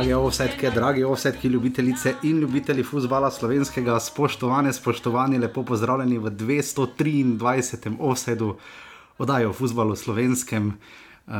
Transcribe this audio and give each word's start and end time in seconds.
Drage 0.00 0.16
ovsetke, 0.16 0.70
dragi 0.70 1.02
ovsetki, 1.04 1.48
ljubitelice 1.48 2.14
in 2.22 2.38
ljubitelji 2.40 2.82
futbola 2.82 3.30
slovenskega, 3.30 4.00
spoštovane, 4.00 4.72
spoštovani, 4.72 5.38
lepo 5.38 5.62
pozdravljeni 5.62 6.18
v 6.18 6.30
223. 6.30 7.96
ovsedu 7.98 8.56
oddaje 9.18 9.48
o 9.48 9.52
futbalu 9.52 9.96
slovenskem. 9.96 10.68
Uh, 11.26 11.34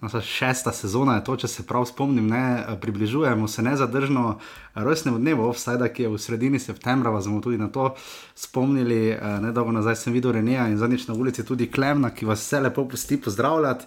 naša 0.00 0.20
šesta 0.20 0.72
sezona 0.72 1.14
je 1.14 1.24
to, 1.24 1.36
če 1.36 1.48
se 1.48 1.62
prav 1.62 1.84
spomnim, 1.84 2.26
ne 2.26 2.64
približujemo 2.80 3.48
se 3.48 3.62
nezadržno 3.62 4.38
rojstnemu 4.74 5.18
dnevu, 5.18 5.46
offside, 5.48 5.92
ki 5.94 6.02
je 6.02 6.08
v 6.08 6.18
sredini 6.18 6.58
septembra, 6.58 7.10
vas 7.10 7.28
bomo 7.30 7.40
tudi 7.40 7.58
na 7.58 7.68
to 7.68 7.94
spomnili. 8.34 9.14
Uh, 9.14 9.38
nedolgo 9.46 9.72
nazaj 9.78 10.00
sem 10.02 10.12
videl 10.12 10.32
Renija 10.32 10.66
in 10.68 10.78
zadnjič 10.78 11.06
na 11.06 11.14
ulici 11.14 11.46
tudi 11.46 11.70
Klemna, 11.70 12.10
ki 12.10 12.26
vas 12.26 12.42
vse 12.42 12.64
lepo 12.66 12.84
pusti 12.88 13.20
pozdravljati. 13.20 13.86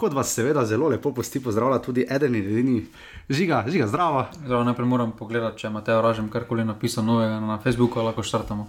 Kot 0.00 0.14
vas 0.16 0.30
seveda 0.32 0.62
zelo 0.64 0.88
lepo 0.88 1.12
pusti 1.12 1.42
pozdravljati 1.44 1.84
tudi 1.84 2.06
eden 2.08 2.34
in 2.34 2.46
edini 2.46 2.86
žiga, 3.28 3.64
žiga 3.68 3.86
zdravo. 3.86 4.24
Zdravo, 4.44 4.64
najprej 4.64 4.86
moram 4.88 5.10
pogledati, 5.12 5.58
če 5.60 5.66
imate 5.68 5.92
ražem 5.92 6.30
karkoli 6.32 6.64
napisano 6.64 7.12
novega 7.12 7.40
na 7.40 7.58
Facebooku, 7.60 8.00
lahko 8.00 8.22
štartamo. 8.24 8.64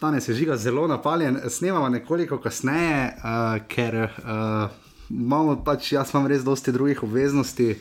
Danes 0.00 0.28
je 0.28 0.34
žiga 0.34 0.56
zelo 0.56 0.86
napaljen, 0.88 1.36
snemamo 1.48 1.88
nekoliko 1.88 2.38
kasneje, 2.40 3.12
uh, 3.18 3.58
ker 3.68 3.98
uh, 4.04 4.70
imamo 5.10 5.58
pač, 5.64 5.92
jaz 5.92 6.14
imam 6.14 6.30
res 6.32 6.44
dosti 6.44 6.72
drugih 6.72 7.02
obveznosti. 7.04 7.74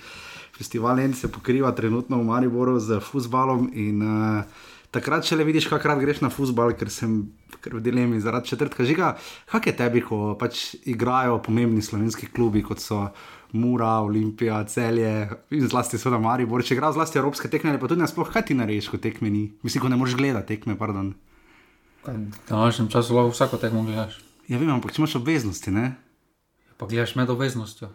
Festival 0.57 0.99
En 0.99 1.13
se 1.13 1.31
pokriva 1.31 1.71
trenutno 1.71 2.19
v 2.19 2.27
Mariboru 2.27 2.79
z 2.79 2.99
futbalom 2.99 3.69
in 3.73 4.03
uh, 4.03 4.43
takrat 4.91 5.23
še 5.23 5.39
le 5.39 5.47
vidiš, 5.47 5.71
kakrat 5.71 6.03
greš 6.03 6.19
na 6.21 6.29
futbal, 6.29 6.75
ker 6.75 6.91
sem 6.91 7.21
ker 7.63 7.77
v 7.77 7.81
dilemi 7.81 8.19
zaradi 8.19 8.51
četrtka 8.51 8.83
žiga. 8.83 9.13
Kaj 9.47 9.65
je 9.65 9.75
tebi, 9.75 10.03
ko 10.03 10.35
pač 10.35 10.75
igrajo 10.83 11.39
pomembni 11.39 11.81
slovenski 11.81 12.27
klubi, 12.27 12.63
kot 12.63 12.83
so 12.83 13.07
Mura, 13.53 13.99
Olimpija, 14.01 14.63
Celje 14.65 15.13
in 15.53 15.67
zlasti 15.69 15.97
seveda 15.97 16.17
Maribor, 16.19 16.63
če 16.65 16.73
igrajo 16.75 16.97
zlasti 16.97 17.19
evropske 17.21 17.49
tekme, 17.49 17.75
pa 17.77 17.87
tudi 17.87 18.01
nasploh, 18.01 18.27
kaj 18.27 18.47
ti 18.49 18.57
narediš, 18.57 18.89
ko 18.89 18.97
tekme 18.97 19.29
ni? 19.29 19.43
Mislim, 19.61 19.83
ko 19.83 19.91
ne 19.93 19.95
moreš 19.95 20.15
gledati 20.17 20.55
tekme, 20.55 20.73
pardon. 20.75 21.13
V 22.03 22.15
današnjem 22.49 22.89
času 22.89 23.15
lahko 23.15 23.31
vsako 23.31 23.57
tekmo 23.57 23.83
gledaš. 23.83 24.17
Ja, 24.49 24.57
vem, 24.57 24.69
ampak 24.69 24.97
imaš 24.97 25.15
obveznosti, 25.15 25.71
ne? 25.71 25.93
Pa 26.77 26.89
gledaš 26.89 27.13
med 27.15 27.29
obveznostjo. 27.29 27.93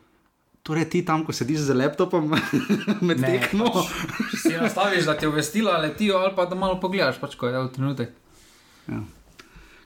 Torej, 0.62 0.88
ti 0.88 1.02
tam, 1.04 1.26
ko 1.26 1.32
sediš 1.32 1.66
z 1.66 1.74
laptopom 1.74 2.30
med 3.08 3.20
Ne, 3.20 3.28
tekmo. 3.28 3.66
pač, 3.72 3.90
si 4.38 4.54
nastaviš, 4.54 5.04
da 5.04 5.14
ti 5.16 5.26
obvestila 5.26 5.76
letijo, 5.78 6.16
ali 6.18 6.32
pa 6.36 6.46
da 6.46 6.54
malo 6.54 6.78
pogledaš, 6.80 7.18
pač, 7.20 7.34
ko 7.36 7.50
je 7.50 7.58
v 7.58 7.70
trenutek. 7.74 8.14
Ja. 8.88 9.02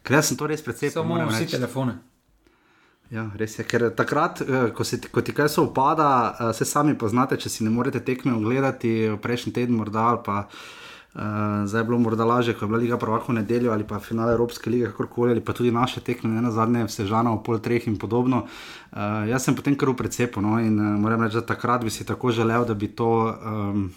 Ker 0.02 0.22
sem 0.22 0.36
to 0.36 0.46
res 0.50 0.62
precej 0.62 0.90
Samo 0.90 1.14
moram 1.14 1.30
vsi 1.30 1.44
reči. 1.46 1.56
telefone. 1.56 1.98
Ja, 3.12 3.26
res 3.36 3.58
je, 3.58 3.64
ker 3.68 3.90
takrat, 3.92 4.40
eh, 4.40 4.70
ko, 4.72 4.84
se, 4.84 4.98
ko 5.12 5.20
ti 5.20 5.34
kaj 5.36 5.48
se 5.48 5.60
upada, 5.60 6.36
eh, 6.40 6.52
se 6.56 6.64
sami 6.64 6.94
poznate, 6.98 7.36
če 7.36 7.48
si 7.48 7.64
ne 7.64 7.70
morete 7.70 8.00
tekme 8.00 8.32
ogledati, 8.32 9.18
prejšnji 9.22 9.52
teden 9.52 9.76
morda 9.76 10.08
ali 10.14 10.24
pa. 10.24 10.46
Uh, 11.12 11.68
zdaj 11.68 11.80
je 11.80 11.84
bilo 11.84 11.98
morda 12.00 12.24
lažje, 12.24 12.54
ko 12.56 12.64
je 12.64 12.68
bila 12.68 12.78
Liga 12.80 12.96
prvaka 12.96 13.28
v 13.28 13.34
nedeljo 13.34 13.72
ali 13.72 13.84
pa 13.84 13.98
finale 14.00 14.32
Evropske 14.32 14.70
lige, 14.70 14.86
kakorkoli, 14.86 15.30
ali 15.30 15.42
pa 15.44 15.52
tudi 15.52 15.70
naše 15.70 16.00
tekme, 16.00 16.30
ne 16.30 16.40
na 16.40 16.50
zadnje, 16.50 16.86
vse 16.88 17.04
žana 17.04 17.34
v 17.34 17.42
pol 17.44 17.58
treh 17.60 17.84
in 17.84 17.98
podobno. 18.00 18.46
Uh, 18.92 19.28
jaz 19.28 19.44
sem 19.44 19.52
potem 19.54 19.76
kar 19.76 19.92
v 19.92 19.98
precepu 20.00 20.40
no, 20.40 20.56
in 20.56 20.72
uh, 20.80 20.96
moram 20.96 21.20
reči, 21.20 21.36
da 21.36 21.44
takrat 21.44 21.84
bi 21.84 21.92
si 21.92 22.08
tako 22.08 22.32
želel, 22.32 22.64
da 22.64 22.72
bi 22.72 22.88
to 22.88 23.28
um, 23.28 23.92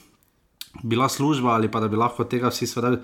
bila 0.84 1.08
služba 1.08 1.56
ali 1.56 1.72
pa 1.72 1.80
da 1.80 1.88
bi 1.88 1.96
lahko 1.96 2.28
tega 2.28 2.52
vsi, 2.52 2.68
seveda, 2.68 3.00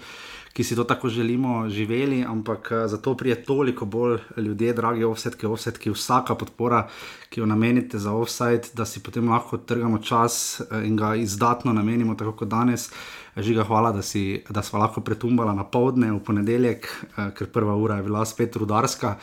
ki 0.53 0.63
si 0.63 0.75
to 0.75 0.83
tako 0.83 1.09
želimo, 1.09 1.69
živeli, 1.69 2.23
ampak 2.27 2.71
uh, 2.71 2.87
zato 2.91 3.15
prije 3.17 3.43
toliko 3.43 3.85
bolj 3.85 4.19
ljudje, 4.37 4.73
dragi 4.73 5.03
offsetki, 5.03 5.45
offsetki, 5.45 5.91
vsaka 5.91 6.35
podpora, 6.35 6.87
ki 7.29 7.39
jo 7.39 7.45
namenite 7.45 7.99
za 7.99 8.11
offside, 8.11 8.73
da 8.73 8.85
si 8.85 9.03
potem 9.03 9.29
lahko 9.29 9.57
trgamo 9.57 9.97
čas 9.97 10.59
uh, 10.59 10.85
in 10.85 10.95
ga 10.95 11.15
izdatno 11.15 11.73
namenimo, 11.73 12.15
tako 12.15 12.31
kot 12.31 12.47
danes. 12.47 12.91
Žiga, 13.37 13.63
hvala, 13.63 13.91
da, 13.91 14.01
si, 14.01 14.43
da 14.49 14.59
smo 14.61 14.79
lahko 14.79 15.01
pretumbala 15.01 15.53
na 15.55 15.63
povdne 15.63 16.09
v 16.11 16.19
ponedeljek, 16.19 16.87
eh, 17.17 17.29
ker 17.37 17.47
prva 17.47 17.77
ura 17.79 17.95
je 17.95 18.03
bila 18.03 18.25
spet 18.27 18.55
rudarska. 18.59 19.15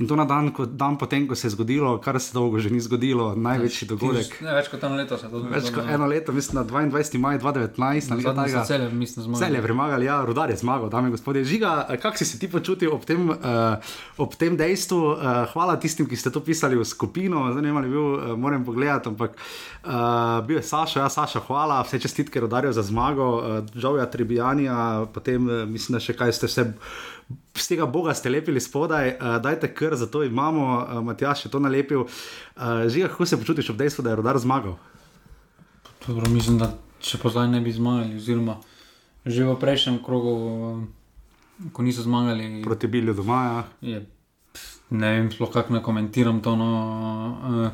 In 0.00 0.08
to 0.08 0.16
na 0.16 0.24
dan, 0.24 0.48
ko, 0.48 0.64
dan 0.64 0.96
potem, 0.96 1.26
ko 1.28 1.36
se 1.36 1.46
je 1.46 1.52
zgodilo, 1.52 1.98
kar 2.00 2.16
se 2.20 2.32
dolgo 2.32 2.58
že 2.58 2.70
ni 2.72 2.80
zgodilo, 2.80 3.34
največji 3.36 3.88
dogodek. 3.88 4.32
Ne, 4.40 4.54
več 4.56 4.70
kot 4.72 4.84
eno 4.88 4.96
leto 4.96 5.18
se 5.20 5.28
to 5.28 5.42
Več 5.44 5.68
kot 5.74 5.90
eno 5.92 6.06
leto, 6.08 6.32
mislim, 6.32 6.56
na 6.56 6.64
22. 6.64 7.20
maj 7.20 7.36
2019, 7.42 8.14
ali 8.16 8.24
kaj 8.24 8.24
Zadnji 8.24 8.24
takega. 8.24 8.62
so 8.64 8.72
celje, 8.72 8.86
mislim, 8.96 9.26
zmagali. 9.26 9.42
Cel 9.44 9.58
je 9.58 9.62
premagal, 9.66 10.06
ja, 10.08 10.16
rudar 10.24 10.54
je 10.54 10.56
zmagal, 10.56 10.88
dame 10.88 11.12
in 11.12 11.16
gospodje. 11.18 11.44
Žiga, 11.44 11.74
kako 12.00 12.16
si 12.16 12.28
se 12.30 12.40
ti 12.40 12.48
počutil 12.48 12.94
ob 12.96 13.04
tem, 13.04 13.28
uh, 13.28 13.92
ob 14.16 14.38
tem 14.40 14.56
dejstvu? 14.56 15.02
Uh, 15.12 15.44
hvala 15.52 15.76
tistim, 15.76 16.08
ki 16.08 16.16
ste 16.16 16.32
to 16.32 16.40
pisali 16.40 16.80
v 16.80 16.88
skupino, 16.88 17.44
zanimivo 17.52 17.84
je 17.84 17.92
bil, 17.92 18.08
uh, 18.16 18.34
moram 18.40 18.64
pogledati, 18.64 19.12
ampak 19.12 19.36
uh, 19.36 20.40
bil 20.48 20.62
je 20.62 20.64
Saša, 20.64 21.04
ja, 21.04 21.12
Saša, 21.12 21.44
hvala, 21.44 21.84
vse 21.84 22.00
čestitke 22.00 22.40
rodarju 22.40 22.72
za 22.72 22.88
zmago, 22.88 23.30
uh, 23.36 23.60
Džovja 23.76 24.08
Tribijanja, 24.08 25.04
potem 25.12 25.44
uh, 25.44 25.68
mislim, 25.68 26.00
da 26.00 26.06
še 26.08 26.16
kaj 26.16 26.38
ste 26.40 26.48
vse. 26.48 26.70
Z 27.54 27.68
tega 27.68 27.86
Boga 27.86 28.14
ste 28.14 28.30
lepili 28.30 28.60
spodaj, 28.60 29.16
uh, 29.16 29.36
dajte 29.42 29.74
kar, 29.74 29.96
zato 29.96 30.24
imamo, 30.24 30.64
uh, 30.78 31.04
Matjaš 31.04 31.44
je 31.44 31.50
to 31.50 31.60
nalepil. 31.60 32.00
Uh, 32.00 32.88
Žiga, 32.88 33.08
kako 33.08 33.26
se 33.26 33.38
počutiš 33.38 33.70
ob 33.70 33.76
dejstvu, 33.76 34.02
da 34.02 34.10
je 34.10 34.16
rodar 34.16 34.38
zmagal? 34.38 34.76
Dobro, 36.06 36.30
mislim, 36.30 36.58
da 36.58 36.72
če 37.00 37.18
pa 37.22 37.28
zdaj 37.28 37.48
ne 37.48 37.60
bi 37.60 37.72
zmagali, 37.72 38.16
oziroma 38.16 38.60
že 39.20 39.44
v 39.44 39.52
prejšnjem 39.60 39.98
krogu, 40.00 40.32
eh, 41.60 41.68
ko 41.76 41.82
niso 41.84 42.00
zmagali, 42.00 42.64
Proti 42.64 42.88
Bilju 42.88 43.12
doma, 43.14 43.40
ja. 43.44 43.64
je, 43.84 43.98
ne 44.90 45.10
vem, 45.12 45.28
sploh 45.28 45.52
kako 45.52 45.76
naj 45.76 45.84
komentiram 45.84 46.40
to. 46.40 46.56
No, 46.56 46.70
uh, 47.36 47.68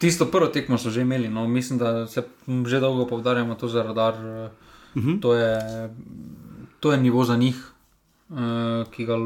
tisto 0.00 0.24
prvo 0.32 0.48
tekmo 0.48 0.80
so 0.80 0.88
že 0.88 1.04
imeli, 1.04 1.28
no, 1.28 1.44
mislim, 1.48 1.78
da 1.78 2.06
se 2.08 2.24
že 2.66 2.80
dolgo 2.80 3.04
povdarjamo 3.06 3.54
to 3.54 3.68
za 3.68 3.82
radar. 3.84 4.14
Uh, 4.16 4.72
Uh 4.94 5.02
-huh. 5.02 5.20
to, 5.20 5.34
je, 5.34 5.56
to 6.80 6.92
je 6.92 6.98
nivo 6.98 7.24
za 7.24 7.36
njih, 7.36 7.71
uh, 8.32 8.90
ki, 8.90 9.04
ga, 9.04 9.18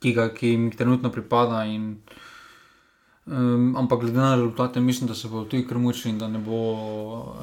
ki, 0.00 0.12
ga, 0.14 0.28
ki 0.34 0.54
jim 0.54 0.70
trenutno 0.70 1.10
pripada. 1.10 1.64
In, 1.66 1.98
um, 3.26 3.74
ampak 3.76 4.00
glede 4.00 4.18
na 4.18 4.34
rezultate, 4.36 4.80
mislim, 4.80 5.08
da 5.08 5.14
se 5.14 5.28
bodo 5.28 5.44
tudi 5.50 5.66
krmučili 5.66 6.14
in 6.14 6.18
da, 6.18 6.28
ne 6.28 6.38
bo, 6.38 6.62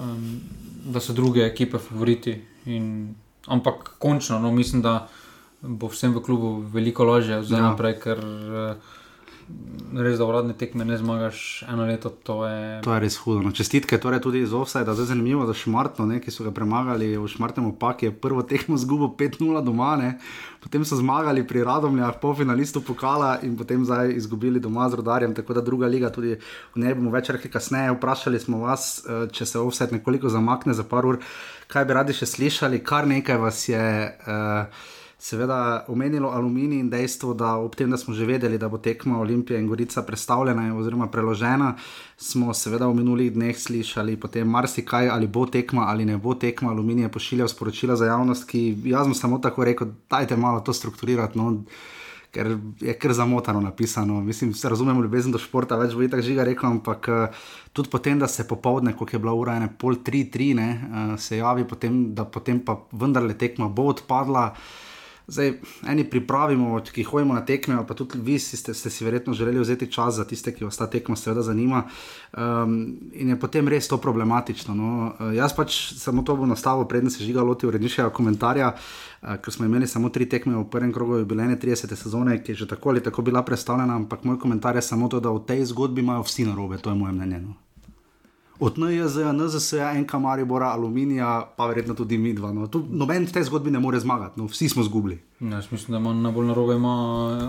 um, 0.01 0.39
da 0.85 0.99
so 0.99 1.13
druge 1.13 1.45
ekipe 1.45 1.77
favoriti. 1.77 2.39
In, 2.65 3.15
ampak 3.47 3.95
končno, 3.99 4.39
no, 4.39 4.51
mislim, 4.51 4.81
da 4.81 5.07
bo 5.61 5.87
vsem 5.87 6.13
v 6.13 6.21
klubu 6.21 6.59
veliko 6.73 7.03
lažje 7.03 7.43
zdaj 7.43 7.59
Ja. 7.59 7.69
naprej, 7.71 7.99
ker 7.99 8.19
uh, 8.19 8.94
res 9.93 10.17
za 10.17 10.25
uradne 10.25 10.53
tekme 10.57 10.85
ne 10.85 10.97
zmagaš 10.97 11.63
eno 11.69 11.85
leto. 11.85 12.09
To 12.09 12.45
je, 12.45 12.81
To 12.81 12.93
je 12.93 12.99
res 12.99 13.17
hudo. 13.21 13.43
No, 13.45 13.51
čestitke 13.55 13.99
torej 14.01 14.19
tudi 14.23 14.41
iz 14.41 14.53
Offside, 14.53 14.93
zdaj 14.93 15.11
zanimivo 15.11 15.45
za 15.45 15.53
Šmartno, 15.53 16.05
ne, 16.09 16.19
ki 16.19 16.33
so 16.33 16.43
ga 16.43 16.51
premagali 16.51 17.13
v 17.17 17.27
Šmartnem 17.29 17.69
opaku, 17.69 18.09
je 18.09 18.11
prvo 18.11 18.43
tekmo 18.43 18.77
zgubo 18.77 19.11
5-0 19.17 19.61
doma, 19.65 19.95
ne. 20.01 20.17
potem 20.65 20.81
so 20.81 20.97
zmagali 20.97 21.45
pri 21.47 21.61
Radomljah, 21.63 22.17
polfinalistu 22.21 22.81
pokala 22.81 23.37
in 23.45 23.53
potem 23.57 23.85
zdaj 23.85 24.15
izgubili 24.17 24.59
doma 24.59 24.89
z 24.89 24.97
rodarjem, 24.97 25.35
tako 25.37 25.53
da 25.53 25.61
druga 25.61 25.85
liga 25.87 26.09
tudi 26.09 26.39
v 26.73 26.81
njej 26.81 26.97
bomo 26.97 27.13
več 27.13 27.29
rekli 27.29 27.51
kasneje. 27.53 27.93
Vprašali 27.93 28.39
smo 28.41 28.65
vas, 28.65 29.05
eh, 29.05 29.27
če 29.31 29.45
se 29.45 29.59
Offside 29.59 29.93
nekoliko 29.99 30.29
zamakne 30.29 30.73
za 30.73 30.83
par 30.83 31.05
ur, 31.05 31.21
kaj 31.67 31.85
bi 31.85 31.93
radi 31.93 32.13
še 32.17 32.25
slišali, 32.25 32.83
kar 32.83 33.07
nekaj 33.07 33.37
vas 33.37 33.69
je. 33.69 33.85
Uh, 34.25 34.93
Seveda 35.25 35.85
omenilo 35.87 36.29
aluminij 36.29 36.79
in 36.79 36.89
dejstvo, 36.89 37.33
da 37.33 37.55
ob 37.57 37.73
tem, 37.75 37.89
da 37.89 37.97
smo 37.97 38.13
že 38.13 38.27
vedeli, 38.29 38.59
da 38.61 38.67
bo 38.69 38.77
tekma 38.77 39.17
Olimpija 39.19 39.57
in 39.59 39.67
Gorica 39.67 40.03
predstavljena 40.05 40.67
oziroma 40.77 41.07
preložena, 41.09 41.71
smo 42.17 42.53
seveda 42.53 42.85
v 42.85 42.99
minulih 42.99 43.31
dneh 43.33 43.57
slišali 43.57 44.19
potem 44.21 44.45
marsikaj, 44.47 45.09
ali 45.09 45.27
bo 45.27 45.47
tekma 45.49 45.87
ali 45.89 46.05
ne 46.05 46.19
bo 46.21 46.35
tekma. 46.37 46.69
Aluminij 46.69 47.07
je 47.07 47.11
pošiljal 47.11 47.49
sporočila 47.49 47.95
za 47.95 48.05
javnost, 48.05 48.45
ki 48.45 48.77
jaz 48.85 49.09
sem 49.09 49.17
samo 49.17 49.41
tako 49.41 49.65
rekel, 49.65 49.95
dajte 50.09 50.37
malo 50.37 50.61
to 50.61 50.73
strukturirati. 50.73 51.41
No, 51.41 51.63
Ker 52.35 52.57
je 52.81 52.93
kar 52.99 53.13
zamotano 53.13 53.61
napisano. 53.61 54.21
Mislim, 54.21 54.53
se 54.53 54.69
razumemo 54.69 55.01
ljubezen 55.01 55.31
do 55.31 55.39
športa, 55.39 55.77
več 55.79 55.93
bo 55.95 56.03
itak 56.03 56.21
žiga 56.21 56.43
rekel, 56.43 56.69
ampak 56.69 57.07
eh, 57.09 57.45
tudi 57.73 57.89
potem, 57.89 58.19
da 58.19 58.27
se 58.27 58.45
popovdne, 58.47 58.93
ko 58.93 59.07
je 59.11 59.19
bila 59.19 59.33
ura 59.33 59.55
ena 59.55 59.69
pol 59.79 60.03
tri, 60.03 60.25
tri, 60.29 60.53
ne, 60.53 60.71
eh, 60.73 61.13
se 61.17 61.37
javi, 61.37 61.63
potem, 61.65 62.11
da 62.13 62.25
potem 62.25 62.59
pa 62.59 62.83
vendarle 62.91 63.33
tekma 63.33 63.69
bo 63.69 63.87
odpadla. 63.95 64.51
Zdaj, 65.27 65.53
eni 65.89 66.03
pripravimo, 66.09 66.79
ki 66.93 67.03
hodimo 67.03 67.33
na 67.33 67.41
tekme, 67.45 67.79
pa 67.87 67.93
tudi 67.97 68.19
vi 68.21 68.37
ste, 68.39 68.73
ste 68.73 68.89
si 68.89 69.05
verjetno 69.05 69.33
želeli 69.33 69.59
vzeti 69.59 69.91
čas 69.91 70.15
za 70.15 70.25
tiste, 70.25 70.53
ki 70.53 70.65
vas 70.65 70.77
ta 70.77 70.87
tekma 70.87 71.15
seveda 71.15 71.41
zanima. 71.41 71.83
Um, 72.37 72.75
in 73.13 73.29
je 73.29 73.39
potem 73.39 73.67
res 73.67 73.87
to 73.87 73.97
problematično. 73.97 74.75
No. 74.75 74.91
Uh, 75.19 75.33
jaz 75.33 75.55
pač 75.57 75.95
samo 75.97 76.21
to 76.21 76.35
bom 76.35 76.49
nastavil, 76.49 76.85
preden 76.85 77.09
se 77.09 77.23
žiga 77.25 77.41
loti 77.41 77.65
uredniškega 77.65 78.09
komentarja, 78.13 78.71
uh, 78.75 79.35
ker 79.41 79.53
smo 79.53 79.65
imeli 79.65 79.87
samo 79.87 80.13
tri 80.13 80.29
tekme 80.29 80.53
v 80.59 80.69
prvem 80.69 80.93
krogu 80.93 81.23
jubilejne 81.23 81.57
30. 81.57 81.95
sezone, 81.95 82.43
ki 82.43 82.53
je 82.53 82.63
že 82.63 82.71
tako 82.75 82.93
ali 82.93 83.03
tako 83.03 83.21
bila 83.21 83.41
predstavljena, 83.41 83.95
ampak 83.95 84.23
moj 84.23 84.39
komentar 84.39 84.75
je 84.75 84.85
samo 84.85 85.09
to, 85.09 85.19
da 85.19 85.33
v 85.33 85.45
tej 85.47 85.65
zgodbi 85.73 86.05
imajo 86.05 86.21
vsi 86.21 86.45
narobe, 86.45 86.77
to 86.77 86.93
je 86.93 86.95
moje 86.95 87.13
mnenje. 87.13 87.39
No. 87.39 87.64
Od 88.59 88.77
NJZ, 88.77 89.17
NZS, 89.33 89.73
NK 90.01 90.13
Maribora, 90.13 90.67
Aluminija, 90.67 91.51
pa 91.57 91.65
verjetno 91.67 91.93
tudi 91.93 92.17
mi 92.17 92.33
dva. 92.33 92.53
No. 92.53 92.67
Tu 92.67 92.85
noben 92.89 93.27
v 93.27 93.31
tej 93.31 93.43
zgodbi 93.43 93.71
ne 93.71 93.79
more 93.79 93.99
zmagati, 93.99 94.39
no. 94.39 94.47
vsi 94.47 94.69
smo 94.69 94.83
zgubili. 94.83 95.19
Ja, 95.39 95.59
Jaz 95.59 95.71
mislim, 95.71 95.91
da 95.91 95.97
ima 95.97 96.13
najbolj 96.13 96.47
narobe 96.47 96.75
ima 96.75 96.95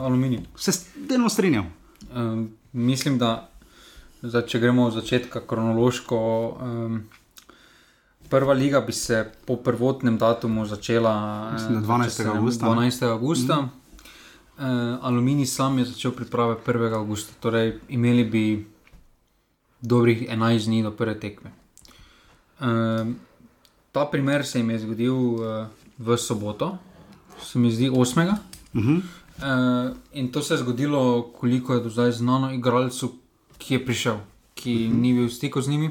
aluminij. 0.02 0.40
Se 0.56 0.72
delno 1.08 1.28
strinjam. 1.28 1.70
Um, 2.14 2.50
mislim, 2.72 3.18
da 3.18 3.48
zdaj, 4.22 4.46
če 4.46 4.58
gremo 4.58 4.88
od 4.90 4.98
začetka 4.98 5.40
kronološko, 5.46 6.18
um, 6.60 7.00
prva 8.28 8.52
liga 8.52 8.80
bi 8.80 8.92
se 8.92 9.30
po 9.46 9.56
prvotnem 9.56 10.18
datumu 10.18 10.66
začela 10.66 11.50
Mislim, 11.52 11.82
da 11.82 11.88
12. 11.88 12.04
če 12.04 12.10
se 12.10 12.24
ne? 12.24 12.30
12. 12.30 13.10
augusta. 13.10 13.60
Mm. 13.60 13.70
Uh, 14.58 14.64
Aluminij 15.02 15.46
sam 15.46 15.78
je 15.78 15.84
začel 15.84 16.10
priprave 16.16 16.56
1. 16.66 16.94
augusta, 16.94 17.34
torej 17.40 17.78
imeli 17.88 18.24
bi 18.24 18.66
dobrih 19.80 20.28
11 20.30 20.66
dni 20.66 20.82
do 20.82 20.90
prve 20.90 21.20
tekme. 21.20 21.52
Uh, 22.60 23.12
ta 23.92 24.04
primer 24.04 24.46
se 24.46 24.58
jim 24.58 24.70
je 24.70 24.78
zgodil 24.78 25.14
uh, 25.14 25.66
v 25.98 26.16
soboto, 26.16 26.78
se 27.42 27.58
mi 27.58 27.70
zdi 27.70 27.90
8. 27.90 28.34
Uh 28.74 28.82
-huh. 28.82 29.02
Uh, 29.36 29.96
in 30.12 30.32
to 30.32 30.42
se 30.42 30.54
je 30.54 30.58
zgodilo, 30.58 31.22
koliko 31.22 31.74
je 31.74 31.80
do 31.80 31.90
zdaj 31.90 32.12
znano 32.12 32.52
igralcu, 32.52 33.14
ki 33.58 33.74
je 33.74 33.84
prišel, 33.84 34.18
ki 34.54 34.74
uh 34.74 34.80
-huh. 34.92 35.00
ni 35.00 35.12
bil 35.14 35.26
v 35.26 35.32
stiku 35.32 35.60
z 35.60 35.68
njimi. 35.68 35.90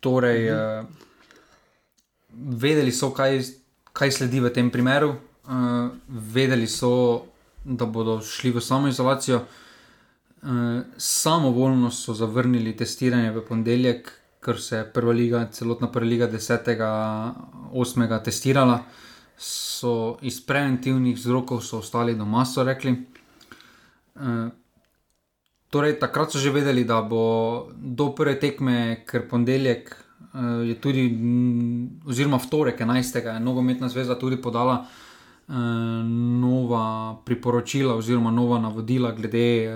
Torej, 0.00 0.50
uh 0.50 0.56
-huh. 0.56 0.80
uh, 0.80 0.86
vedeli 2.32 2.92
so, 2.92 3.10
kaj, 3.10 3.42
kaj 3.92 4.10
sledi 4.10 4.40
v 4.40 4.50
tem 4.50 4.70
primeru, 4.70 5.08
uh, 5.08 5.90
vedeli 6.08 6.66
so, 6.66 7.22
da 7.64 7.86
bodo 7.86 8.20
šli 8.20 8.50
v 8.50 8.60
samoizolacijo. 8.60 9.36
Uh, 9.36 9.42
samovoljno 10.96 11.90
so 11.90 12.14
zavrnili 12.14 12.76
testiranje 12.76 13.30
v 13.30 13.44
ponedeljek, 13.48 14.12
ker 14.40 14.60
se 14.60 14.76
je 14.76 14.92
prva 14.92 15.12
liga, 15.12 15.48
celotna 15.52 15.90
prva 15.92 16.06
liga 16.06 16.28
10.8. 16.28 18.24
testirala 18.24 18.84
so 19.36 20.16
iz 20.22 20.40
preventivnih 20.46 21.16
vzrokov 21.16 21.60
ostali 21.72 22.14
doma, 22.14 22.44
so 22.44 22.64
rekli. 22.64 22.90
E, 22.90 23.00
torej, 25.70 25.98
takrat 26.00 26.32
so 26.32 26.38
že 26.38 26.50
vedeli, 26.50 26.84
da 26.84 27.02
bo 27.02 27.68
do 27.76 28.10
prve 28.16 28.40
tekme, 28.40 29.04
ker 29.08 29.28
ponedeljek 29.28 29.92
e, 29.92 29.96
je 30.72 30.80
tudi, 30.80 31.06
m, 31.08 32.00
oziroma 32.06 32.36
vtorek 32.36 32.80
11. 32.80 33.24
je 33.26 33.40
nogometna 33.40 33.88
zveza 33.88 34.18
tudi 34.18 34.36
podala 34.36 34.86
nova 36.40 37.16
priporočila 37.24 37.94
oziroma 37.94 38.30
nova 38.30 38.58
navodila 38.58 39.10
glede 39.12 39.66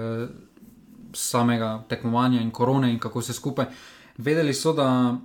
samega 1.15 1.85
tekmovanja 1.89 2.41
in 2.41 2.51
korone 2.51 2.91
in 2.93 2.99
kako 2.99 3.23
se 3.23 3.33
skupaj. 3.33 3.67
Vedeli 4.19 4.55
so, 4.55 4.73
da 4.73 5.17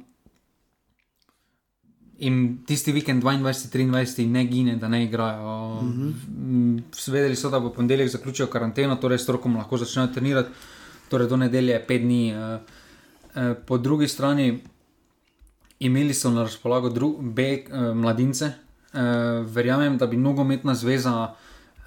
in 2.19 2.63
tisti 2.65 2.91
vikend 2.91 3.24
22-23 3.24 4.27
ne 4.27 4.45
gine, 4.45 4.75
da 4.75 4.88
ne 4.88 5.03
igrajo. 5.03 5.81
Mm 5.81 6.13
-hmm. 6.38 7.12
Vedeli 7.12 7.36
so, 7.36 7.50
da 7.50 7.59
bo 7.59 7.69
ponedeljek 7.69 8.09
zaključijo 8.09 8.47
karanteno, 8.47 8.95
torej 8.95 9.18
strokom 9.18 9.56
lahko 9.56 9.77
začnejo 9.77 10.07
trenirati, 10.07 10.50
torej 11.09 11.27
do 11.27 11.38
nedelje 11.38 11.71
je 11.71 11.86
pet 11.88 12.01
dni. 12.01 12.30
eh, 12.31 12.59
eh, 13.35 13.53
Po 13.65 13.77
drugi 13.77 14.07
strani 14.07 14.59
imeli 15.80 16.13
so 16.13 16.30
na 16.30 16.44
razpolago 16.44 16.89
dru- 16.89 17.21
B 17.21 17.42
eh, 17.42 17.94
mladince. 17.94 18.51
Verjamem, 19.45 19.97
da 19.97 20.07
bi 20.07 20.18
nogometna 20.18 20.75
zveza 20.75 21.33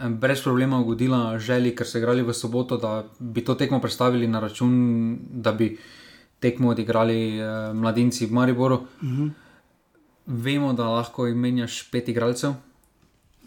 brez 0.08 0.42
problema 0.42 0.80
ugodila 0.80 1.38
želji, 1.38 1.74
ker 1.76 1.86
so 1.86 1.98
igrali 1.98 2.22
v 2.22 2.34
soboto, 2.34 2.76
da 2.76 3.04
bi 3.18 3.44
to 3.44 3.54
tekmo 3.54 3.80
predstavili 3.80 4.26
na 4.26 4.40
račun, 4.40 5.18
da 5.30 5.52
bi 5.52 5.78
tekmo 6.40 6.68
odigrali 6.68 7.38
eh, 7.38 7.72
mladinci 7.74 8.26
v 8.26 8.32
Mariboru. 8.32 8.80
Vemo, 10.26 10.72
da 10.72 10.88
lahko 10.88 11.26
imenjaš 11.26 11.90
pet 11.90 12.08
igralcev, 12.08 12.52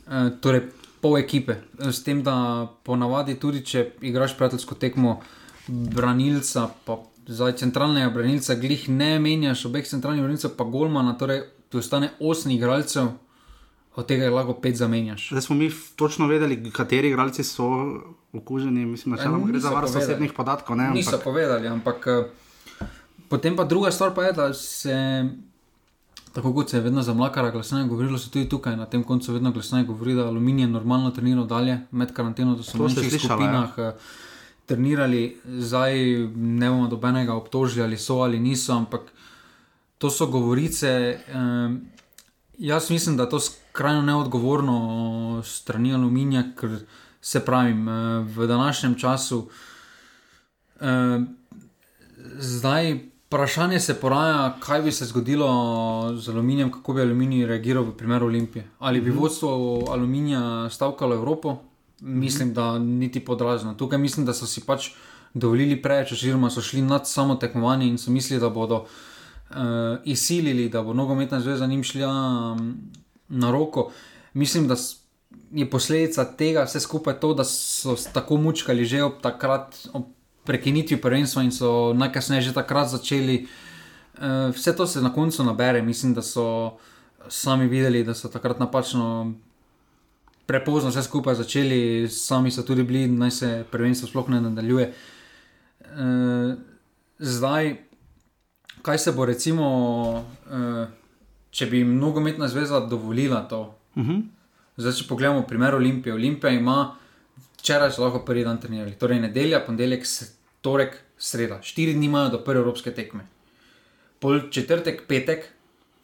e, 0.08 0.30
torej 0.42 0.66
pol 1.02 1.18
ekipe. 1.18 1.56
S 1.80 2.04
tem, 2.04 2.20
da 2.24 2.68
ponavadi 2.84 3.38
tudi, 3.40 3.62
če 3.66 3.86
igraš 4.04 4.36
prijateljsko 4.36 4.76
tekmo, 4.76 5.20
branilca, 5.68 6.68
pa 6.86 6.98
zdaj 7.28 7.56
centralnega 7.62 8.10
branilca, 8.14 8.58
glih 8.60 8.90
ne 8.90 9.16
menjaš, 9.20 9.66
obeh 9.70 9.88
centralnih 9.88 10.26
branilcev, 10.26 10.58
pa 10.58 10.68
golmana, 10.68 11.16
torej 11.18 11.46
ti 11.70 11.80
ostane 11.80 12.12
osem 12.20 12.52
igralcev, 12.58 13.14
od 13.96 14.06
tega 14.06 14.24
je 14.24 14.30
lahko 14.30 14.54
pet 14.54 14.76
zamenjaš. 14.76 15.30
Zdaj 15.30 15.42
smo 15.42 15.56
mi 15.56 15.72
točno 15.96 16.28
vedeli, 16.28 16.72
kateri 16.72 17.10
igralci 17.10 17.44
so 17.44 17.64
okuženi. 18.34 18.86
Mislim, 18.86 19.16
da 19.16 19.24
gre 19.24 19.32
za 19.32 19.38
niso 19.38 19.70
varstvo 19.70 19.94
povedali. 19.94 20.04
osebnih 20.04 20.34
podatkov. 20.34 20.78
Ne, 20.78 20.90
Niso 20.90 21.10
ampak, 21.10 21.24
povedali, 21.24 21.68
ampak 21.68 22.08
eh, 22.08 22.24
potem 23.30 23.56
pa 23.56 23.64
druga 23.64 23.92
stvar 23.92 24.14
pa 24.14 24.24
je, 24.24 24.34
da 24.34 24.54
se. 24.54 25.26
Tako 26.34 26.54
kot 26.54 26.70
se 26.70 26.78
je 26.78 26.82
vedno 26.82 27.02
za 27.02 27.14
mlakara 27.14 27.52
glasneje 27.52 27.88
govorilo, 27.88 28.18
se 28.18 28.30
tudi 28.30 28.50
tukaj 28.50 28.76
na 28.76 28.86
tem 28.86 29.04
koncu 29.04 29.34
vedno 29.34 29.52
glasneje 29.52 29.86
govori, 29.86 30.14
da 30.14 30.28
aluminij 30.28 30.64
je 30.64 30.68
normalno 30.68 31.12
treniral 31.12 31.46
dalje 31.46 31.80
med 31.92 32.12
karanteno, 32.14 32.56
da 32.56 32.64
so 32.64 32.78
v 32.78 32.82
manjših 32.82 33.10
slišala, 33.10 33.40
skupinah 33.40 33.78
eh, 33.78 33.94
trenirali, 34.66 35.38
zdaj 35.46 35.96
ne 36.36 36.70
bomo 36.70 36.88
dobenega 36.88 37.34
obtožili, 37.34 37.84
ali 37.84 37.98
so 37.98 38.20
ali 38.20 38.40
niso, 38.40 38.74
ampak 38.74 39.02
to 39.98 40.10
so 40.10 40.28
govorice. 40.28 41.20
Um, 41.34 41.82
jaz 42.58 42.90
mislim, 42.90 43.18
da 43.18 43.24
je 43.24 43.30
to 43.30 43.40
skrajno 43.76 44.02
neodgovorno 44.02 45.42
strani 45.44 45.94
aluminija, 45.94 46.44
ker 46.56 46.78
se 47.22 47.42
pravim, 47.46 47.90
eh, 47.90 48.20
v 48.24 48.48
današnjem 48.48 48.96
času. 48.96 49.50
eh, 50.82 51.20
Zdaj, 52.40 53.00
vprašanje 53.28 53.80
se 53.80 53.94
poraja, 53.94 54.56
kaj 54.60 54.82
bi 54.82 54.92
se 54.92 55.06
zgodilo 55.06 56.16
z 56.18 56.30
aluminijem, 56.30 56.72
kako 56.72 56.94
bi 56.94 57.02
aluminij 57.02 57.46
reagiral 57.46 57.84
v 57.84 57.98
primeru 57.98 58.26
Olimpije. 58.26 58.68
Ali 58.80 59.02
bi 59.02 59.12
vodstvo 59.12 59.84
aluminija 59.92 60.70
stavkalo 60.70 61.16
Evropo? 61.16 61.58
Mislim, 62.00 62.54
da 62.54 62.80
niti 62.80 63.20
podrazno. 63.20 63.74
Tukaj 63.74 64.00
mislim, 64.00 64.26
da 64.26 64.34
so 64.34 64.46
si 64.46 64.62
pač 64.62 64.90
dovolili 65.34 65.82
preveč, 65.82 66.12
oziroma 66.12 66.50
so 66.50 66.62
šli 66.62 66.82
nad 66.82 67.08
samo 67.08 67.36
tekmovanje 67.36 67.88
in 67.88 67.98
so 67.98 68.12
mislili, 68.12 68.42
da 68.42 68.50
bodo 68.50 68.76
uh, 68.76 69.56
izsilili, 70.04 70.70
da 70.70 70.82
bo 70.82 70.94
nogometna 70.94 71.40
zveza 71.40 71.68
njim 71.68 71.84
šla 71.84 72.12
um, 72.52 72.92
na 73.30 73.52
roko. 73.52 73.92
Mislim, 74.34 74.68
da 74.68 74.76
je 75.52 75.70
posledica 75.70 76.26
tega 76.38 76.64
vse 76.64 76.80
skupaj 76.80 77.20
to, 77.20 77.34
da 77.34 77.44
so 77.44 77.96
tako 78.14 78.38
mučkali 78.38 78.86
že 78.86 79.04
ob 79.04 79.22
takrat, 79.22 79.88
ob 79.94 80.04
prekinitvi 80.46 80.98
prvenstva 81.02 81.44
in 81.44 81.52
so 81.52 81.94
najkasneje 81.94 82.42
že 82.42 82.54
takrat 82.54 82.90
začeli. 82.90 83.48
Uh, 84.16 84.54
vse 84.56 84.76
to 84.76 84.88
se 84.88 85.02
na 85.02 85.14
koncu 85.14 85.44
nabere, 85.44 85.82
mislim, 85.82 86.14
da 86.14 86.22
so 86.22 86.78
sami 87.28 87.68
videli, 87.68 88.04
da 88.04 88.14
so 88.14 88.30
takrat 88.30 88.60
napačno. 88.60 89.34
Prepozno 90.46 90.90
vse 90.90 91.04
skupaj 91.04 91.36
začeli, 91.36 92.08
sami 92.10 92.52
so 92.52 92.62
tudi 92.62 92.84
bili, 92.84 93.08
naj 93.08 93.32
se 93.32 93.66
prvenstvo 93.72 94.08
sploh 94.08 94.30
ne 94.30 94.42
nadaljuje. 94.42 94.86
E, 94.86 95.96
zdaj, 97.20 97.76
kaj 98.82 98.98
se 98.98 99.12
bo, 99.12 99.26
recimo, 99.26 99.66
e, 100.46 100.86
če 101.56 101.70
bi 101.72 101.84
jim 101.84 101.96
nogometna 102.00 102.48
zveza 102.52 102.80
dovolila 102.80 103.46
to? 103.48 103.62
uh 103.96 104.04
-huh. 104.04 104.22
Zdaj, 104.78 104.94
če 104.94 105.08
pogledamo 105.08 105.46
primer 105.48 105.76
Olimpije. 105.76 106.14
Olimpija 106.14 106.52
ima, 106.52 106.96
včeraj 107.58 107.92
so 107.92 108.04
lahko 108.04 108.20
prvi 108.28 108.44
dan 108.44 108.60
trenirali, 108.62 108.98
torej 109.00 109.20
nedelja, 109.20 109.62
ponedeljek, 109.66 110.04
torek, 110.62 110.98
sreda. 111.18 111.62
Štiri 111.64 111.94
dni 111.94 112.06
imajo 112.06 112.30
do 112.30 112.44
prve 112.44 112.60
evropske 112.60 112.92
tekme. 112.92 113.28
Pol 114.20 114.50
četrtek, 114.52 115.04
petek, 115.08 115.48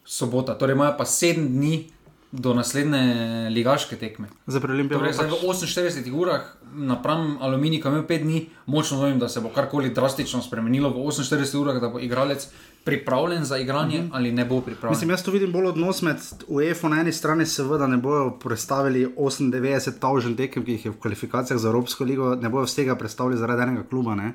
sobota, 0.04 0.58
torej 0.58 0.74
imajo 0.74 0.94
pa 0.98 1.04
sedem 1.04 1.48
dni 1.48 1.90
do 2.32 2.54
naslednje 2.54 3.48
ligaške 3.50 3.96
tekme. 3.96 4.28
Za 4.46 4.60
preolimpijo. 4.60 4.98
Torej, 4.98 5.12
zdaj 5.12 5.28
v 5.30 5.48
48 5.52 6.12
urah, 6.16 6.46
napram 6.72 7.36
aluminij, 7.40 7.82
ki 7.82 7.88
ima 7.88 8.02
5 8.08 8.22
dni, 8.22 8.46
močno 8.66 8.96
dvomim, 8.96 9.18
da 9.20 9.28
se 9.28 9.40
bo 9.40 9.50
karkoli 9.52 9.90
drastično 9.92 10.40
spremenilo 10.42 10.90
v 10.90 11.04
48 11.12 11.58
urah, 11.60 11.80
da 11.80 11.90
bo 11.92 12.00
igralec 12.00 12.48
pripravljen 12.84 13.44
za 13.44 13.58
igranje 13.58 14.00
mm 14.00 14.04
-hmm. 14.04 14.10
ali 14.12 14.32
ne 14.32 14.44
bo 14.44 14.60
pripravljen. 14.60 14.96
Mislim, 14.96 15.10
jaz 15.10 15.22
tu 15.22 15.30
vidim 15.30 15.52
bolj 15.52 15.66
odnos 15.66 16.02
med 16.02 16.16
UEFA 16.48 16.88
na 16.88 17.00
eni 17.00 17.12
strani, 17.12 17.46
seveda 17.46 17.86
ne 17.86 17.96
bojo 17.96 18.30
predstavili 18.30 19.06
98 19.16 19.98
tavžen 19.98 20.36
tekem, 20.36 20.64
ki 20.64 20.72
jih 20.72 20.84
je 20.84 20.90
v 20.90 21.00
kvalifikacijah 21.00 21.60
za 21.60 21.68
Evropsko 21.68 22.04
ligo, 22.04 22.34
ne 22.34 22.48
bojo 22.48 22.64
vsega 22.64 22.96
predstavili 22.96 23.36
zaradi 23.36 23.62
enega 23.62 23.82
kluba. 23.82 24.14
Ne. 24.14 24.34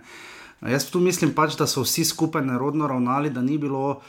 Jaz 0.61 0.91
tu 0.91 0.99
mislim 0.99 1.33
pač, 1.33 1.57
da 1.57 1.67
so 1.67 1.81
vsi 1.81 2.05
skupaj 2.05 2.45
nerodno 2.45 2.87
ravnali, 2.87 3.29
da 3.29 3.41
ni 3.41 3.57
bilo. 3.57 4.01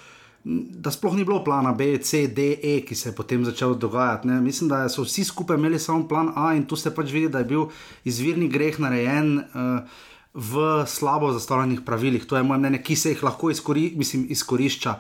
Da 0.49 0.91
sploh 0.91 1.13
ni 1.13 1.27
bilo 1.29 1.43
plana 1.45 1.75
B, 1.77 1.99
C, 2.01 2.27
D, 2.33 2.55
E, 2.63 2.79
ki 2.81 2.97
se 2.97 3.11
je 3.11 3.15
potem 3.15 3.45
začel 3.45 3.75
dogajati. 3.77 4.29
Ne. 4.29 4.41
Mislim, 4.41 4.71
da 4.71 4.87
so 4.89 5.05
vsi 5.05 5.27
skupaj 5.29 5.59
imeli 5.61 5.79
samo 5.79 6.07
plan 6.09 6.31
A, 6.37 6.55
in 6.57 6.65
tu 6.65 6.77
se 6.77 6.95
pač 6.95 7.13
vidi, 7.13 7.29
da 7.29 7.43
je 7.43 7.49
bil 7.51 7.67
izvirni 8.09 8.49
greh 8.49 8.79
narejen 8.81 9.35
uh, 9.39 10.07
v 10.35 10.65
slabo 10.89 11.35
zastavljenih 11.37 11.85
pravilih. 11.85 12.25
To 12.25 12.37
je 12.37 12.43
moje 12.43 12.63
mnenje, 12.63 12.81
ki 12.83 12.97
se 12.97 13.13
jih 13.13 13.25
lahko 13.29 13.51
izkori, 13.51 13.93
mislim, 13.97 14.25
izkorišča. 14.33 14.95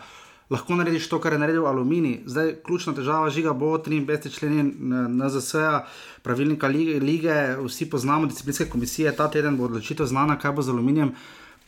Lahko 0.50 0.76
narediš 0.76 1.08
to, 1.08 1.20
kar 1.20 1.32
je 1.32 1.40
naredil 1.40 1.66
aluminij. 1.66 2.22
Zdaj, 2.26 2.54
ključna 2.66 2.92
težava 2.96 3.30
žiga 3.30 3.52
bo 3.56 3.72
53 3.78 4.32
členi 4.32 4.68
NZS-a, 5.08 5.82
pravilnika 6.22 6.68
lige, 6.68 7.00
lige, 7.00 7.34
vsi 7.64 7.88
poznamo 7.90 8.28
disciplinske 8.28 8.68
komisije, 8.68 9.16
ta 9.16 9.30
teden 9.30 9.56
bo 9.56 9.64
odločitev 9.64 10.06
znana, 10.06 10.36
kaj 10.36 10.52
bo 10.52 10.62
z 10.62 10.76
aluminijem. 10.76 11.12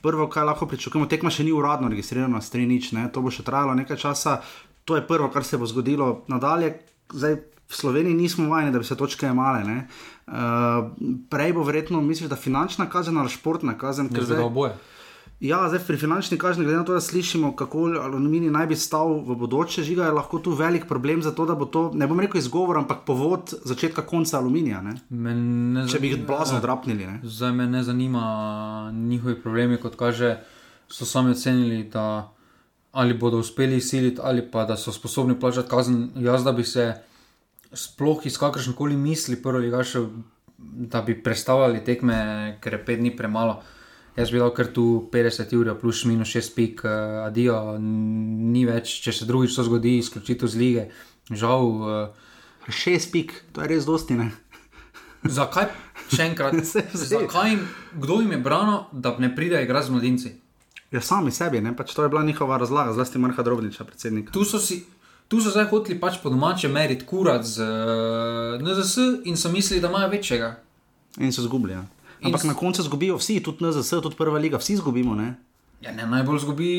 Prvo, 0.03 0.27
kar 0.33 0.47
lahko 0.49 0.67
pričakujemo, 0.67 1.09
tekma 1.09 1.31
še 1.31 1.45
ni 1.45 1.53
uradno 1.53 1.91
registrirana, 1.93 2.41
stranič, 2.41 2.93
ne, 2.97 3.09
to 3.13 3.21
bo 3.21 3.33
še 3.33 3.45
trajalo 3.45 3.75
nekaj 3.77 4.01
časa. 4.01 4.41
To 4.89 4.97
je 4.97 5.05
prvo, 5.07 5.29
kar 5.33 5.45
se 5.45 5.61
bo 5.61 5.69
zgodilo. 5.69 6.23
Nadalje, 6.33 6.73
zdaj 7.13 7.37
v 7.71 7.77
Sloveniji 7.77 8.17
nismo 8.17 8.49
vajeni, 8.51 8.73
da 8.73 8.81
bi 8.83 8.89
se 8.89 8.97
točke 8.97 9.29
imale. 9.29 9.63
Uh, 10.27 10.89
prej 11.31 11.53
bo 11.55 11.63
verjetno, 11.67 12.01
misliš, 12.03 12.31
da 12.33 12.39
finančna 12.39 12.89
kazen 12.91 13.19
ali 13.19 13.31
športna 13.31 13.77
kazen, 13.79 14.09
Ker 14.11 14.27
zdaj 14.27 14.43
oboje. 14.43 14.73
Ja, 15.41 15.63
zdaj 15.69 15.81
pri 15.87 15.97
finančni 15.97 16.37
kazni, 16.39 16.65
glede 16.65 16.79
na 16.79 16.85
to, 16.85 16.93
da 16.93 17.01
slišimo, 17.01 17.55
kako 17.57 17.87
aluminij 18.03 18.51
naj 18.53 18.67
bi 18.69 18.77
stal 18.77 19.15
v 19.25 19.37
bodoče, 19.41 19.83
žiga 19.83 20.05
je 20.05 20.13
lahko 20.13 20.39
tu 20.39 20.53
velik 20.53 20.85
problem 20.89 21.23
za 21.25 21.33
to, 21.33 21.47
da 21.49 21.55
bo 21.57 21.65
to, 21.65 21.87
ne 21.97 22.07
bom 22.07 22.21
rekel 22.21 22.43
izgovor, 22.43 22.77
ampak 22.77 23.07
povod 23.07 23.55
začetka 23.65 24.05
konca 24.05 24.37
aluminija. 24.37 24.83
Ne? 24.85 24.99
Ne 25.09 25.87
Če 25.89 26.01
bi 26.03 26.13
jih 26.13 26.27
blazno 26.29 26.61
drapnili. 26.61 27.07
Ne? 27.07 27.21
Zdaj 27.25 27.57
me 27.57 27.67
ne 27.67 27.83
zanima 27.83 28.91
njihovi 28.93 29.39
problemi, 29.41 29.81
kot 29.81 29.97
kaže, 29.97 30.37
so 30.93 31.09
sami 31.09 31.33
ocenili, 31.33 31.87
da 31.89 32.29
ali 32.93 33.15
bodo 33.15 33.41
uspeli 33.41 33.81
siliti, 33.81 34.21
ali 34.23 34.45
pa 34.51 34.65
da 34.69 34.77
so 34.77 34.93
sposobni 34.93 35.41
plačati 35.41 35.71
kazen. 35.71 36.11
Jaz, 36.21 36.45
da 36.45 36.53
bi 36.53 36.65
se 36.65 36.93
sploh 37.73 38.27
iz 38.27 38.37
kakršne 38.39 38.77
koli 38.77 38.97
misli, 38.97 39.43
prvo 39.43 39.61
da 40.59 41.03
bi 41.03 41.23
predstavljali 41.23 41.85
tekme, 41.85 42.59
ker 42.61 42.77
je 42.77 42.85
pet 42.85 42.99
dni 42.99 43.17
premalo. 43.17 43.63
Jaz 44.17 44.33
bi 44.33 44.41
dal 44.43 44.51
kar 44.55 44.73
tu 44.75 45.09
50 45.13 45.55
ur, 45.57 45.71
plus 45.81 46.05
minus 46.05 46.33
6 46.35 46.55
pik, 46.57 46.83
uh, 46.85 47.23
adijo, 47.29 47.79
ni 47.79 48.65
več, 48.67 48.99
če 49.05 49.15
se 49.15 49.29
drugič 49.29 49.55
to 49.55 49.65
zgodi, 49.69 49.99
izključitev 50.01 50.51
z 50.51 50.61
lige. 50.61 50.89
Žal. 51.31 51.71
Uh, 51.71 52.29
6 52.69 53.11
pik, 53.13 53.33
to 53.53 53.63
je 53.63 53.69
res 53.69 53.87
dosti. 53.89 54.17
Ne? 54.19 54.31
Zakaj, 55.39 55.71
še 56.13 56.31
enkrat, 56.31 56.57
zakaj, 57.13 57.59
kdo 58.01 58.21
jim 58.23 58.37
je 58.37 58.41
branil, 58.43 58.87
da 58.93 59.15
ne 59.19 59.33
pride 59.35 59.63
igrati 59.65 59.89
z 59.89 59.97
mladinci? 59.97 60.33
Ja, 60.91 61.01
sami 61.01 61.31
sebi, 61.31 61.61
ne? 61.63 61.75
pač 61.77 61.95
to 61.95 62.03
je 62.03 62.11
bila 62.11 62.25
njihova 62.27 62.59
razlaga, 62.59 62.95
zlasti 62.97 63.21
Marha 63.23 63.43
Drobniča, 63.47 63.85
predsednik. 63.87 64.33
Tu 64.35 64.45
so 64.45 64.59
si. 64.59 64.83
Tu 65.31 65.39
so 65.39 65.53
zdaj 65.55 65.69
hoteli 65.71 66.01
pač 66.01 66.17
po 66.19 66.31
domače 66.33 66.67
meriti 66.69 67.07
kurat 67.07 67.45
z 67.47 67.63
uh, 67.63 68.57
NZS 68.59 69.23
in 69.31 69.39
so 69.39 69.53
mislili, 69.53 69.79
da 69.83 69.87
imajo 69.87 70.09
večjega. 70.11 70.57
In 71.23 71.31
so 71.33 71.45
zgubili. 71.47 71.77
Ja. 71.77 71.85
Ampak 72.23 72.45
na 72.45 72.55
koncu 72.55 72.83
zgubijo 72.83 73.17
vsi, 73.17 73.41
tudi 73.43 73.65
NZS, 73.65 74.03
tudi 74.03 74.17
prva 74.17 74.39
liga, 74.39 74.59
vsi 74.61 74.77
zgubimo. 74.77 75.15
Ne? 75.15 75.35
Ja, 75.81 75.93
ne, 75.97 76.05
najbolj 76.07 76.43
zgubi. 76.43 76.73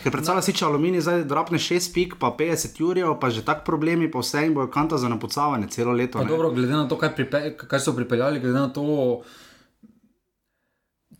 Ker 0.00 0.14
predstavlja 0.14 0.40
si, 0.46 0.54
če 0.56 0.64
aluminij 0.64 1.02
zdaj 1.04 1.24
drapne 1.28 1.60
6 1.60 1.90
pik, 1.92 2.14
pa 2.20 2.30
50 2.38 2.80
jurjev, 2.80 3.12
pa 3.20 3.28
že 3.28 3.44
tak 3.44 3.66
problemi, 3.66 4.08
pa 4.08 4.22
vse 4.24 4.46
jim 4.46 4.54
bojo 4.56 4.70
kanta 4.72 4.96
za 4.96 5.10
napucavanje 5.12 5.68
celo 5.74 5.92
leto. 5.92 6.24
Dobro, 6.24 6.50
glede 6.56 6.72
na 6.72 6.86
to, 6.88 6.96
kaj, 6.96 7.12
pripe, 7.18 7.42
kaj 7.60 7.82
so 7.84 7.92
pripeljali, 7.96 8.40
glede 8.40 8.56
na 8.56 8.70
to, 8.72 8.86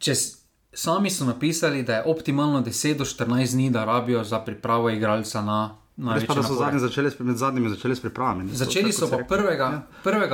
če 0.01 0.17
sami 0.73 1.13
so 1.13 1.29
napisali, 1.29 1.85
da 1.85 2.01
je 2.01 2.07
optimalno 2.09 2.63
10 2.65 2.97
do 2.97 3.05
14 3.05 3.53
dni, 3.53 3.69
da 3.71 3.85
rabijo 3.85 4.25
za 4.25 4.41
pripravo 4.41 4.91
igralca 4.91 5.45
na. 5.45 5.61
Res 5.97 6.27
pa, 6.29 6.35
da 6.37 6.43
so 6.45 6.55
zadnji 6.59 6.81
začeli, 6.81 7.11
med 7.25 7.39
zadnjimi 7.41 7.71
začeli 7.73 7.97
s 7.97 8.03
pripravami. 8.05 8.51
Začeli 8.53 8.93
so 8.93 9.09
pa 9.09 9.17
1. 9.17 9.61
Ja. 9.61 9.83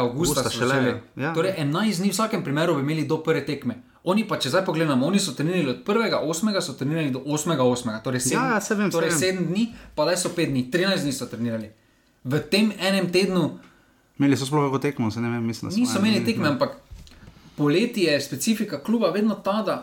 augusta, 0.02 0.50
šele. 0.50 1.00
Ja. 1.16 1.31
Torej, 1.35 1.54
11 1.59 2.02
dni 2.02 2.11
v 2.11 2.12
vsakem 2.16 2.42
primeru 2.42 2.75
bi 2.75 2.83
imeli 2.83 3.04
do 3.07 3.21
prve 3.23 3.45
tekme. 3.47 3.78
Oni 4.02 4.25
pa, 4.26 4.40
če 4.42 4.50
zdaj 4.50 4.64
pogledamo, 4.66 5.07
oni 5.07 5.23
so 5.23 5.37
trenirali 5.38 5.71
od 5.71 5.87
1. 5.87 6.19
8. 6.19 6.61
so 6.61 6.75
trenirali 6.75 7.14
do 7.14 7.23
8. 7.23 7.54
8. 7.54 8.02
Torej 8.02 8.25
7, 8.26 8.35
ja, 8.35 8.59
ja, 8.59 8.76
vem, 8.76 8.90
torej 8.90 9.14
7 9.14 9.47
dni, 9.52 9.69
pa 9.95 10.09
zdaj 10.11 10.19
so 10.25 10.35
5 10.35 10.50
dni, 10.50 10.66
13 10.75 11.07
dni 11.07 11.14
so 11.14 11.31
trenirali. 11.31 11.71
V 12.26 12.42
tem 12.50 12.75
enem 12.83 13.07
tednu. 13.14 13.62
Imeli 14.19 14.35
so 14.35 14.50
sploh 14.50 14.66
kako 14.66 14.83
tekmo, 14.83 15.14
se 15.14 15.23
ne 15.23 15.31
vem, 15.31 15.47
mislim. 15.47 15.71
Niso 15.78 16.02
imeli 16.02 16.26
tekme, 16.26 16.50
ampak 16.50 16.75
poleti 17.54 18.11
je 18.11 18.19
specifika 18.21 18.83
kluba 18.83 19.14
vedno 19.14 19.38
ta, 19.38 19.62
da 19.62 19.78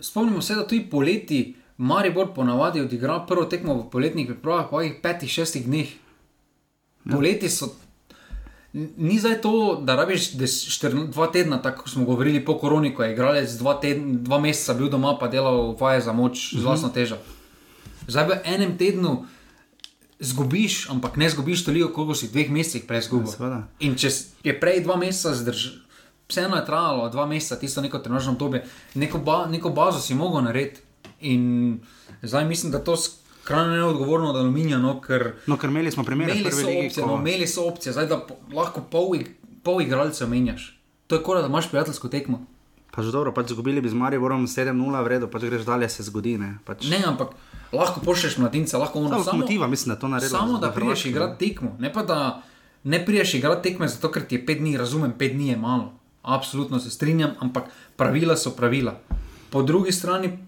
spomnimo 0.00 0.40
se, 0.40 0.56
da 0.56 0.64
tudi 0.64 0.88
poleti. 0.88 1.59
Maribor 1.80 2.34
ponavadi 2.34 2.82
odigra 2.84 3.22
prvo 3.24 3.46
tekmo 3.48 3.74
v 3.74 3.86
poletnih 3.88 4.26
pripravah, 4.28 4.66
po 4.68 4.82
jih 4.84 4.98
petih, 5.00 5.30
šestih 5.32 5.64
dneh. 5.64 5.88
Ja. 5.88 7.14
Poleti 7.14 7.48
so. 7.48 7.70
Ni 8.76 9.16
zdaj 9.18 9.40
to, 9.40 9.80
da 9.82 9.96
rabiš 9.96 10.28
štir, 10.70 10.92
dva 11.08 11.30
tedna, 11.32 11.56
tako 11.62 11.88
smo 11.88 12.04
govorili 12.04 12.44
po 12.44 12.58
koroni, 12.58 12.92
ko 12.94 13.02
je 13.02 13.14
igralec 13.14 13.54
dva, 13.58 13.78
tedn, 13.80 14.20
dva 14.22 14.38
meseca 14.38 14.76
bil 14.76 14.90
doma, 14.92 15.16
pa 15.18 15.26
delal 15.32 15.72
vaje 15.80 16.04
za 16.04 16.12
moč, 16.12 16.52
z 16.52 16.60
vlastno 16.62 16.92
težo. 16.92 17.16
Zdaj 18.06 18.28
v 18.28 18.38
enem 18.44 18.76
tednu 18.78 19.24
zgubiš, 20.20 20.90
ampak 20.92 21.16
ne 21.16 21.30
zgubiš 21.32 21.64
toliko, 21.64 21.88
koliko 21.96 22.14
si 22.14 22.28
v 22.28 22.36
dveh 22.36 22.52
mesecih 22.60 22.84
prej 22.84 23.08
zgubil. 23.08 23.32
Ja, 23.40 23.64
In 23.80 23.96
če 23.96 24.12
je 24.44 24.52
prej 24.52 24.84
dva 24.84 25.00
meseca 25.00 25.32
zdržal, 25.32 25.80
vseeno 26.28 26.60
je 26.60 26.68
trajalo 26.68 27.08
dva 27.08 27.24
meseca, 27.26 27.56
tisto 27.56 27.80
neko 27.80 28.04
trenažno 28.04 28.36
obdobje, 28.36 28.62
neko, 28.94 29.18
ba, 29.18 29.48
neko 29.48 29.72
bazo 29.72 29.98
si 29.98 30.14
mogel 30.14 30.44
narediti. 30.44 30.89
In 31.20 31.80
zdaj 32.22 32.44
mislim, 32.44 32.72
da 32.72 32.84
to 32.84 32.96
skrajno 32.96 33.76
neodgovorno 33.76 34.30
od 34.30 34.36
aluminija. 34.36 34.78
No, 34.78 35.00
ker, 35.00 35.32
no, 35.46 35.56
ker 35.56 35.70
imeli 35.70 35.90
smo 35.90 36.04
primere, 36.04 36.32
imeli 36.32 36.52
so 36.52 36.68
opcije, 36.68 37.06
no, 37.06 37.16
imeli 37.16 37.46
so 37.46 37.68
opcije, 37.68 37.92
zdaj 37.92 38.06
da 38.06 38.18
po, 38.18 38.34
lahko 38.54 38.80
pol, 38.90 39.18
pol 39.62 39.82
igralcev 39.82 40.28
menjaš. 40.28 40.80
To 41.06 41.16
je 41.16 41.22
kot 41.22 41.40
da 41.40 41.46
imaš 41.46 41.68
prijateljsko 41.68 42.08
tekmo. 42.08 42.46
Pa 42.90 43.02
že 43.02 43.12
dobro, 43.14 43.30
pač 43.34 43.54
zgubili 43.54 43.80
bi 43.80 43.88
z 43.88 43.94
Mariborom 43.94 44.46
7-0, 44.50 44.74
v 45.04 45.06
redu, 45.06 45.26
pač 45.30 45.46
greš 45.46 45.62
dalje, 45.62 45.88
se 45.88 46.02
zgodi. 46.02 46.34
Ne, 46.38 46.58
pač... 46.66 46.88
ne 46.90 46.98
ampak 47.06 47.36
lahko 47.72 48.02
pošlješ 48.02 48.38
mladince, 48.42 48.78
lahko 48.78 48.98
ono 48.98 49.22
samo. 49.22 49.46
Motiva, 49.46 49.66
mislim, 49.70 49.94
da 49.94 50.00
to 50.00 50.08
narediš. 50.08 50.34
Samo 50.34 50.58
da 50.58 50.72
priješ 50.74 51.06
igrati 51.06 51.38
tekmo, 51.38 51.76
ne 51.78 51.92
pa 51.92 52.02
da 52.02 52.42
ne 52.84 52.98
priješ 53.06 53.34
igrati 53.34 53.62
tekme, 53.70 53.88
zato 53.88 54.10
ker 54.10 54.26
ti 54.26 54.34
je 54.34 54.46
5 54.46 54.58
dni, 54.58 54.76
razumem, 54.76 55.14
5 55.18 55.34
dni 55.34 55.48
je 55.48 55.56
malo. 55.56 55.92
Absolutno 56.22 56.78
se 56.78 56.90
strinjam, 56.90 57.38
ampak 57.38 57.70
pravila 57.96 58.36
so 58.36 58.50
pravila. 58.50 58.98
Po 59.50 59.62
drugi 59.62 59.92
strani 59.92 60.38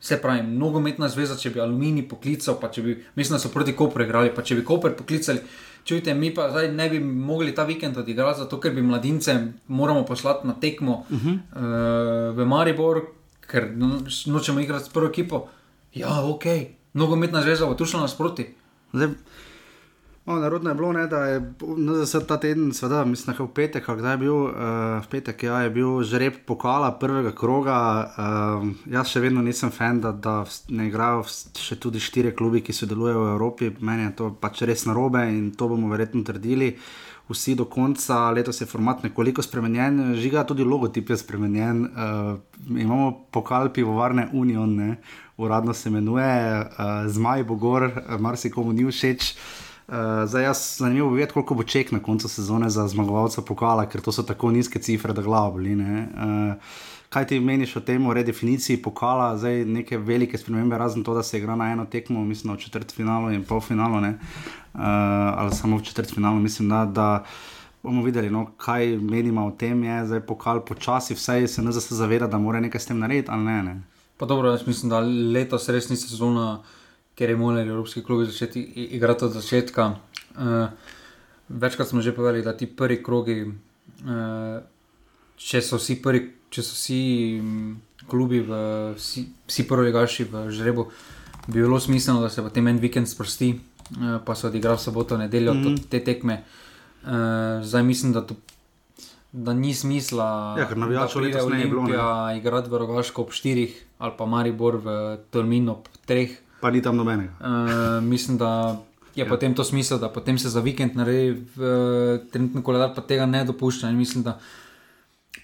Se 0.00 0.20
pravi, 0.22 0.42
nogometna 0.46 1.08
zveza, 1.08 1.36
če 1.36 1.50
bi 1.50 1.60
aluminij 1.60 2.04
poklical, 2.08 2.54
pa 2.60 2.70
če 2.70 2.82
bi, 2.82 2.94
mislim, 3.18 3.34
da 3.34 3.42
so 3.42 3.50
proti 3.50 3.74
Koperu 3.76 4.04
igrali, 4.06 4.30
pa 4.34 4.44
če 4.46 4.60
bi 4.60 4.64
Koper 4.64 4.94
poklicali, 4.94 5.42
čujte, 5.88 6.14
mi 6.14 6.30
pa 6.34 6.50
zdaj 6.52 6.70
ne 6.72 6.86
bi 6.92 7.00
mogli 7.02 7.54
ta 7.54 7.64
vikend 7.66 7.98
odigrati, 7.98 8.44
zato 8.44 8.60
ker 8.62 8.74
bi 8.76 8.84
mladince 8.86 9.34
moramo 9.66 10.04
poslati 10.06 10.46
na 10.46 10.54
tekmo 10.54 11.04
uh 11.10 11.18
-huh. 11.18 11.34
uh, 11.34 12.36
v 12.36 12.46
Maribor, 12.46 13.02
ker 13.50 13.70
no, 13.74 14.00
nočemo 14.26 14.60
igrati 14.60 14.84
s 14.84 14.92
prvo 14.92 15.08
ekipo. 15.08 15.48
Ja, 15.94 16.22
ok, 16.22 16.44
nogometna 16.92 17.42
zveza 17.42 17.66
bo 17.66 17.74
tu 17.74 17.84
šla 17.84 18.00
nasproti. 18.00 18.54
Zdaj, 18.92 19.08
O, 20.28 20.36
narodno 20.36 20.70
je 20.70 20.74
bilo, 20.74 20.92
ne, 20.92 21.06
da 21.06 21.18
je 21.24 21.52
za 22.04 22.20
ta 22.20 22.36
teden, 22.36 22.72
seveda, 22.72 23.04
mislim, 23.04 23.36
da 23.36 23.42
je 23.42 23.46
v 23.46 23.52
petek, 23.54 23.86
kdaj 23.88 24.12
je 24.12 24.18
bil, 24.20 24.34
uh, 24.34 24.50
v 25.00 25.08
petek 25.08 25.42
ja, 25.42 25.60
je 25.64 25.70
bil 25.72 26.02
žreb 26.04 26.34
pokala 26.46 26.90
prvega 27.00 27.32
kroga. 27.32 27.76
Uh, 28.12 28.66
jaz 28.92 29.08
še 29.08 29.22
vedno 29.24 29.40
nisem 29.40 29.70
fan, 29.72 30.02
da, 30.04 30.10
da 30.12 30.42
ne 30.68 30.90
igrajo 30.90 31.22
še 31.56 31.78
tudi 31.80 31.96
štiri 31.96 32.34
klubi, 32.36 32.60
ki 32.60 32.76
sodelujejo 32.76 33.22
v 33.22 33.30
Evropi. 33.30 33.70
Meni 33.80 34.04
je 34.04 34.10
to 34.18 34.26
pač 34.36 34.60
res 34.68 34.84
narobe 34.84 35.22
in 35.32 35.46
to 35.56 35.70
bomo 35.70 35.88
verjetno 35.88 36.20
trdili. 36.28 36.74
Vsi 37.32 37.54
do 37.56 37.64
konca, 37.64 38.18
letos 38.36 38.60
je 38.60 38.68
format 38.68 39.00
nekoliko 39.06 39.40
spremenjen, 39.44 40.12
žiga 40.20 40.42
tudi 40.44 40.64
logotip 40.64 41.08
je 41.08 41.16
spremenjen. 41.22 41.80
Uh, 41.88 42.76
imamo 42.76 43.14
pokal 43.32 43.72
pivovarne 43.72 44.28
Union, 44.36 44.76
ne, 44.76 44.98
uradno 45.40 45.72
se 45.72 45.88
imenuje, 45.88 46.28
uh, 46.60 47.08
Zmaj 47.08 47.46
Bogor, 47.48 47.88
uh, 47.88 48.20
marsikomu 48.20 48.76
ni 48.76 48.84
všeč. 48.84 49.32
Zdaj, 50.26 50.42
jaz 50.44 50.76
zanimivo 50.78 51.10
videti, 51.10 51.32
koliko 51.32 51.54
bo 51.54 51.62
ček 51.62 51.92
na 51.92 52.02
koncu 52.02 52.28
sezone 52.28 52.70
za 52.70 52.88
zmagovalca 52.88 53.42
pokala, 53.42 53.86
ker 53.88 54.00
to 54.00 54.12
so 54.12 54.22
tako 54.22 54.50
nizke 54.50 54.78
cifre, 54.78 55.12
da 55.12 55.22
glavo 55.22 55.56
boli. 55.56 55.74
Uh, 55.74 56.54
kaj 57.08 57.26
ti 57.26 57.40
meniš 57.40 57.76
o 57.76 57.80
tem, 57.80 58.06
o 58.06 58.14
redefiniciji 58.14 58.82
pokala, 58.82 59.36
zdaj 59.38 59.64
neke 59.64 59.98
velike 59.98 60.38
spremembe, 60.38 60.78
razen 60.78 61.04
to, 61.04 61.14
da 61.14 61.22
se 61.22 61.38
igra 61.38 61.56
na 61.56 61.72
eno 61.72 61.86
tekmo, 61.86 62.24
mislim, 62.24 62.54
v 62.54 62.58
četrtfinalu 62.58 63.32
in 63.32 63.44
polfinalu, 63.44 63.96
uh, 63.96 64.80
ali 65.34 65.54
samo 65.56 65.76
v 65.76 65.82
četrtfinalu, 65.82 66.40
mislim, 66.40 66.68
da. 66.68 66.84
da 66.84 67.24
Bomo 67.82 68.02
videli, 68.02 68.30
no, 68.30 68.40
kaj 68.56 68.96
menimo 68.96 69.46
o 69.46 69.50
tem, 69.50 69.84
je 69.84 70.06
zdaj 70.06 70.20
pokal 70.26 70.60
počasi, 70.66 71.14
vse 71.14 71.46
se 71.46 71.62
ne 71.62 71.72
zaveda, 71.72 72.26
da 72.26 72.38
mora 72.38 72.60
nekaj 72.60 72.80
s 72.80 72.86
tem 72.86 72.98
narediti, 72.98 73.30
ali 73.30 73.44
ne. 73.44 73.62
ne. 73.62 73.80
Pa 74.16 74.26
dobro, 74.26 74.50
jaz 74.50 74.66
mislim, 74.66 74.90
da 74.90 74.98
letos 75.32 75.68
res 75.68 75.88
ni 75.88 75.96
sezona 75.96 76.58
ker 77.18 77.30
je 77.30 77.36
morali 77.36 77.68
evropski 77.68 78.02
klubi 78.02 78.26
začeti 78.26 78.60
igrati 78.62 79.24
od 79.24 79.32
začetka. 79.32 79.94
Uh, 80.38 80.68
večkrat 81.48 81.88
smo 81.88 82.00
že 82.00 82.14
povedali, 82.14 82.44
da 82.44 82.56
ti 82.56 82.66
prvi 82.66 83.02
krogi, 83.02 83.42
uh, 83.42 84.62
če 85.36 85.62
so 85.62 85.80
vsi 85.82 85.98
prvi, 86.02 86.22
če 86.50 86.62
so 86.62 86.76
vsi 86.78 87.00
mm, 87.42 87.74
klubi, 88.06 88.38
v, 88.46 88.62
vsi, 88.94 89.26
vsi 89.50 89.66
prvi 89.66 89.92
gaši 89.92 90.28
v 90.30 90.46
žrebu, 90.54 90.86
bi 91.48 91.58
bilo 91.58 91.80
smiselno, 91.80 92.22
da 92.22 92.30
se 92.30 92.44
potem 92.44 92.70
en 92.70 92.78
vikend 92.78 93.10
sprosti, 93.10 93.50
uh, 93.56 94.20
pa 94.22 94.38
se 94.38 94.46
odigra 94.46 94.78
v 94.78 94.86
soboto, 94.86 95.18
nedeljo 95.18 95.54
mm 95.54 95.64
-hmm. 95.64 95.88
te 95.90 96.04
tekme. 96.04 96.44
Uh, 97.02 97.10
zdaj 97.66 97.82
mislim, 97.82 98.12
da 98.12 98.26
to. 98.26 98.36
Da 99.32 99.52
ni 99.52 99.74
smisla, 99.74 100.56
ja, 100.58 100.64
da 100.64 100.86
bi 100.86 100.94
šel 101.12 101.30
na 101.30 101.42
Olimpijo, 101.44 102.04
igrati 102.36 102.70
v 102.70 102.78
Rogaško 102.78 103.22
ob 103.22 103.28
4 103.28 103.68
ali 103.98 104.12
pa 104.18 104.26
Maribor 104.26 104.76
v 104.76 105.18
Tolminu 105.30 105.72
ob 105.72 105.88
3 106.08 106.47
pa 106.60 106.70
ni 106.70 106.82
tam 106.82 106.96
nobenega. 106.96 107.32
Uh, 107.40 108.04
mislim, 108.04 108.38
da 108.38 108.80
je 109.14 109.24
ja. 109.24 109.28
potem 109.28 109.54
to 109.54 109.64
smisel, 109.64 109.98
da 109.98 110.08
potem 110.08 110.38
se 110.38 110.48
za 110.48 110.60
vikend 110.60 110.96
naredi 110.96 111.30
uh, 111.30 112.28
trenutni 112.32 112.62
koledar, 112.62 112.94
pa 112.94 113.02
tega 113.02 113.26
ne 113.26 113.44
dopušča. 113.44 113.90
In 113.90 113.96
mislim, 113.96 114.22
da 114.24 114.38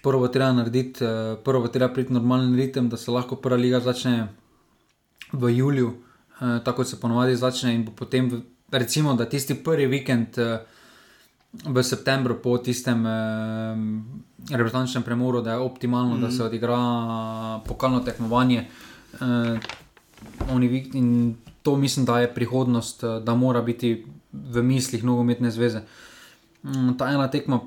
prvo 0.03 0.27
treba 0.27 0.51
narediti, 0.53 1.03
uh, 1.03 1.37
prvo 1.43 1.67
treba 1.67 1.93
priti 1.93 2.13
normalen 2.13 2.55
ritem, 2.55 2.89
da 2.89 2.97
se 2.97 3.11
lahko 3.11 3.35
prva 3.35 3.57
liga 3.57 3.79
začne 3.79 4.27
v 5.31 5.57
juliju, 5.57 5.87
uh, 5.87 6.63
tako 6.63 6.83
se 6.83 6.99
ponovadi 6.99 7.35
začne 7.35 7.75
in 7.75 7.85
potem, 7.85 8.41
recimo, 8.71 9.13
da 9.13 9.25
tisti 9.25 9.55
prvi 9.55 9.85
vikend. 9.85 10.37
Uh, 10.37 10.75
V 11.55 11.83
septembru, 11.83 12.35
po 12.43 12.57
tistem 12.59 13.05
eh, 13.07 13.11
reprezentančnem 14.51 15.03
premoru, 15.03 15.41
da 15.41 15.51
je 15.51 15.57
optimalno, 15.57 16.15
mm 16.15 16.17
-hmm. 16.17 16.21
da 16.21 16.31
se 16.31 16.43
odigra 16.43 16.77
pokalno 17.65 17.99
tekmovanje, 17.99 18.67
eh, 19.13 19.59
in 20.93 21.35
to 21.63 21.77
mislim, 21.77 22.05
da 22.05 22.19
je 22.19 22.33
prihodnost, 22.33 23.03
da 23.23 23.35
mora 23.35 23.61
biti 23.61 24.05
v 24.33 24.63
mislih 24.63 25.03
nogometne 25.03 25.51
zveze. 25.51 25.81
Um, 26.63 26.95
ta 26.97 27.09
ena 27.09 27.27
tekma, 27.31 27.59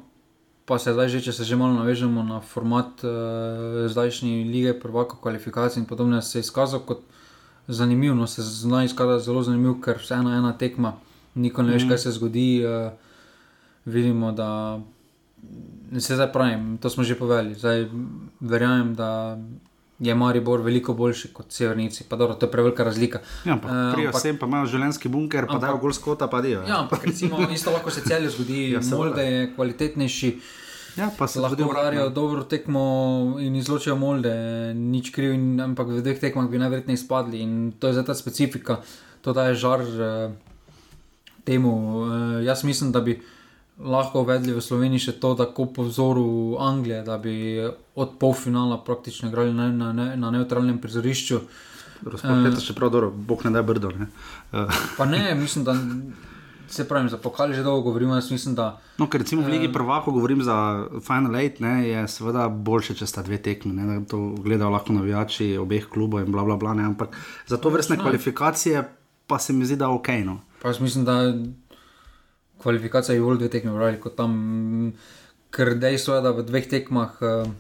pa 0.65 0.79
se 0.79 0.93
zdaj 0.93 1.09
že, 1.09 1.21
če 1.21 1.33
se 1.33 1.45
že 1.45 1.57
malo 1.57 1.75
navežemo 1.75 2.23
na 2.23 2.41
format 2.41 3.05
uh, 3.05 3.89
zdajšnje 3.89 4.45
lige, 4.45 4.75
prvaka 4.81 5.17
kvalifikacij 5.23 5.81
in 5.81 5.87
podobno, 5.87 6.23
se 6.23 6.39
je 6.39 6.47
izkazal 6.47 6.81
kot 6.81 7.03
zanimiv. 7.69 8.15
No, 8.15 8.27
se 8.27 8.43
zna 8.43 8.85
izkazati 8.85 9.25
zelo 9.25 9.43
zanimiv, 9.43 9.81
ker 9.83 9.99
vse 9.99 10.15
ena, 10.15 10.37
ena 10.39 10.53
tekma, 10.53 10.95
nikoli 11.35 11.69
ne 11.69 11.75
veš, 11.75 11.85
mm. 11.85 11.89
kaj 11.89 11.99
se 11.99 12.13
zgodi. 12.13 12.49
Uh, 12.67 12.93
vidimo, 13.89 14.33
da 14.33 14.81
se 15.99 16.15
zdaj 16.15 16.33
pravim, 16.33 16.79
to 16.79 16.91
smo 16.91 17.05
že 17.05 17.19
povedali. 17.19 17.55
Zdaj 17.55 17.89
verjamem, 18.41 18.95
da 18.95 19.39
je 19.99 20.15
Maribor 20.15 20.61
veliko 20.63 20.95
boljši 20.95 21.33
kot 21.35 21.53
Severnici. 21.53 22.05
Pa 22.09 22.17
dobro, 22.17 22.35
to 22.35 22.47
je 22.47 22.53
prevelika 22.53 22.85
razlika. 22.85 23.21
Ja, 23.45 23.53
ampak 23.53 23.71
uh, 23.71 23.95
pri 23.95 24.07
vsem 24.15 24.39
pa 24.39 24.47
imajo 24.47 24.69
življenski 24.71 25.11
bunker, 25.11 25.49
pa 25.51 25.59
dajo 25.59 25.81
gol 25.83 25.93
skota, 25.93 26.29
pa 26.31 26.41
dijo. 26.45 26.63
Ja, 26.69 26.85
ampak 26.85 27.05
recimo 27.11 27.43
isto 27.57 27.75
lahko 27.75 27.91
se 27.91 28.05
celje 28.07 28.31
zgodi, 28.37 28.71
ja, 28.77 28.83
molde 28.95 29.27
je 29.27 29.45
kvalitetnejši. 29.57 30.33
Ja, 30.99 31.11
pa 31.19 31.29
se 31.31 31.41
lahko 31.43 31.67
urajo 31.71 32.09
dobro 32.11 32.43
tekmo 32.43 33.39
in 33.43 33.57
izločijo 33.59 33.97
molde, 33.99 34.35
nič 34.75 35.11
kriv, 35.15 35.35
in, 35.35 35.59
ampak 35.63 35.91
v 35.91 36.03
dveh 36.03 36.19
tekmah 36.23 36.47
bi 36.51 36.63
najverjetneje 36.63 37.03
izpadli 37.03 37.43
in 37.43 37.73
to 37.79 37.91
je 37.91 37.99
za 37.99 38.07
ta 38.07 38.15
specifika, 38.19 38.81
to 39.23 39.35
daje 39.35 39.59
žar 39.59 39.83
uh, 39.83 40.31
temu. 41.47 41.75
Uh, 41.75 42.07
jaz 42.47 42.65
mislim, 42.65 42.95
da 42.95 43.03
bi 43.03 43.19
lahko 43.79 44.23
uvedli 44.27 44.53
v 44.55 44.63
Sloveniji 44.63 45.09
še 45.09 45.15
to, 45.23 45.35
da 45.39 45.47
ko 45.55 45.69
po 45.71 45.87
vzoru 45.87 46.59
Anglije, 46.61 47.03
da 47.07 47.19
bi 47.19 47.63
od 47.95 48.19
polfinala 48.19 48.81
praktično 48.85 49.31
igrali 49.31 49.55
na, 49.55 49.71
na, 49.71 49.93
na, 49.93 50.15
na 50.17 50.31
neutralnem 50.35 50.81
prizorišču. 50.83 51.41
Razumete, 51.99 52.59
uh, 52.59 52.63
še 52.63 52.75
prav 52.79 52.91
dobro, 52.95 53.11
bog 53.11 53.43
ne 53.47 53.55
da 53.55 53.63
brdo. 53.63 53.91
Ne? 53.95 54.11
Uh. 54.53 54.71
Pa 54.99 55.07
ne, 55.07 55.35
mislim, 55.39 55.65
da 55.67 55.75
se 56.69 56.85
pravi, 56.89 57.09
za 57.09 57.17
pokali 57.19 57.55
že 57.55 57.63
dolgo 57.63 57.89
govorimo. 57.89 58.19
Mislim, 58.19 58.55
da, 58.55 58.79
no, 58.99 59.09
ker 59.11 59.23
recimo 59.23 59.43
v 59.47 59.55
Ligi 59.55 59.71
uh, 59.71 59.75
prvako 59.75 60.15
govorim 60.15 60.43
za 60.47 60.87
Final 61.03 61.39
Eight, 61.39 61.63
ne, 61.63 61.89
je 61.89 62.05
seveda 62.11 62.49
boljše, 62.49 62.99
če 62.99 63.07
sta 63.07 63.23
dve 63.27 63.39
tekmi, 63.43 63.73
ne, 63.75 63.87
da 63.89 63.99
to 64.11 64.21
gledajo 64.43 64.75
lahko 64.75 64.95
navijači 64.99 65.57
obeh 65.59 65.87
klubov 65.91 66.27
in 66.27 66.35
bla 66.35 66.47
bla 66.47 66.59
bla. 66.59 66.75
Ne, 66.79 66.87
ampak 66.91 67.15
za 67.47 67.59
to 67.59 67.71
vrstne 67.75 67.99
no. 67.99 68.07
kvalifikacije 68.07 68.87
pa 69.29 69.39
se 69.39 69.53
mi 69.53 69.67
zdi, 69.67 69.77
da 69.77 69.85
je 69.85 69.89
ok. 69.89 70.09
No. 70.25 70.41
Pa 70.63 70.69
jaz 70.69 70.81
mislim, 70.81 71.05
da 71.05 71.35
kvalifikacija 72.63 73.15
je 73.15 73.23
bolj 73.23 73.39
dve 73.39 73.49
tekmi, 73.49 73.73
vrali, 73.73 74.01
kot 74.01 74.17
tam, 74.17 74.93
ker 75.55 75.75
dejstvo 75.79 76.19
je, 76.19 76.23
da 76.23 76.33
v 76.37 76.45
dveh 76.47 76.69
tekmah 76.69 77.21
uh, 77.23 77.51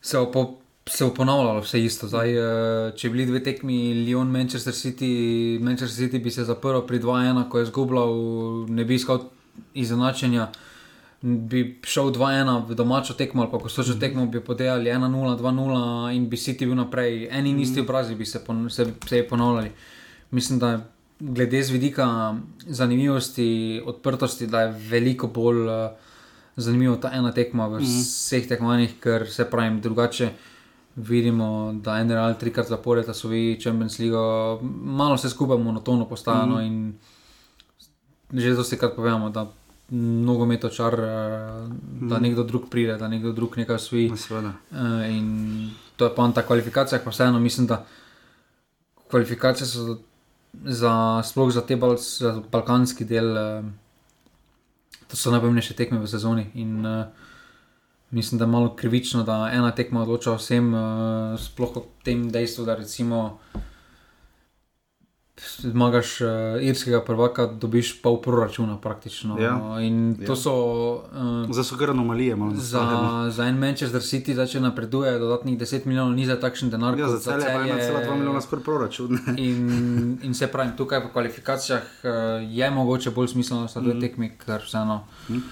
se 0.00 0.18
je 0.18 0.46
se 0.86 1.08
ponavljalo 1.16 1.60
vse 1.60 1.84
isto. 1.84 2.08
Zdaj, 2.08 2.36
uh, 2.36 2.94
če 2.96 3.08
bi 3.08 3.16
bili 3.16 3.26
dve 3.26 3.40
tekmi, 3.44 3.78
Lyon, 4.04 4.28
Manchester 4.30 4.74
City, 4.74 5.58
Manchester 5.60 6.04
City 6.04 6.22
bi 6.22 6.30
se 6.30 6.44
zaprl 6.44 6.84
pri 6.86 7.00
2-1, 7.00 7.48
ko 7.48 7.58
je 7.58 7.70
zgubljal, 7.72 8.14
ne 8.68 8.84
bi 8.84 8.94
iskal 8.94 9.24
izenačenja. 9.74 10.50
Bi 11.22 11.80
šel 11.88 12.12
2-1 12.12 12.66
v 12.68 12.76
domačo 12.76 13.14
tekmo, 13.16 13.42
ali 13.42 13.50
pa 13.50 13.58
ko 13.58 13.68
so 13.72 13.82
že 13.82 13.96
tekmo, 14.00 14.26
bi 14.26 14.44
podajali 14.44 14.90
1-0, 14.92 15.38
2-0 15.40 16.16
in 16.16 16.28
bi 16.28 16.36
City 16.36 16.68
bil 16.68 16.76
naprej. 16.76 17.28
Eni 17.32 17.50
in 17.50 17.60
isti 17.64 17.80
obrazi 17.80 18.14
bi 18.14 18.26
se, 18.28 18.44
pon 18.44 18.68
se, 18.70 18.86
se 19.08 19.22
ponavljali. 19.28 19.72
Mislim, 20.30 20.58
da 20.58 20.93
glede 21.24 21.62
z 21.62 21.70
vidika 21.70 22.34
zanimivosti, 22.66 23.82
odprtosti, 23.86 24.46
da 24.46 24.60
je 24.60 24.74
veliko 24.90 25.26
bolj 25.26 25.66
uh, 25.68 25.90
zanimiva 26.56 26.96
ta 27.00 27.10
ena 27.12 27.32
tekma 27.32 27.68
v 27.68 27.80
mm. 27.80 27.84
vseh 27.84 28.48
tekmovanjih, 28.48 28.98
ker 29.00 29.26
se 29.30 29.48
pravi 29.50 29.80
drugače. 29.80 30.30
Vidimo, 30.96 31.74
da 31.82 31.96
je 31.98 32.04
NRL 32.04 32.36
trikrat 32.38 32.68
zapored, 32.68 33.06
da 33.06 33.14
so 33.14 33.28
vi 33.28 33.58
Champions 33.62 33.98
League, 33.98 34.18
malo 34.84 35.16
se 35.18 35.30
skupaj 35.30 35.58
monotono 35.58 36.06
postajano 36.08 36.56
mm. 36.56 36.66
in 36.66 36.94
že 38.32 38.54
dosti 38.54 38.76
krat 38.78 38.94
povemo, 38.96 39.30
da 39.30 39.46
mnogo 39.90 40.46
meto 40.46 40.68
čar, 40.68 40.94
uh, 40.94 41.68
da 42.08 42.18
mm. 42.18 42.22
nekdo 42.22 42.44
drug 42.44 42.68
pride, 42.70 42.98
da 42.98 43.08
nekdo 43.08 43.32
drug 43.32 43.56
nekaj 43.56 43.78
svoji. 43.78 44.12
Uh, 44.12 45.10
in 45.10 45.70
to 45.96 46.04
je 46.04 46.14
pa 46.14 46.30
ta 46.34 46.42
kvalifikacija, 46.42 47.00
pa 47.04 47.10
vseeno 47.10 47.40
mislim, 47.40 47.66
da 47.66 47.84
kvalifikacije 49.10 49.66
so 49.66 49.98
za, 50.64 51.22
sploh 51.24 51.52
za 51.52 51.60
te 51.66 51.76
bal, 51.76 51.96
za 51.96 52.42
balkanski 52.52 53.04
del, 53.04 53.30
uh, 53.32 53.64
to 55.08 55.16
so 55.16 55.30
najpomembnejše 55.30 55.74
tekme 55.74 55.98
v 55.98 56.08
sezoni. 56.08 56.46
In, 56.54 56.86
uh, 56.86 57.06
mislim, 58.10 58.38
da 58.38 58.44
je 58.44 58.50
malo 58.50 58.74
krivično, 58.76 59.22
da 59.22 59.50
ena 59.52 59.70
tekma 59.74 60.02
odloča 60.02 60.36
vsem, 60.38 60.74
uh, 60.74 61.40
sploh 61.40 61.76
o 61.76 61.86
tem 62.04 62.30
dejstvu, 62.30 62.64
da 62.64 62.74
recimo 62.74 63.38
zmagaš 65.58 66.20
uh, 66.20 66.28
irskega 66.62 67.00
prvaka, 67.04 67.46
dobiš 67.46 68.02
pol 68.02 68.20
proračuna 68.22 68.76
praktično. 68.80 69.38
Ja. 69.40 69.80
In 69.80 70.16
to 70.26 70.32
ja. 70.32 70.36
so. 70.36 70.54
Uh, 71.46 71.54
za 71.54 71.64
so 71.64 71.76
kar 71.76 71.90
anomalije, 71.90 72.36
malo 72.36 72.54
za, 72.54 72.84
za 73.30 73.44
en 73.44 73.58
Manchester 73.58 74.00
City, 74.00 74.34
da 74.34 74.46
če 74.46 74.60
napreduje, 74.60 75.18
dodatnih 75.18 75.58
10 75.58 75.86
milijonov 75.86 76.14
ni 76.14 76.26
za 76.26 76.38
takšen 76.40 76.70
denar. 76.70 76.98
Ja, 76.98 77.08
za 77.08 77.18
celje 77.18 77.50
je 77.50 77.90
1,2 77.90 78.14
milijona 78.14 78.40
skoraj 78.40 78.64
proračun. 78.64 79.18
in, 79.46 80.18
in 80.22 80.34
se 80.34 80.46
pravi, 80.46 80.76
tukaj 80.76 81.02
v 81.08 81.12
kvalifikacijah 81.12 81.82
uh, 81.82 82.10
je 82.50 82.70
mogoče 82.70 83.10
bolj 83.10 83.28
smiselno, 83.34 83.62
da 83.62 83.68
so 83.68 83.80
dve 83.80 83.94
mm. 83.94 84.00
tekmi, 84.00 84.30
ker 84.46 84.62
vseeno. 84.62 85.04
Mm. 85.28 85.42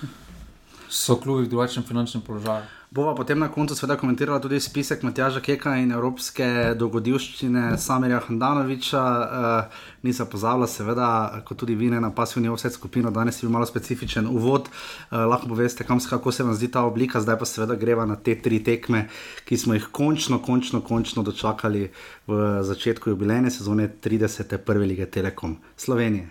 So 0.88 1.16
klubi 1.16 1.46
v 1.46 1.48
drugačnem 1.48 1.84
finančnem 1.84 2.22
položaju. 2.22 2.81
Bova 2.92 3.14
potem 3.14 3.38
na 3.38 3.48
koncu 3.48 3.72
seveda 3.74 3.96
komentirala 3.96 4.36
tudi 4.40 4.58
spisek 4.60 5.02
Matjaža 5.02 5.40
Keka 5.40 5.78
in 5.80 5.94
evropske 5.96 6.44
dogodivščine 6.76 7.78
Samirja 7.80 8.18
Handanoviča. 8.26 9.04
Uh, 9.04 9.78
nisem 10.04 10.28
pozabila, 10.28 10.68
seveda, 10.68 11.06
kot 11.48 11.56
tudi 11.62 11.72
vi, 11.72 11.88
ne, 11.88 12.02
na 12.04 12.10
pasivni 12.12 12.52
vse 12.52 12.68
skupino, 12.76 13.08
danes 13.08 13.40
je 13.40 13.46
bil 13.46 13.54
malo 13.54 13.64
specifičen 13.64 14.28
uvod. 14.28 14.68
Uh, 14.68 15.22
lahko 15.24 15.48
poveste, 15.54 15.88
kam, 15.88 16.04
kako 16.04 16.36
se 16.36 16.44
vam 16.44 16.52
zdi 16.52 16.68
ta 16.68 16.84
oblika, 16.84 17.24
zdaj 17.24 17.40
pa 17.40 17.48
seveda 17.48 17.80
greva 17.80 18.04
na 18.04 18.18
te 18.20 18.36
tri 18.36 18.60
tekme, 18.60 19.06
ki 19.48 19.56
smo 19.56 19.80
jih 19.80 19.88
končno, 19.88 20.42
končno, 20.44 20.84
končno 20.84 21.24
dočakali 21.24 21.88
v 22.28 22.44
začetku 22.60 23.16
jubilejne 23.16 23.48
sezone 23.50 23.88
30. 24.04 24.58
prve 24.68 24.92
lige 24.92 25.08
Telekom 25.08 25.56
Slovenije. 25.80 26.28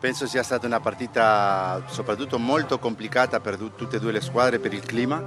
Penso 0.00 0.26
sia 0.26 0.42
stata 0.42 0.66
una 0.66 0.80
partita 0.80 1.82
soprattutto 1.88 2.38
molto 2.38 2.78
complicata 2.78 3.40
per 3.40 3.56
tutte 3.56 3.96
e 3.96 4.00
due 4.00 4.12
le 4.12 4.20
squadre 4.20 4.58
per 4.58 4.72
il 4.72 4.82
clima. 4.82 5.22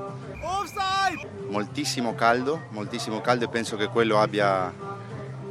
Moltissimo 1.50 2.16
caldo, 2.16 2.68
moltissimo 2.70 3.20
caldo 3.20 3.46
e 3.46 3.48
penso 3.50 3.76
che 3.76 3.88
quello 3.88 4.20
abbia 4.20 4.74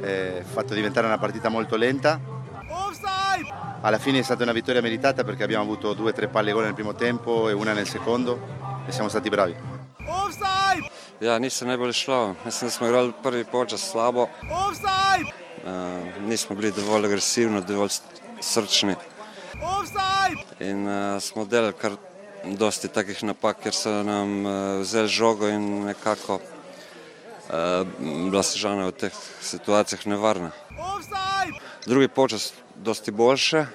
eh, 0.01 0.43
fatto 0.43 0.73
diventare 0.73 1.05
una 1.05 1.19
partita 1.19 1.49
molto 1.49 1.75
lenta. 1.75 2.19
Alla 3.81 3.99
fine 3.99 4.19
è 4.19 4.23
stata 4.23 4.43
una 4.43 4.51
vittoria 4.51 4.81
meritata 4.81 5.23
perché 5.23 5.43
abbiamo 5.43 5.63
avuto 5.63 5.93
due 5.93 6.09
o 6.09 6.13
tre 6.13 6.27
palle 6.27 6.51
gol 6.51 6.63
nel 6.63 6.73
primo 6.73 6.93
tempo 6.95 7.49
e 7.49 7.53
una 7.53 7.73
nel 7.73 7.87
secondo 7.87 8.39
e 8.87 8.91
siamo 8.91 9.09
stati 9.09 9.29
bravi. 9.29 9.55
Ja, 11.21 11.37
nisem 11.37 11.67
najbolj 11.69 11.93
šlo. 11.93 12.35
Mislim, 12.45 12.67
da 12.67 12.71
smo 12.73 12.87
igrali 12.87 13.13
prvi 13.23 13.43
počas 13.45 13.91
slabo. 13.91 14.27
Uh, 15.63 16.21
nismo 16.25 16.55
bili 16.55 16.71
dovolj 16.71 17.05
agresivni, 17.05 17.61
dovolj 17.61 17.99
srčni. 18.39 18.95
In 20.59 20.87
uh, 20.87 21.21
smo 21.21 21.45
delali 21.45 21.73
kar 21.73 21.95
dosti 22.45 22.87
takih 22.87 23.23
napak, 23.23 23.61
ker 23.63 23.73
so 23.73 24.03
nam 24.03 24.45
uh, 24.45 24.53
vzeli 24.81 25.09
žogo 25.09 25.49
in 25.49 25.85
nekako 25.85 26.37
uh, 26.37 27.87
bila 28.29 28.43
sežana 28.43 28.89
v 28.89 28.97
teh 28.97 29.15
situacijah 29.41 30.05
nevarna. 30.05 30.51
Drugi 31.85 32.07
počas 32.07 32.53
dosti 32.75 33.11
boljše. 33.11 33.65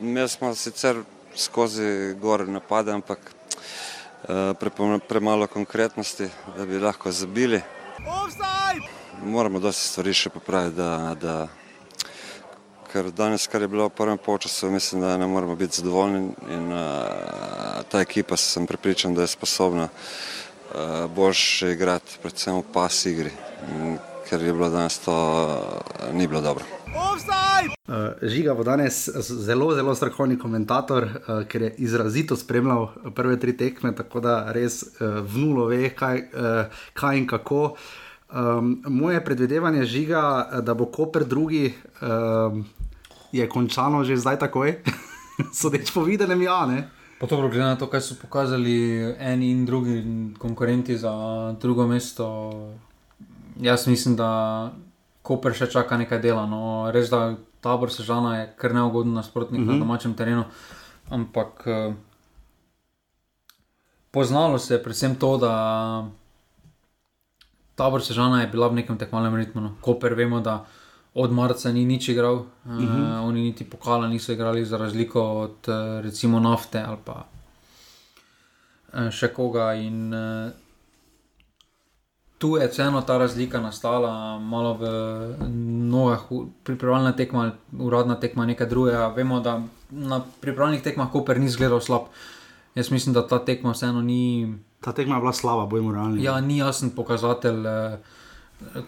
Mi 0.00 0.28
smo 0.28 0.54
sicer 0.54 1.02
skozi 1.36 2.14
gore 2.20 2.46
napade, 2.46 2.92
ampak 2.92 3.18
uh, 3.24 4.52
pre, 4.60 4.70
premalo 5.08 5.46
konkretnosti, 5.46 6.28
da 6.56 6.66
bi 6.66 6.78
lahko 6.78 7.12
zabili. 7.12 7.62
Moramo 9.24 9.58
dosti 9.58 9.88
stvari 9.88 10.12
še 10.12 10.30
popraviti, 10.30 10.76
da, 10.76 11.16
da 11.20 11.63
ker 12.94 13.10
danes, 13.10 13.48
kar 13.50 13.62
je 13.62 13.68
bilo 13.68 13.88
v 13.88 13.96
prvem 13.96 14.18
času, 14.38 14.70
mislim, 14.70 15.00
da 15.02 15.16
ne 15.18 15.26
moramo 15.26 15.56
biti 15.56 15.76
zadovoljni. 15.76 16.18
In, 16.50 16.72
uh, 16.72 17.82
ta 17.90 18.00
ekipa 18.00 18.36
sem 18.36 18.66
pripričan, 18.66 19.14
da 19.14 19.20
je 19.26 19.32
sposobna 19.34 19.88
uh, 19.88 21.10
boljše 21.10 21.72
igrati, 21.72 22.18
predvsem 22.22 22.54
v 22.54 22.62
pas 22.72 23.06
igri, 23.06 23.32
in, 23.74 23.98
ker 24.28 24.42
je 24.42 24.52
bilo 24.52 24.70
danes 24.70 24.98
to 24.98 25.10
uh, 25.10 26.14
ni 26.14 26.28
bilo 26.30 26.40
dobro. 26.40 26.64
Uh, 26.94 28.14
Žiga 28.22 28.54
bo 28.54 28.62
danes 28.62 29.08
zelo, 29.18 29.74
zelo 29.74 29.94
strokovni 29.94 30.38
komentator, 30.38 31.04
uh, 31.04 31.42
ker 31.50 31.62
je 31.62 31.74
izrazito 31.78 32.36
spremljal 32.36 32.88
prve 33.14 33.40
tri 33.40 33.56
tekme, 33.56 33.90
tako 33.94 34.22
da 34.22 34.52
res 34.52 34.82
uh, 34.82 35.18
v 35.26 35.42
nulo 35.42 35.66
ve, 35.66 35.90
kaj, 35.90 36.28
uh, 36.30 36.80
kaj 36.94 37.18
in 37.18 37.26
kako. 37.26 37.74
Um, 38.34 38.82
moje 38.86 39.24
predvidevanje 39.24 39.84
žiga, 39.84 40.48
da 40.62 40.74
bo 40.74 40.86
Koper 40.86 41.24
drugi, 41.24 41.74
um, 42.02 42.64
je 43.34 43.48
končano 43.50 44.06
že 44.06 44.14
zdaj 44.16 44.38
takoj. 44.38 44.78
Sodeč 45.58 45.90
po 45.90 46.06
videnem, 46.06 46.38
ja. 46.46 46.62
Ne? 46.70 46.86
Pa 47.18 47.26
to, 47.26 47.38
glede 47.42 47.66
na 47.66 47.74
to, 47.74 47.90
kaj 47.90 48.00
so 48.00 48.14
pokazali 48.14 49.02
eni 49.18 49.50
in 49.50 49.66
drugi 49.66 50.02
konkurenti 50.38 50.94
za 50.98 51.10
drugo 51.58 51.86
mesto, 51.86 52.52
jaz 53.58 53.86
mislim, 53.86 54.14
da 54.14 54.70
Koper 55.24 55.54
še 55.56 55.70
čaka 55.72 55.96
nekaj 55.96 56.20
dela. 56.20 56.44
No, 56.44 56.92
res 56.92 57.08
da 57.08 57.32
tabor 57.64 57.88
sežana 57.88 58.36
je 58.38 58.48
kar 58.60 58.74
neugoden 58.76 59.14
nasprotnik 59.16 59.60
mm 59.60 59.64
-hmm. 59.64 59.72
na 59.72 59.72
mhm. 59.72 59.80
domačem 59.80 60.14
terenu. 60.14 60.44
Ampak 61.10 61.64
eh, 61.66 61.94
poznalo 64.10 64.58
se 64.58 64.74
je 64.74 64.82
predvsem 64.82 65.16
to, 65.16 65.36
da 65.38 65.54
tabor 67.74 68.02
sežana 68.04 68.40
je 68.40 68.46
bila 68.46 68.68
v 68.68 68.74
nekem 68.74 68.98
tekmovalnem 68.98 69.34
ritmu. 69.34 69.60
No. 69.60 69.70
Koper 69.80 70.14
vemo, 70.14 70.40
da 70.40 70.66
od 71.14 71.32
marca 71.32 71.72
ni 71.72 71.84
nič 71.84 72.08
igral, 72.08 72.34
uh 72.34 72.46
-huh. 72.64 73.20
uh, 73.20 73.28
oni 73.28 73.42
niti 73.42 73.64
pokala 73.64 74.08
niso 74.08 74.32
igrali, 74.32 74.64
za 74.64 74.78
razliko 74.78 75.22
od 75.22 75.68
uh, 75.68 76.04
recimo 76.04 76.40
nafte 76.40 76.82
ali 76.86 76.98
pa 77.04 77.24
uh, 78.92 79.10
še 79.10 79.28
koga. 79.28 79.74
In, 79.74 80.14
uh, 80.14 80.50
tu 82.38 82.56
je 82.56 82.68
vseeno 82.68 83.00
ta 83.00 83.18
razlika 83.18 83.60
nastala, 83.60 84.38
malo 84.38 84.74
v 84.74 84.84
nogah, 85.90 86.24
pripravljena 86.64 87.12
tekma, 87.16 87.52
uradna 87.78 88.18
tekma, 88.20 88.46
nekaj 88.46 88.66
drugega. 88.66 89.06
Vemo, 89.16 89.40
da 89.40 89.62
na 89.90 90.20
pripravljenih 90.40 90.82
tekmah 90.82 91.08
Koper 91.12 91.40
ni 91.40 91.46
izgledal 91.46 91.80
slab. 91.80 92.00
Jaz 92.74 92.90
mislim, 92.90 93.14
da 93.14 93.26
ta 93.26 93.38
tekma 93.38 93.70
vseeno 93.72 94.02
ni. 94.02 94.54
Ta 94.80 94.92
tekma 94.92 95.14
je 95.14 95.20
bila 95.20 95.32
slaba, 95.32 95.66
bojmo 95.66 95.92
realni. 95.92 96.24
Ja, 96.24 96.40
ni 96.40 96.58
jasen 96.58 96.90
pokazatelj. 96.90 97.66
Uh, 97.66 97.98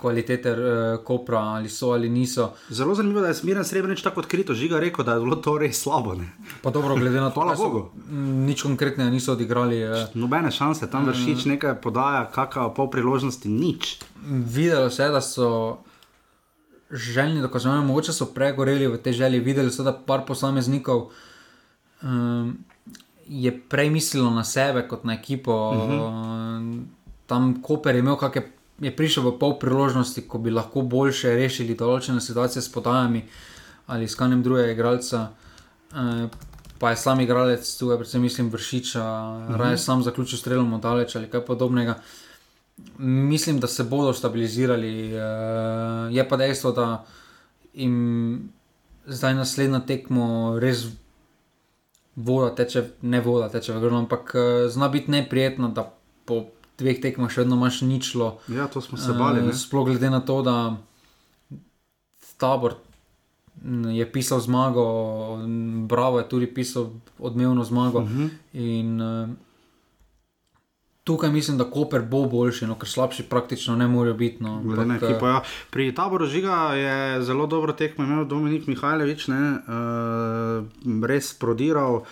kvalitete 0.00 0.52
uh, 0.52 1.04
kopra 1.04 1.38
ali 1.38 1.68
so 1.68 1.90
ali 1.90 2.08
niso. 2.08 2.52
Zelo 2.68 2.94
zanimivo, 2.94 3.20
da 3.20 3.28
je 3.28 3.34
smiren 3.34 3.64
srebrenič 3.64 4.02
tako 4.02 4.20
odkrito 4.20 4.54
žiga 4.54 4.80
rekel, 4.80 5.04
da 5.04 5.14
je 5.14 5.20
bilo 5.20 5.36
to 5.36 5.58
res 5.58 5.80
slabo. 5.82 6.14
Ne? 6.14 6.28
Pa 6.62 6.70
dobro, 6.70 6.96
glede 6.96 7.20
na 7.20 7.30
to, 7.30 7.44
da 7.44 7.56
so 7.56 7.90
nič 8.46 8.62
konkretnega 8.62 9.10
niso 9.10 9.32
odigrali. 9.32 9.84
Uh, 9.84 9.90
Nobene 10.14 10.50
šanse, 10.50 10.90
tam 10.90 11.06
vršič 11.06 11.44
uh, 11.44 11.46
nekaj 11.52 11.80
podaja, 11.80 12.24
kakao 12.32 12.74
pol 12.74 12.90
priložnosti, 12.90 13.48
nič. 13.48 13.98
Videlo 14.26 14.90
se 14.90 15.02
je, 15.02 15.10
da 15.10 15.20
so. 15.20 15.78
Željni 16.90 17.40
dokazovanja, 17.42 17.82
mogoče 17.82 18.12
so 18.14 18.28
pregoreli 18.30 18.86
v 18.86 18.98
tej 19.02 19.12
želji, 19.12 19.40
videli 19.42 19.72
so, 19.74 19.82
da 19.82 19.90
par 19.90 20.22
posameznikov 20.22 21.08
um, 22.02 22.52
je 23.26 23.50
prej 23.68 23.90
mislilo 23.90 24.30
na 24.30 24.44
sebe 24.44 24.84
kot 24.88 25.04
na 25.04 25.14
ekipo. 25.18 25.70
Uh 25.70 25.76
mhm. 25.76 25.92
-huh. 25.92 26.84
Tam 27.26 27.62
Koper 27.62 27.94
je 27.94 27.98
imel 27.98 28.16
kakšne 28.16 28.55
je 28.80 28.92
prišel 28.96 29.24
v 29.24 29.38
pol 29.40 29.56
priložnosti, 29.58 30.20
ko 30.28 30.38
bi 30.38 30.52
lahko 30.52 30.82
boljše 30.84 31.32
rešili 31.36 31.76
določene 31.76 32.20
situacije 32.20 32.62
s 32.62 32.72
podajami 32.72 33.24
ali 33.86 34.04
iskanjem 34.04 34.42
drugega 34.42 34.72
igralca. 34.74 35.20
E, 35.94 36.28
pa 36.78 36.90
je 36.90 36.96
sam 37.00 37.20
igralec, 37.22 37.62
tu 37.78 37.90
je 37.90 37.96
predvsem 37.96 38.22
mislim 38.22 38.50
vršiča, 38.50 39.04
mhm. 39.48 39.60
raje 39.60 39.78
sam 39.78 40.02
zaključil 40.02 40.38
strelom 40.38 40.80
daleč 40.80 41.16
ali 41.16 41.30
kaj 41.30 41.44
podobnega. 41.46 42.00
Mislim, 42.98 43.60
da 43.60 43.66
se 43.66 43.84
bodo 43.84 44.12
stabilizirali. 44.12 45.14
E, 45.14 45.22
je 46.12 46.28
pa 46.28 46.36
dejstvo, 46.36 46.72
da 46.72 47.06
jim 47.72 48.50
zdaj 49.06 49.34
naslednja 49.34 49.80
tekmo 49.86 50.58
res. 50.60 50.86
Voda 52.16 52.54
teče, 52.56 52.80
ne 53.02 53.20
voda 53.20 53.50
teče, 53.52 53.74
ampak 53.76 54.30
uh, 54.34 54.70
zna 54.72 54.88
biti 54.88 55.10
neprijetno, 55.10 55.68
da 55.68 55.82
po 56.24 56.46
dveh 56.78 57.00
tekmah 57.02 57.32
še 57.32 57.44
vedno 57.44 57.56
imaš 57.56 57.80
ničlo. 57.86 58.38
Ja, 58.52 58.68
to 58.68 58.80
smo 58.80 58.98
se 58.98 59.14
bali. 59.16 59.42
Uh, 59.44 59.54
sploh 59.54 59.88
glede 59.88 60.10
na 60.10 60.20
to, 60.20 60.42
da 60.42 60.76
tabor 62.36 62.76
je 63.92 64.04
pisal 64.12 64.40
zmago, 64.40 64.84
Bravo 65.88 66.18
je 66.18 66.28
tudi 66.28 66.46
pisal 66.46 66.90
odmevno 67.18 67.64
zmago. 67.64 67.98
Uh 67.98 68.10
mhm. 68.10 68.22
-huh. 68.22 68.30
in, 68.52 69.00
uh, 69.00 69.28
Tukaj 71.06 71.30
mislim, 71.30 71.58
da 71.58 71.64
Koper 71.70 72.02
bo 72.02 72.24
boljši, 72.24 72.66
no, 72.66 72.74
ker 72.74 72.88
slabši 72.88 73.22
praktično 73.22 73.76
ne 73.76 73.86
morejo 73.88 74.14
biti. 74.14 74.42
No, 74.42 74.56
ampak, 74.56 75.02
ekipo, 75.02 75.26
ja. 75.26 75.42
Pri 75.70 75.94
taboru 75.94 76.26
žiga 76.26 76.74
je 76.74 77.22
zelo 77.22 77.46
dobro 77.46 77.72
tekmo 77.72 78.04
imel 78.04 78.24
Dominik 78.24 78.66
Mihajlovič, 78.66 79.28
ne, 79.28 79.52
uh, 79.52 81.06
res 81.06 81.34
prodiral. 81.38 81.94
Uh, 81.94 82.06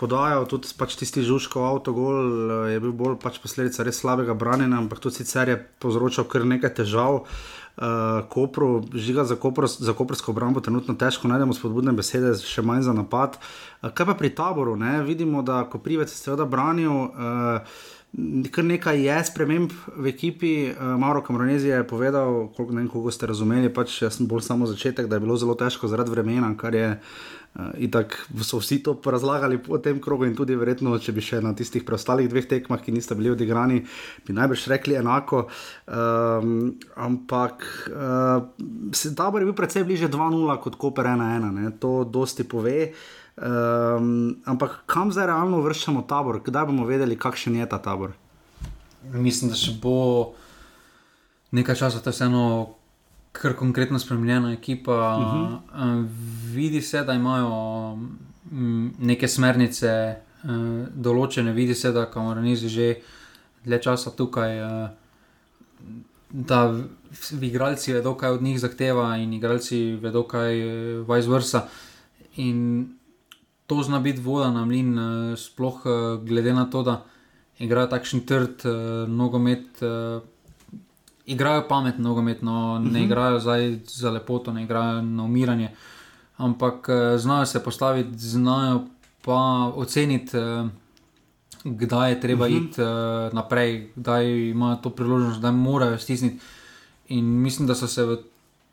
podajal, 0.00 0.48
tudi 0.48 0.72
pač 0.78 0.96
tisti 0.96 1.22
žužko 1.26 1.62
avtogol 1.68 2.16
eh, 2.16 2.74
je 2.74 2.82
bil 2.82 2.96
bolj 2.96 3.18
pač 3.20 3.40
posledica 3.42 3.84
res 3.84 4.00
slabega 4.00 4.36
branjenja, 4.38 4.80
ampak 4.80 5.02
tudi 5.04 5.20
sicer 5.20 5.52
je 5.52 5.60
povzročal 5.82 6.28
kar 6.30 6.48
nekaj 6.48 6.80
težav. 6.82 7.24
Uh, 7.80 8.26
Kopru, 8.28 8.82
žiga 8.92 9.22
za, 9.24 9.38
kopro, 9.40 9.64
za 9.70 9.94
koprsko 9.96 10.34
obrambo, 10.34 10.60
trenutno 10.60 10.92
težko 11.00 11.30
najdemo 11.30 11.54
spodbudne 11.56 11.94
besede, 11.96 12.34
še 12.36 12.60
manj 12.66 12.82
za 12.84 12.92
napad. 12.92 13.38
Uh, 13.80 13.88
kaj 13.94 14.10
pa 14.10 14.16
pri 14.18 14.32
taboru, 14.36 14.74
ne? 14.76 14.98
vidimo, 15.06 15.40
da 15.46 15.62
ko 15.70 15.80
privec 15.80 16.10
se 16.12 16.18
seveda 16.18 16.44
branijo. 16.44 17.06
Uh, 17.08 17.88
Kar 18.50 18.66
nekaj 18.66 18.98
je 18.98 19.16
sprememb 19.22 19.70
v 19.94 20.10
ekipi. 20.10 20.52
Uh, 20.74 20.98
Mauro 20.98 21.22
Kamronezi 21.22 21.70
je 21.70 21.84
povedal, 21.86 22.50
koliko, 22.56 22.74
ne 22.74 22.82
vem, 22.82 22.88
koliko 22.90 23.14
ste 23.14 23.30
razumeli, 23.30 23.70
pač 23.72 24.00
jaz 24.02 24.18
sem 24.18 24.26
bolj 24.28 24.42
samo 24.50 24.66
začetek, 24.66 25.06
da 25.06 25.16
je 25.16 25.24
bilo 25.24 25.38
zelo 25.38 25.54
težko 25.54 25.88
zaradi 25.88 26.10
vremena, 26.10 26.50
kar 26.58 26.74
je 26.74 26.88
uh, 26.98 27.39
Uh, 27.50 27.72
in 27.82 27.90
tako 27.90 28.44
so 28.46 28.60
vsi 28.62 28.78
to 28.82 28.94
razlagali 29.04 29.58
po 29.58 29.78
tem 29.82 29.98
krogu, 30.00 30.24
in 30.24 30.36
tudi 30.38 30.54
verjetno, 30.54 30.94
če 31.02 31.12
bi 31.12 31.24
še 31.24 31.40
na 31.42 31.50
tistih 31.58 31.82
preostalih 31.82 32.28
dveh 32.30 32.46
tekmah, 32.46 32.78
ki 32.78 32.94
nista 32.94 33.16
bili 33.18 33.32
odigrani, 33.32 33.80
bi 34.26 34.36
najbrž 34.36 34.68
rekli 34.70 34.94
enako. 35.00 35.48
Um, 35.90 36.76
ampak 36.94 37.66
uh, 37.90 38.46
tabor 39.18 39.42
je 39.42 39.50
bil 39.50 39.58
predvsem 39.58 39.88
bliže 39.88 40.12
2-0 40.12 40.60
kot 40.62 40.78
Koper 40.78 41.10
1-1, 41.10 41.80
to 41.82 42.04
dosti 42.06 42.46
pove. 42.46 42.92
Um, 43.40 44.38
ampak 44.44 44.84
kam 44.86 45.10
zdaj 45.10 45.32
realno 45.32 45.62
vrščamo 45.64 46.06
tabor, 46.06 46.42
kdaj 46.46 46.70
bomo 46.70 46.86
vedeli, 46.86 47.18
kakšen 47.18 47.58
je 47.58 47.66
ta 47.66 47.82
tabor? 47.82 48.14
Mislim, 49.10 49.50
da 49.50 49.58
še 49.58 49.74
bo 49.80 50.34
nekaj 51.56 51.82
časa, 51.82 51.98
to 52.04 52.12
je 52.12 52.18
vseeno 52.18 52.44
kar 53.32 53.54
konkretno 53.56 53.98
spremenjena 53.98 54.52
ekipa. 54.52 55.16
Uh 55.16 55.22
mhm. 55.22 55.54
-huh. 55.72 56.06
Vidi 56.54 56.82
se, 56.82 57.04
da 57.04 57.12
imajo 57.12 57.96
mm, 58.50 58.90
neke 58.98 59.28
smernice, 59.28 59.86
eh, 59.86 60.86
določene, 60.94 61.52
vidi 61.52 61.74
se, 61.74 61.92
da 61.92 62.10
kamoranizi 62.10 62.68
že 62.68 62.94
dlje 63.64 63.82
časa 63.82 64.10
tukaj. 64.10 64.58
Eh, 64.58 64.88
da 66.32 66.74
igralci 67.42 67.92
vedo, 67.92 68.14
kaj 68.14 68.30
od 68.30 68.42
njih 68.42 68.60
zahteva, 68.60 69.16
in 69.16 69.32
igralci 69.32 69.98
vedo, 70.02 70.22
kaj 70.22 70.54
vice 71.08 71.30
versa. 71.30 71.68
In 72.36 72.88
to 73.66 73.82
zna 73.82 73.98
biti 73.98 74.20
voda 74.20 74.50
na 74.50 74.64
mlin, 74.64 74.98
sploh 75.36 75.82
glede 76.22 76.52
na 76.52 76.70
to, 76.70 76.82
da 76.82 77.04
igrajo 77.58 77.86
takšen 77.86 78.20
trd 78.20 78.62
nogomet 79.08 79.82
igrajo 81.30 81.68
pametno, 81.68 82.08
nogometno, 82.08 82.52
no, 82.52 82.78
ne 82.78 82.84
uh 82.84 82.86
mhm. 82.86 82.96
-huh. 82.96 83.04
igrajo 83.04 83.40
zdaj 83.40 83.78
za 83.84 84.10
lepoto, 84.10 84.52
ne 84.52 84.62
igrajo 84.62 85.02
na 85.02 85.22
umiranje, 85.22 85.70
ampak 86.36 86.88
eh, 86.88 87.18
znajo 87.18 87.46
se 87.46 87.64
postaviti, 87.64 88.18
znajo 88.18 88.86
pa 89.22 89.72
oceniti, 89.76 90.36
eh, 90.36 90.68
kdaj 91.64 92.10
je 92.10 92.20
treba 92.20 92.44
uh 92.44 92.50
mhm. 92.50 92.58
-huh. 92.58 92.70
iti 92.70 92.82
eh, 92.82 93.34
naprej, 93.34 93.90
kdaj 93.96 94.50
imajo 94.50 94.76
to 94.76 94.90
priložnost, 94.90 95.40
da 95.40 95.50
morajo 95.50 95.98
stisniti. 95.98 96.40
In 97.08 97.24
mislim, 97.24 97.68
da 97.68 97.74
so 97.74 97.86
se 97.86 98.04
v 98.04 98.18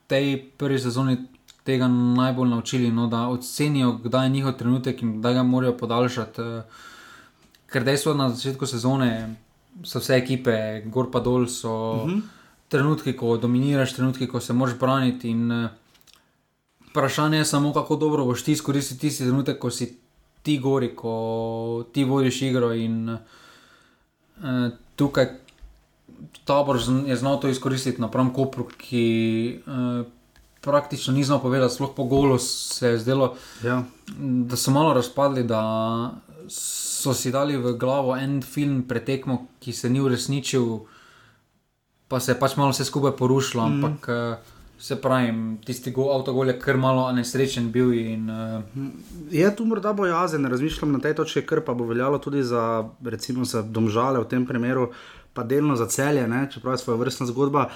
tej 0.08 0.50
prvi 0.58 0.80
sezoni 0.80 1.18
tega 1.64 1.88
najbolj 1.88 2.50
naučili, 2.50 2.92
no, 2.92 3.08
da 3.08 3.28
ocenijo, 3.28 3.92
kdaj 3.92 4.26
je 4.26 4.30
njihov 4.30 4.54
trenutek 4.54 5.02
in 5.02 5.22
da 5.22 5.34
ga 5.34 5.44
morajo 5.44 5.78
podaljšati. 5.78 6.42
Ker 7.72 7.84
dejstvo 7.84 8.14
na 8.14 8.30
začetku 8.30 8.66
sezone 8.66 9.36
so 9.84 10.00
vse 10.00 10.16
ekipe, 10.16 10.82
gor 10.86 11.12
pa 11.12 11.20
dol 11.20 11.48
so. 11.48 11.92
Uh 11.92 12.08
mhm. 12.08 12.18
-huh 12.18 12.37
trenutki, 12.70 13.14
ko 13.18 13.38
dominiraš, 13.38 13.96
trenutki, 13.96 14.28
ko 14.28 14.40
se 14.40 14.54
moraš 14.54 14.78
braniti. 14.80 15.30
In, 15.30 15.52
uh, 15.52 15.70
vprašanje 16.90 17.38
je 17.38 17.46
samo, 17.46 17.74
kako 17.74 17.96
dobro 17.96 18.26
boš 18.26 18.44
ti 18.44 18.52
izkoristil 18.52 18.98
tisti 18.98 19.24
trenutek, 19.24 19.60
ko 19.60 19.72
si 19.72 19.98
ti 20.44 20.60
gori, 20.60 20.96
ko 20.96 21.86
ti 21.94 22.04
vodiš 22.04 22.42
igro. 22.42 22.74
In, 22.74 23.10
uh, 23.10 24.70
tukaj 24.96 25.30
tabor 26.46 26.80
je 27.06 27.16
znal 27.16 27.40
to 27.40 27.50
izkoristiti 27.50 28.02
napram 28.02 28.34
Kopru, 28.34 28.68
ki. 28.78 29.60
Uh, 29.66 30.06
Praktično 30.62 31.14
ni 31.14 31.24
znal 31.24 31.40
povedati, 31.40 31.74
sploh 31.74 31.92
po 31.96 32.04
golu 32.04 32.36
se 32.40 32.88
je 32.88 32.98
zdelo, 33.00 33.36
ja. 33.64 33.84
da 34.20 34.56
so 34.58 34.72
malo 34.72 34.94
razpadli, 34.94 35.44
da 35.44 35.62
so 36.50 37.14
si 37.14 37.32
dali 37.32 37.56
v 37.58 37.72
glavo 37.80 38.18
en 38.18 38.42
film 38.42 38.82
pretekmo, 38.88 39.46
ki 39.64 39.72
se 39.72 39.90
ni 39.90 40.02
uresničil, 40.02 40.64
uh, 40.64 40.97
pa 42.08 42.20
se 42.20 42.32
je 42.32 42.40
pač 42.40 42.56
malo 42.56 42.72
vse 42.72 42.86
skupaj 42.86 43.16
porušilo. 43.18 43.68
Mm. 43.68 43.74
Ampak 43.74 44.10
uh, 44.10 44.56
se 44.80 44.96
pravi, 45.02 45.34
tisti 45.66 45.92
go, 45.92 46.12
avtogol 46.14 46.48
je 46.48 46.60
kar 46.60 46.78
malo 46.78 47.12
nesrečen 47.12 47.72
bil. 47.72 47.94
In, 47.94 48.30
uh, 48.30 48.64
je 49.32 49.56
tu 49.56 49.66
morda 49.66 49.94
bojazen, 49.94 50.46
razmišljam 50.46 50.92
na 50.92 51.00
tej 51.00 51.16
točki, 51.18 51.46
kar 51.46 51.64
pa 51.66 51.74
bo 51.74 51.86
veljalo 51.86 52.18
tudi 52.18 52.44
za, 52.44 52.88
recimo, 53.04 53.46
za 53.46 53.62
domžale 53.62 54.22
v 54.22 54.30
tem 54.30 54.46
primeru. 54.46 54.92
Pa 55.38 55.46
delno 55.46 55.78
za 55.78 55.86
celje, 55.94 56.26
ne, 56.28 56.48
čeprav 56.50 56.74
je 56.74 56.82
svoja 56.82 56.98
vrstna 56.98 57.30
zgodba. 57.30 57.68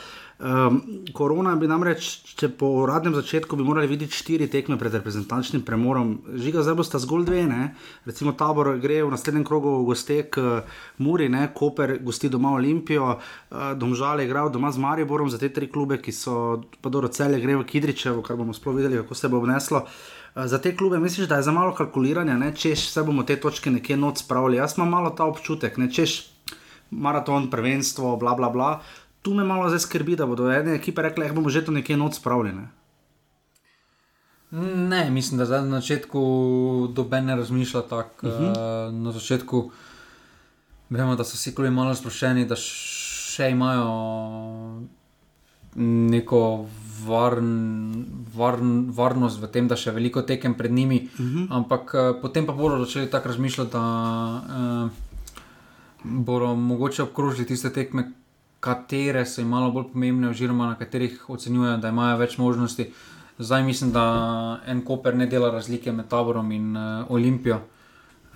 Um, 0.42 0.80
korona 1.14 1.52
bi 1.56 1.68
namreč, 1.70 2.08
če 2.40 2.48
po 2.58 2.72
uradnem 2.82 3.14
začetku 3.14 3.60
bi 3.60 3.66
morali 3.66 3.86
videti 3.86 4.18
štiri 4.18 4.48
tekme 4.50 4.74
pred 4.82 4.96
reprezentančnim 4.98 5.62
premorom, 5.62 6.16
žiga 6.42 6.64
zdaj 6.66 6.80
bosta 6.80 7.02
zgolj 7.04 7.28
dve. 7.28 7.44
Ne? 7.46 7.68
Recimo 8.10 8.34
tabor 8.34 8.72
gre 8.82 9.04
v 9.06 9.12
naslednjem 9.14 9.46
krogu 9.46 9.76
v 9.84 9.92
gostek 9.92 10.40
Muri, 10.98 11.28
ne? 11.30 11.44
Koper 11.54 12.00
gosti 12.02 12.32
doma 12.34 12.56
Olimpijo, 12.58 13.12
uh, 13.20 13.60
Domžale 13.78 14.26
igrajo 14.26 14.50
doma 14.58 14.74
z 14.74 14.82
Mariborom 14.82 15.30
za 15.30 15.38
te 15.38 15.52
tri 15.54 15.70
klube, 15.70 16.02
ki 16.02 16.16
so 16.16 16.64
pa 16.82 16.90
dobro 16.90 17.14
celje, 17.14 17.44
gre 17.46 17.60
v 17.62 17.68
Kidričevo, 17.70 18.26
kar 18.26 18.42
bomo 18.42 18.58
sploh 18.58 18.80
videli, 18.82 18.98
kako 19.04 19.20
se 19.22 19.30
bo 19.30 19.44
obneslo. 19.44 19.86
Uh, 19.86 20.50
za 20.50 20.58
te 20.58 20.74
klube 20.78 21.00
misliš, 21.00 21.28
da 21.28 21.36
je 21.36 21.46
za 21.46 21.52
malo 21.52 21.76
kalkuliranja, 21.76 22.38
ne? 22.38 22.56
češ 22.56 22.90
se 22.90 23.04
bomo 23.04 23.24
te 23.24 23.36
točke 23.36 23.72
nekje 23.72 23.98
noč 23.98 24.26
spravili. 24.26 24.58
Jaz 24.58 24.78
imam 24.78 24.90
malo 24.90 25.10
ta 25.10 25.26
občutek, 25.26 25.78
ne? 25.78 25.92
češ 25.92 26.31
maraton, 26.92 27.50
prvenstvo, 27.50 28.18
bla 28.18 28.36
bla 28.36 28.50
bla 28.50 28.82
tu 29.22 29.34
me 29.34 29.44
malo 29.44 29.70
zdaj 29.70 29.80
skrbi, 29.80 30.16
da 30.16 30.26
bodo 30.26 30.50
ene 30.52 30.76
ekipe 30.76 31.02
rekle, 31.02 31.26
da 31.26 31.32
eh, 31.32 31.36
bomo 31.36 31.50
že 31.50 31.66
to 31.66 31.72
nekje 31.72 31.98
noč 31.98 32.18
spravljene. 32.18 32.70
Ne, 34.90 35.10
mislim, 35.10 35.38
da 35.38 35.46
zdaj 35.46 35.62
na 35.66 35.80
začetku 35.80 36.22
doben 36.96 37.26
ne 37.26 37.36
razmišlja 37.36 37.82
tako. 37.82 38.28
Uh 38.28 38.34
-huh. 38.34 38.50
uh, 38.50 38.94
na 38.94 39.12
začetku 39.12 39.72
vemo, 40.90 41.16
da 41.16 41.24
so 41.24 41.38
vsi 41.38 41.56
klubi 41.56 41.70
malo 41.70 41.96
sproščeni, 41.96 42.46
da 42.46 42.56
še 42.56 43.50
imajo 43.50 44.82
neko 45.76 46.68
varn, 47.06 48.06
varn, 48.36 48.92
varnost 48.92 49.40
v 49.42 49.48
tem, 49.48 49.68
da 49.68 49.76
še 49.76 49.92
veliko 49.92 50.22
tekem 50.22 50.54
pred 50.54 50.72
njimi. 50.72 51.10
Uh 51.14 51.26
-huh. 51.26 51.48
Ampak 51.50 51.94
uh, 51.94 52.22
potem 52.22 52.46
pa 52.46 52.54
bodo 52.54 52.86
začeli 52.86 53.10
tako 53.10 53.28
razmišljati, 53.28 53.72
da 53.72 53.82
uh, 54.84 55.11
bodo 56.04 56.56
mogoče 56.56 57.04
obkrožili 57.04 57.48
tiste 57.48 57.70
tekme, 57.74 58.12
katere 58.60 59.26
so 59.26 59.42
jim 59.42 59.50
malo 59.50 59.72
bolj 59.72 59.92
pomembne, 59.94 60.30
oziroma 60.30 60.68
na 60.68 60.76
katerih 60.78 61.30
ocenjujejo, 61.30 61.78
da 61.78 61.90
imajo 61.90 62.18
več 62.18 62.38
možnosti. 62.38 62.92
Zdaj 63.40 63.64
mislim, 63.64 63.92
da 63.92 64.04
en 64.68 64.84
Koper 64.86 65.16
ne 65.18 65.26
dela 65.26 65.50
razlike 65.52 65.92
med 65.92 66.08
taborom 66.08 66.52
in 66.52 66.78
uh, 66.78 67.10
Olimpijo. 67.10 67.62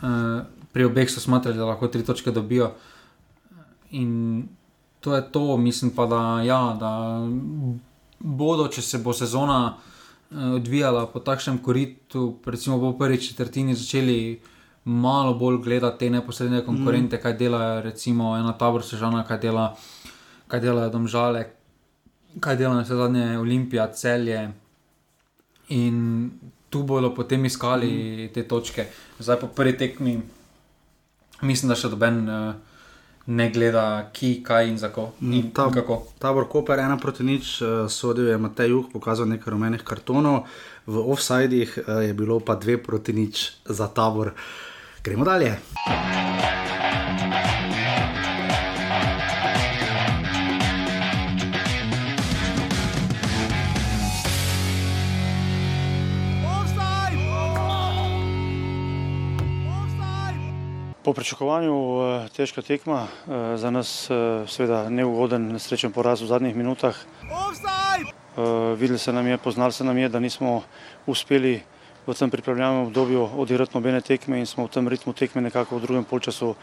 Uh, 0.02 0.42
pri 0.74 0.86
obeh 0.86 1.10
so 1.10 1.22
smatrali, 1.22 1.58
da 1.58 1.66
lahko 1.70 1.88
tri 1.88 2.04
točke 2.04 2.32
dobijo. 2.32 2.72
In 3.92 4.48
to 5.00 5.16
je 5.16 5.22
to, 5.32 5.58
mislim 5.58 5.92
pa, 5.96 6.06
da, 6.10 6.22
ja, 6.42 6.60
da 6.80 6.92
bodo, 8.20 8.68
če 8.68 8.82
se 8.82 8.98
bo 8.98 9.14
sezona 9.14 9.60
uh, 9.76 10.56
odvijala 10.56 11.06
po 11.08 11.22
takšnem 11.22 11.62
koritu, 11.62 12.40
recimo 12.46 12.80
po 12.82 12.96
prvi 12.98 13.22
četrtini, 13.22 13.76
začeli 13.76 14.18
malo 14.86 15.34
bolj 15.34 15.58
gledati 15.64 16.06
te 16.06 16.10
neposredne 16.10 16.62
konkurente, 16.66 17.18
mm. 17.18 17.22
kaj 17.22 17.34
delajo, 17.38 17.82
recimo 17.82 18.36
ena 18.38 18.54
tabor 18.58 18.84
sežana, 18.86 19.24
kaj 19.26 19.40
delajo 19.48 19.74
kaj 20.48 20.60
delajo 20.62 20.90
domžale, 20.90 21.46
kaj 22.40 22.58
delajo 22.58 22.84
vse 22.84 22.96
zadnje 22.96 23.26
olimpije, 23.40 23.88
celje. 23.94 24.52
In 25.70 26.30
tu 26.70 26.84
bodo 26.84 27.14
potem 27.16 27.46
iskali 27.46 27.90
mm. 27.90 28.34
te 28.34 28.48
točke. 28.48 28.88
Zdaj 29.20 29.40
po 29.40 29.48
prvi 29.48 29.78
tekmi, 29.78 30.20
mislim, 31.42 31.70
da 31.70 31.76
še 31.76 31.94
doben. 31.94 32.24
Uh, 32.30 32.56
Ne 33.26 33.48
gleda, 33.50 34.12
ki, 34.14 34.44
kaj 34.46 34.68
in 34.70 34.76
kako. 34.78 35.08
Mm, 35.18 35.32
in 35.34 35.48
ta, 35.50 35.64
kako. 35.74 35.96
Tabor 36.22 36.46
Koper, 36.46 36.78
ena 36.78 37.00
proti 37.02 37.24
nič, 37.26 37.56
uh, 37.58 37.88
sodil 37.90 38.28
je 38.30 38.36
Matej 38.38 38.70
Juh, 38.70 38.84
pokazal 38.92 39.26
nekaj 39.26 39.50
rumenih 39.50 39.82
kartonov, 39.82 40.44
v 40.86 41.02
offsajdih 41.02 41.74
uh, 41.74 42.04
je 42.06 42.14
bilo 42.14 42.38
pa 42.38 42.54
dve 42.54 42.78
proti 42.78 43.18
nič 43.18 43.66
za 43.66 43.88
tabor. 43.90 44.36
Gremo 45.06 45.26
dalje. 45.26 45.56
Po 61.04 61.14
pričakovanju 61.14 61.74
eh, 61.74 62.30
težka 62.36 62.62
tekma, 62.62 63.06
eh, 63.06 63.58
za 63.58 63.72
nas 63.72 64.10
eh, 64.10 64.48
seveda 64.48 64.90
neugoden, 64.90 65.52
nesrečen 65.54 65.92
poraz 65.92 66.22
v 66.22 66.26
zadnjih 66.26 66.56
minutah. 66.56 66.98
Videli 68.78 69.00
se 69.00 69.14
nam 69.14 69.28
je, 69.28 69.38
poznali 69.38 69.72
se 69.72 69.84
nam 69.84 69.98
je, 69.98 70.10
da 70.10 70.20
nismo 70.20 70.64
uspeli 71.06 71.62
v 72.08 72.14
tem 72.14 72.30
pripravljalnem 72.30 72.88
obdobju 72.88 73.30
odigrati 73.38 73.74
nobene 73.74 74.02
tekme 74.02 74.40
in 74.40 74.46
smo 74.46 74.68
v 74.68 74.72
tem 74.72 74.88
ritmu 74.88 75.14
tekme 75.14 75.42
nekako 75.42 75.78
v 75.78 75.82
drugem 75.82 76.04
polčasu 76.06 76.56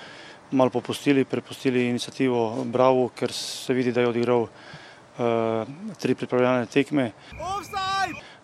malo 0.52 0.70
popustili, 0.70 1.24
prepustili 1.24 1.88
inicijativo 1.88 2.64
Bravo, 2.64 3.08
ker 3.08 3.32
se 3.32 3.74
vidi, 3.74 3.92
da 3.92 4.00
je 4.00 4.08
odigral 4.08 4.46
tri 5.98 6.14
pripravljalne 6.14 6.66
tekme. 6.66 7.12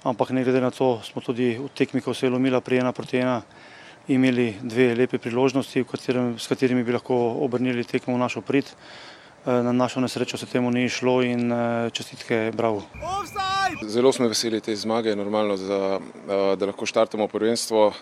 Ampak 0.04 0.30
ne 0.30 0.44
glede 0.44 0.60
na 0.60 0.70
to, 0.70 1.00
smo 1.04 1.22
tudi 1.22 1.58
v 1.58 1.68
tekmi, 1.74 2.00
ko 2.00 2.14
se 2.14 2.26
je 2.26 2.30
lomila 2.30 2.60
pri 2.60 2.78
ena 2.78 2.92
proti 2.92 3.18
ena, 3.18 3.42
imeli 4.08 4.54
dve 4.62 4.94
lepe 4.94 5.18
priložnosti, 5.18 5.84
katerem, 5.84 6.38
s 6.38 6.48
katerimi 6.48 6.84
bi 6.84 6.92
lahko 6.92 7.14
obrnili 7.44 7.84
tekmo 7.84 8.14
v 8.14 8.22
našo 8.22 8.40
prid. 8.40 8.64
Eh, 9.46 9.62
na 9.62 9.72
našo 9.72 10.00
nesrečo 10.00 10.36
se 10.36 10.46
temu 10.46 10.70
ni 10.70 10.84
išlo 10.84 11.22
in 11.22 11.52
eh, 11.52 11.90
čestitke, 11.90 12.50
bravo. 12.54 12.82
Zelo 13.86 14.12
smo 14.12 14.28
veseli 14.28 14.60
te 14.60 14.76
zmage, 14.76 15.16
normalno, 15.16 15.56
za, 15.56 16.00
eh, 16.00 16.56
da 16.56 16.66
lahko 16.66 16.86
štartamo 16.86 17.28
prvenstvo 17.28 17.92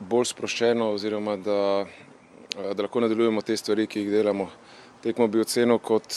bolj 0.00 0.24
sproščeno, 0.24 0.92
oziroma 0.94 1.36
da, 1.36 1.84
da 2.74 2.82
lahko 2.82 3.00
nadaljujemo 3.04 3.42
te 3.42 3.56
stvari, 3.56 3.86
ki 3.86 4.00
jih 4.00 4.10
delamo. 4.10 4.48
Tekmo 5.02 5.26
bi 5.28 5.42
ocenil 5.44 5.78
kot 5.78 6.14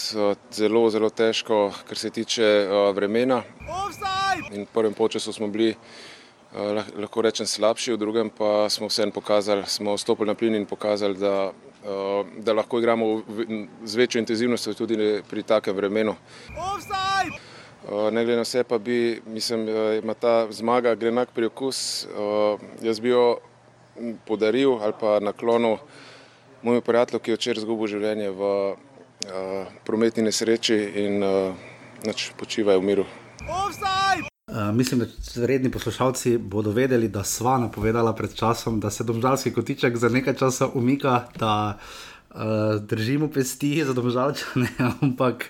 zelo, 0.55 0.85
zelo 0.89 1.09
težko, 1.09 1.73
kar 1.87 1.97
se 1.97 2.09
tiče 2.09 2.45
vremena. 2.95 3.41
In 4.53 4.63
v 4.63 4.67
prvem 4.73 4.95
času 5.09 5.33
smo 5.33 5.47
bili 5.47 5.75
lahko 6.95 7.21
rečem, 7.21 7.45
slabši, 7.45 7.93
v 7.93 7.97
drugem 7.97 8.29
pa 8.29 8.69
smo 8.69 8.87
vseeno 8.87 9.11
pokazali, 9.11 9.67
smo 9.67 9.97
stopili 9.97 10.27
na 10.27 10.35
plin 10.35 10.55
in 10.55 10.65
pokazali, 10.65 11.19
da, 11.19 11.51
da 12.37 12.53
lahko 12.53 12.79
igramo 12.79 13.21
z 13.83 13.95
večjo 13.95 14.19
intenzivnostjo 14.19 14.73
tudi 14.73 15.21
pri 15.29 15.43
takem 15.43 15.75
vremenu. 15.75 16.15
Eh, 16.15 18.11
ne 18.11 18.23
glede 18.23 18.35
na 18.35 18.41
vse, 18.45 18.63
pa 18.63 18.77
bi, 18.77 19.21
mislim, 19.25 19.67
ima 20.03 20.13
ta 20.13 20.47
zmaga 20.51 20.95
grenak 20.95 21.29
priokus. 21.33 22.07
Jaz 22.81 22.99
bi 22.99 23.09
jo 23.09 23.37
podaril 24.25 24.77
ali 24.81 24.93
pa 24.99 25.19
naklonil 25.19 25.77
mojemu 26.61 26.81
prijatelju, 26.81 27.19
ki 27.19 27.31
je 27.31 27.35
včeraj 27.35 27.61
izgubil 27.61 27.87
življenje 27.87 28.29
v 28.29 28.51
prometni 29.85 30.23
nesreči 30.23 30.77
in 31.05 31.19
nač 32.05 32.31
počivaj 32.37 32.77
v 32.77 32.85
miru. 32.85 33.05
Offside! 33.49 34.30
Uh, 34.51 34.75
mislim, 34.75 34.99
da 34.99 35.05
redni 35.45 35.71
poslušalci 35.71 36.37
bodo 36.37 36.71
vedeli, 36.71 37.07
da 37.07 37.23
sva 37.23 37.57
napovedala 37.57 38.15
pred 38.15 38.33
časom, 38.33 38.79
da 38.79 38.89
se 38.89 39.03
domžalski 39.03 39.53
kotiček 39.53 39.97
za 39.97 40.09
nekaj 40.09 40.33
časa 40.35 40.67
umika, 40.73 41.23
da 41.39 41.77
uh, 42.29 42.37
držimo 42.81 43.27
pesti 43.27 43.85
za 43.85 43.93
domžalčane, 43.93 44.67
ampak 45.01 45.45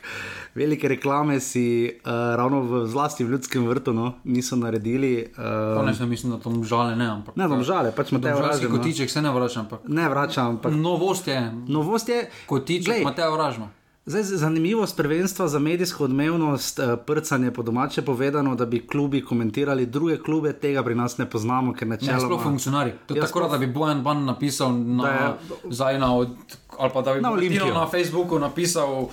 velike 0.56 0.88
reklame 0.88 1.40
si 1.40 1.92
uh, 2.06 2.12
ravno 2.12 2.62
v 2.62 2.86
zlasti 2.88 3.24
v 3.24 3.30
ljudskem 3.32 3.68
vrtu 3.68 3.94
no, 3.94 4.14
niso 4.24 4.56
naredili. 4.56 5.34
Uh, 5.38 5.86
ne, 5.86 6.06
mislim, 6.06 6.32
da 6.32 6.38
to 6.38 6.50
domžale 6.50 6.96
ne. 6.96 7.06
Ampak, 7.06 7.36
ne, 7.36 7.48
domžale, 7.48 7.92
pač 7.96 8.12
Mateo 8.12 8.38
Vražma. 8.38 8.70
Kotiček 8.78 9.10
se 9.10 9.22
ne 9.22 9.32
vrača, 9.32 9.60
ampak. 9.60 9.80
Ne 9.88 10.10
vračam, 10.10 10.48
ampak. 10.48 10.74
Novost 10.76 11.28
je. 11.28 11.52
Novost 11.68 12.10
je. 12.10 12.30
Kotiček 12.46 13.04
Mateo 13.04 13.34
Vražma. 13.34 13.81
Zdaj, 14.06 14.24
zanimivost 14.24 14.98
prvenstva 14.98 15.48
za 15.48 15.60
medijsko 15.60 16.04
odmevnost, 16.04 16.80
eh, 16.80 16.98
prcanje 17.06 17.52
po 17.52 17.64
domače 17.64 18.02
povedano, 18.02 18.56
da 18.56 18.66
bi 18.66 18.88
klubi 18.88 19.26
komentirali 19.26 19.86
druge 19.86 20.18
klube, 20.18 20.54
tega 20.54 20.84
pri 20.84 20.96
nas 20.96 21.18
ne 21.18 21.30
poznamo, 21.30 21.74
ker 21.74 21.88
načeloma. 21.88 22.18
Ne, 22.18 22.26
sploh 22.26 22.44
funkcionari. 22.44 22.94
To 23.08 23.16
je 23.16 23.22
tako, 23.22 23.48
da 23.48 23.58
bi 23.58 23.68
Bojan 23.68 24.04
Ban 24.04 24.26
napisal 24.26 24.74
na, 24.74 25.08
je, 25.08 25.34
za 25.70 25.92
ena 25.92 26.16
od, 26.16 26.30
ali 26.78 26.92
pa 26.94 27.02
da 27.02 27.14
bi 27.14 27.22
na, 27.22 27.66
na 27.74 27.88
Facebooku 27.88 28.40
napisal. 28.40 29.08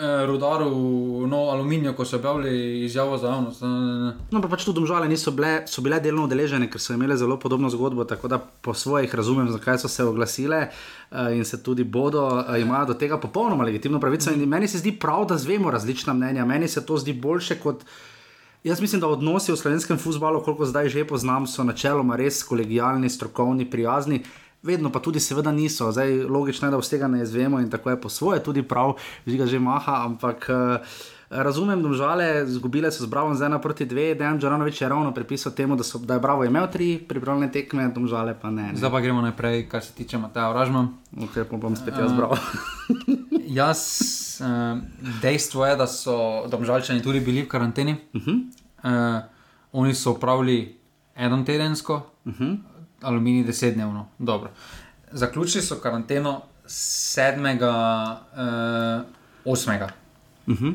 Eh, 0.00 0.26
rudaru, 0.26 0.70
no, 1.26 1.36
aluminijo, 1.36 1.92
ko 1.92 2.04
so 2.04 2.16
objavili 2.16 2.84
izjavo 2.84 3.18
za 3.18 3.28
javnost. 3.28 3.62
No, 4.30 4.40
pa 4.42 4.48
pač 4.48 4.62
tudi 4.64 4.78
domžale 4.78 5.08
niso 5.10 5.32
bile, 5.34 5.64
so 5.66 5.82
bile 5.82 5.98
delno 5.98 6.28
udeležene, 6.28 6.68
ker 6.70 6.78
so 6.78 6.94
imele 6.94 7.16
zelo 7.18 7.34
podobno 7.42 7.66
zgodbo, 7.70 8.04
tako 8.06 8.30
da 8.30 8.38
po 8.38 8.74
svojih 8.74 9.14
razumem, 9.14 9.50
zakaj 9.50 9.80
so 9.82 9.88
se 9.90 10.04
oglasile 10.04 10.68
uh, 10.68 11.34
in 11.34 11.42
se 11.44 11.58
tudi 11.62 11.82
bodo, 11.84 12.28
uh, 12.28 12.54
imajo 12.60 12.92
do 12.92 12.94
tega 12.94 13.18
popolnoma 13.18 13.64
legitimno 13.64 13.98
pravico. 14.00 14.30
In 14.30 14.46
meni 14.48 14.68
se 14.68 14.78
zdi 14.78 14.92
prav, 14.92 15.26
da 15.26 15.38
zvemo 15.38 15.70
različna 15.70 16.14
mnenja. 16.14 16.44
Meni 16.44 16.68
se 16.68 16.86
to 16.86 16.96
zdi 16.96 17.12
boljše 17.12 17.58
kot. 17.58 17.82
Jaz 18.64 18.80
mislim, 18.80 19.00
da 19.00 19.08
odnosi 19.08 19.52
v 19.52 19.56
slovenskem 19.56 19.98
futbalu, 19.98 20.44
koliko 20.44 20.66
zdaj 20.66 20.88
že 20.94 21.08
poznam, 21.08 21.46
so 21.46 21.64
načeloma 21.64 22.16
res 22.16 22.44
kolegijalni, 22.46 23.10
strokovni, 23.10 23.70
prijazni 23.70 24.22
vedno 24.62 24.92
pa 24.92 25.00
tudi, 25.00 25.20
seveda, 25.20 25.52
niso. 25.52 25.92
Zdaj, 25.92 26.24
logično 26.24 26.68
je, 26.68 26.70
da 26.70 26.78
vsega 26.78 27.08
ne 27.08 27.22
izvemo 27.22 27.60
in 27.60 27.70
tako 27.70 27.90
je 27.90 28.00
po 28.00 28.08
svoje, 28.08 28.42
tudi 28.44 28.62
prav, 28.62 28.96
že 29.26 29.36
ga 29.36 29.46
že 29.46 29.58
maha, 29.58 30.02
ampak. 30.04 30.48
Uh, 30.48 30.86
Razumem, 31.30 31.82
da 31.82 31.92
žale, 31.92 32.46
zgubile 32.46 32.88
so 32.92 33.04
z 33.04 33.06
Bravo 33.06 33.34
z 33.34 33.44
ena 33.44 33.58
proti 33.60 33.84
dve, 33.84 34.14
Dejan 34.14 34.40
Džoranovič 34.40 34.80
je 34.80 34.88
ravno 34.88 35.12
pripisal 35.14 35.52
temu, 35.52 35.76
da, 35.76 35.84
so, 35.84 35.98
da 35.98 36.14
je 36.14 36.20
Bravo 36.20 36.44
imel 36.44 36.66
tri 36.72 36.98
pripravljene 37.08 37.52
tekme, 37.52 37.88
da 37.88 38.06
žale 38.06 38.34
pa 38.40 38.50
ne. 38.50 38.62
ne. 38.62 38.76
Zdaj 38.76 38.90
pa 38.90 39.00
gremo 39.00 39.20
naprej, 39.20 39.68
kar 39.68 39.84
se 39.84 39.92
tiče 39.92 40.18
Mateja 40.18 40.48
Vražma. 40.48 40.88
Okay, 41.16 41.44
pa 41.44 41.56
bom 41.56 41.76
spet 41.76 41.94
jaz 42.00 42.12
bral. 42.16 42.32
jaz, 43.60 43.80
uh, 44.40 44.80
dejstvo 45.22 45.66
je, 45.66 45.76
da 45.76 45.86
so 45.86 46.46
domžalčani 46.48 47.04
tudi 47.04 47.20
bili 47.20 47.42
v 47.42 47.48
karanteni. 47.48 47.96
Uh 48.14 48.22
-huh. 48.22 48.40
uh, 48.84 49.22
oni 49.72 49.94
so 49.94 50.16
upravili 50.16 50.78
eno 51.14 51.44
tedensko, 51.44 52.06
uh 52.24 52.32
-huh. 52.32 52.56
Aluminij 53.02 53.44
desetdnevno. 53.44 54.06
Dobro. 54.18 54.50
Zaključili 55.12 55.62
so 55.62 55.76
karanteno 55.82 56.42
7. 56.66 57.54
Uh, 59.44 59.54
8. 59.54 59.88
Uh 60.46 60.56
-huh. 60.56 60.74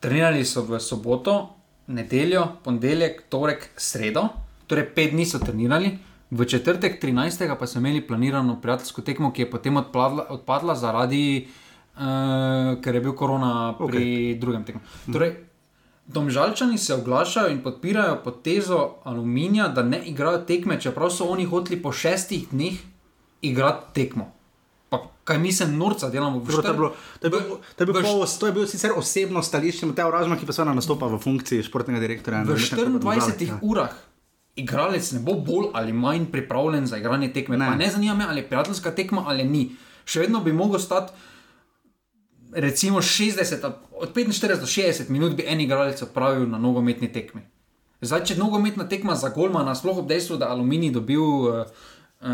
Trenirali 0.00 0.44
so 0.44 0.62
v 0.62 0.80
soboto, 0.80 1.54
nedeljo, 1.86 2.48
ponedeljek, 2.64 3.22
torek, 3.28 3.70
sredo, 3.76 4.28
torej 4.66 4.94
pet 4.94 5.10
dni 5.10 5.26
so 5.26 5.38
trenirali, 5.38 5.98
v 6.30 6.44
četrtek 6.44 7.02
13. 7.02 7.56
pa 7.58 7.66
so 7.66 7.78
imeli 7.78 8.06
planirano 8.06 8.60
prijateljsko 8.60 9.02
tekmo, 9.02 9.32
ki 9.32 9.42
je 9.42 9.50
potem 9.50 9.76
odpadla, 9.76 10.26
odpadla 10.28 10.74
zaradi, 10.74 11.48
uh, 11.96 12.80
ker 12.82 12.94
je 12.94 13.00
bil 13.00 13.12
korona 13.12 13.74
pri 13.78 13.86
okay. 13.86 14.38
drugem 14.40 14.64
tekmu. 14.64 14.80
Torej, 15.12 15.36
Domžalčani 16.06 16.78
se 16.78 16.94
oglašajo 16.94 17.48
in 17.48 17.62
podpirajo 17.62 18.20
potezo 18.24 18.94
aluminija, 19.04 19.68
da 19.68 19.82
ne 19.82 20.02
igrajo 20.04 20.38
tekme, 20.38 20.80
čeprav 20.80 21.10
so 21.10 21.24
oni 21.24 21.44
hoteli 21.44 21.82
po 21.82 21.92
šestih 21.92 22.48
dneh 22.50 22.74
igrati 23.42 23.94
tekmo. 23.94 24.32
Pa 24.88 25.00
kaj 25.24 25.38
mi 25.38 25.52
se 25.52 25.66
norca 25.66 26.10
delamo 26.10 26.38
v 26.38 26.52
štartu? 26.52 26.90
To 28.38 28.46
je 28.46 28.52
bilo 28.52 28.66
sicer 28.66 28.92
osebno 28.96 29.42
stališče, 29.42 29.86
te 29.96 30.04
uražma, 30.04 30.36
ki 30.36 30.46
pa 30.46 30.52
se 30.52 30.64
nastopa 30.64 31.06
v 31.06 31.18
funkciji 31.18 31.62
športnega 31.62 32.00
direktorja. 32.00 32.42
V 32.42 32.56
24 32.56 33.48
ja. 33.48 33.58
urah 33.62 33.94
igralec 34.56 35.12
ne 35.12 35.20
bo 35.20 35.34
bolj 35.34 35.72
ali 35.72 35.92
manj 35.92 36.26
pripravljen 36.32 36.86
za 36.86 36.96
igranje 36.96 37.32
tekme. 37.32 37.56
Ne, 37.56 37.76
ne 37.76 37.90
zanima 37.90 38.14
me, 38.14 38.26
ali 38.28 38.40
je 38.40 38.48
prijateljska 38.48 38.90
tekma 38.90 39.24
ali 39.26 39.44
ni. 39.44 39.70
Še 40.04 40.20
vedno 40.20 40.40
bi 40.40 40.52
mogel 40.52 40.80
stati. 40.80 41.12
Recimo 42.54 43.02
60, 43.02 43.64
od 43.98 44.14
45 44.14 44.60
do 44.60 44.66
60 44.66 45.10
minut 45.10 45.34
bi 45.34 45.44
en 45.46 45.60
igralec 45.60 46.02
opravil 46.02 46.46
na 46.46 46.58
nogometni 46.58 47.10
tekmi. 47.12 47.42
Zdaj, 48.04 48.24
če 48.28 48.36
nogometna 48.38 48.86
tekma 48.88 49.16
za 49.18 49.32
Golma, 49.34 49.64
nasploh 49.64 49.98
ob 50.02 50.08
dejstvu, 50.08 50.36
da 50.38 50.52
Aluminij 50.52 50.92
dobil 50.94 51.22
uh, 51.22 51.64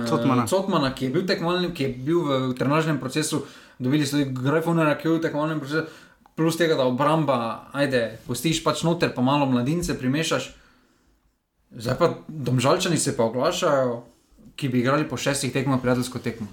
Cotmana. 0.09 0.47
Cotmana, 0.47 0.93
ki 0.95 1.09
je 1.09 1.15
bil 1.15 1.27
tekmovalni, 1.27 1.73
ki 1.75 1.83
je 1.87 1.91
bil 2.07 2.21
v 2.51 2.55
trenažnem 2.59 3.01
procesu, 3.01 3.45
dobili 3.79 4.07
so 4.07 4.19
tudi 4.19 4.29
Grajfonera, 4.35 4.97
ki 4.99 5.09
je 5.09 5.13
bil 5.13 5.19
v 5.19 5.25
tekmovalnem 5.25 5.63
procesu, 5.63 5.87
plus 6.37 6.57
tega, 6.57 6.77
da 6.79 6.87
obramba, 6.89 7.71
ajde, 7.77 8.19
postiš 8.27 8.63
pač 8.65 8.85
noter, 8.87 9.15
pa 9.15 9.23
malo 9.23 9.49
mladince 9.51 9.97
primešaš. 9.99 10.53
Zdaj 11.71 11.99
pa 11.99 12.13
domžalčani 12.29 12.99
se 12.99 13.17
pa 13.17 13.27
oglašajo, 13.31 14.01
ki 14.57 14.69
bi 14.69 14.81
igrali 14.81 15.09
po 15.09 15.17
šestih 15.17 15.53
tekmah 15.53 15.81
prijateljsko 15.83 16.19
tekmo. 16.19 16.49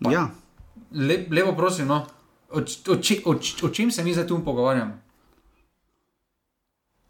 Pa, 0.00 0.12
ja. 0.12 0.30
Le, 0.92 1.26
lepo 1.30 1.54
prosim, 1.56 1.86
no. 1.86 2.06
o, 2.50 2.60
o, 2.60 2.96
o, 3.24 3.34
o 3.62 3.68
čem 3.68 3.90
se 3.90 4.04
mi 4.04 4.14
zdaj 4.14 4.26
tu 4.26 4.40
pogovarjamo? 4.44 4.98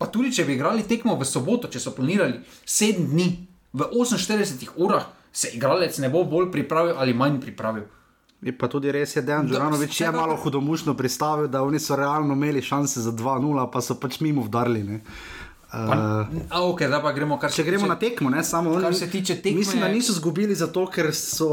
Pa 0.01 0.09
tudi, 0.09 0.33
če 0.33 0.45
bi 0.49 0.57
igrali 0.57 0.87
tekmo 0.89 1.17
v 1.21 1.29
soboto, 1.29 1.69
če 1.69 1.81
so 1.81 1.93
planirali 1.97 2.41
sedem 2.65 3.09
dni, 3.13 3.29
v 3.77 3.89
48 3.93 4.77
urah 4.81 5.07
se 5.33 5.53
igralec 5.55 5.99
ne 5.99 6.09
bo 6.11 6.25
bolj 6.25 6.51
pripravil 6.51 6.97
ali 6.99 7.15
manj 7.15 7.41
pripravil. 7.41 7.85
Je 8.41 8.55
pa 8.57 8.69
tudi 8.73 8.89
res, 8.89 9.13
da 9.21 9.37
je 9.37 9.53
Džoranovič 9.53 10.01
je 10.01 10.11
malo 10.13 10.37
hudomušno 10.41 10.95
predstavil, 10.97 11.49
da 11.49 11.61
oni 11.63 11.79
so 11.79 11.97
realno 11.97 12.33
imeli 12.35 12.63
šanse 12.63 13.01
za 13.05 13.13
2-0, 13.13 13.67
pa 13.73 13.83
so 13.85 13.99
pač 14.01 14.21
mimo 14.25 14.43
vdarili. 14.43 14.83
Ne. 14.83 15.01
Uh, 15.73 16.27
a, 16.51 16.63
okay, 16.67 16.91
pa 16.91 17.13
gremo, 17.15 17.39
če 17.39 17.63
gremo 17.63 17.87
se, 17.87 17.89
na 17.89 17.95
tekmo, 17.95 18.31
ne, 18.31 18.43
samo 18.45 18.73
oni, 18.75 18.91
se 18.95 19.07
tiče 19.11 19.37
tekme, 19.39 19.59
mislim, 19.59 19.81
da 19.85 19.89
niso 19.89 20.11
izgubili 20.13 20.55
zato, 20.55 20.89
ker, 20.91 21.13
so, 21.15 21.51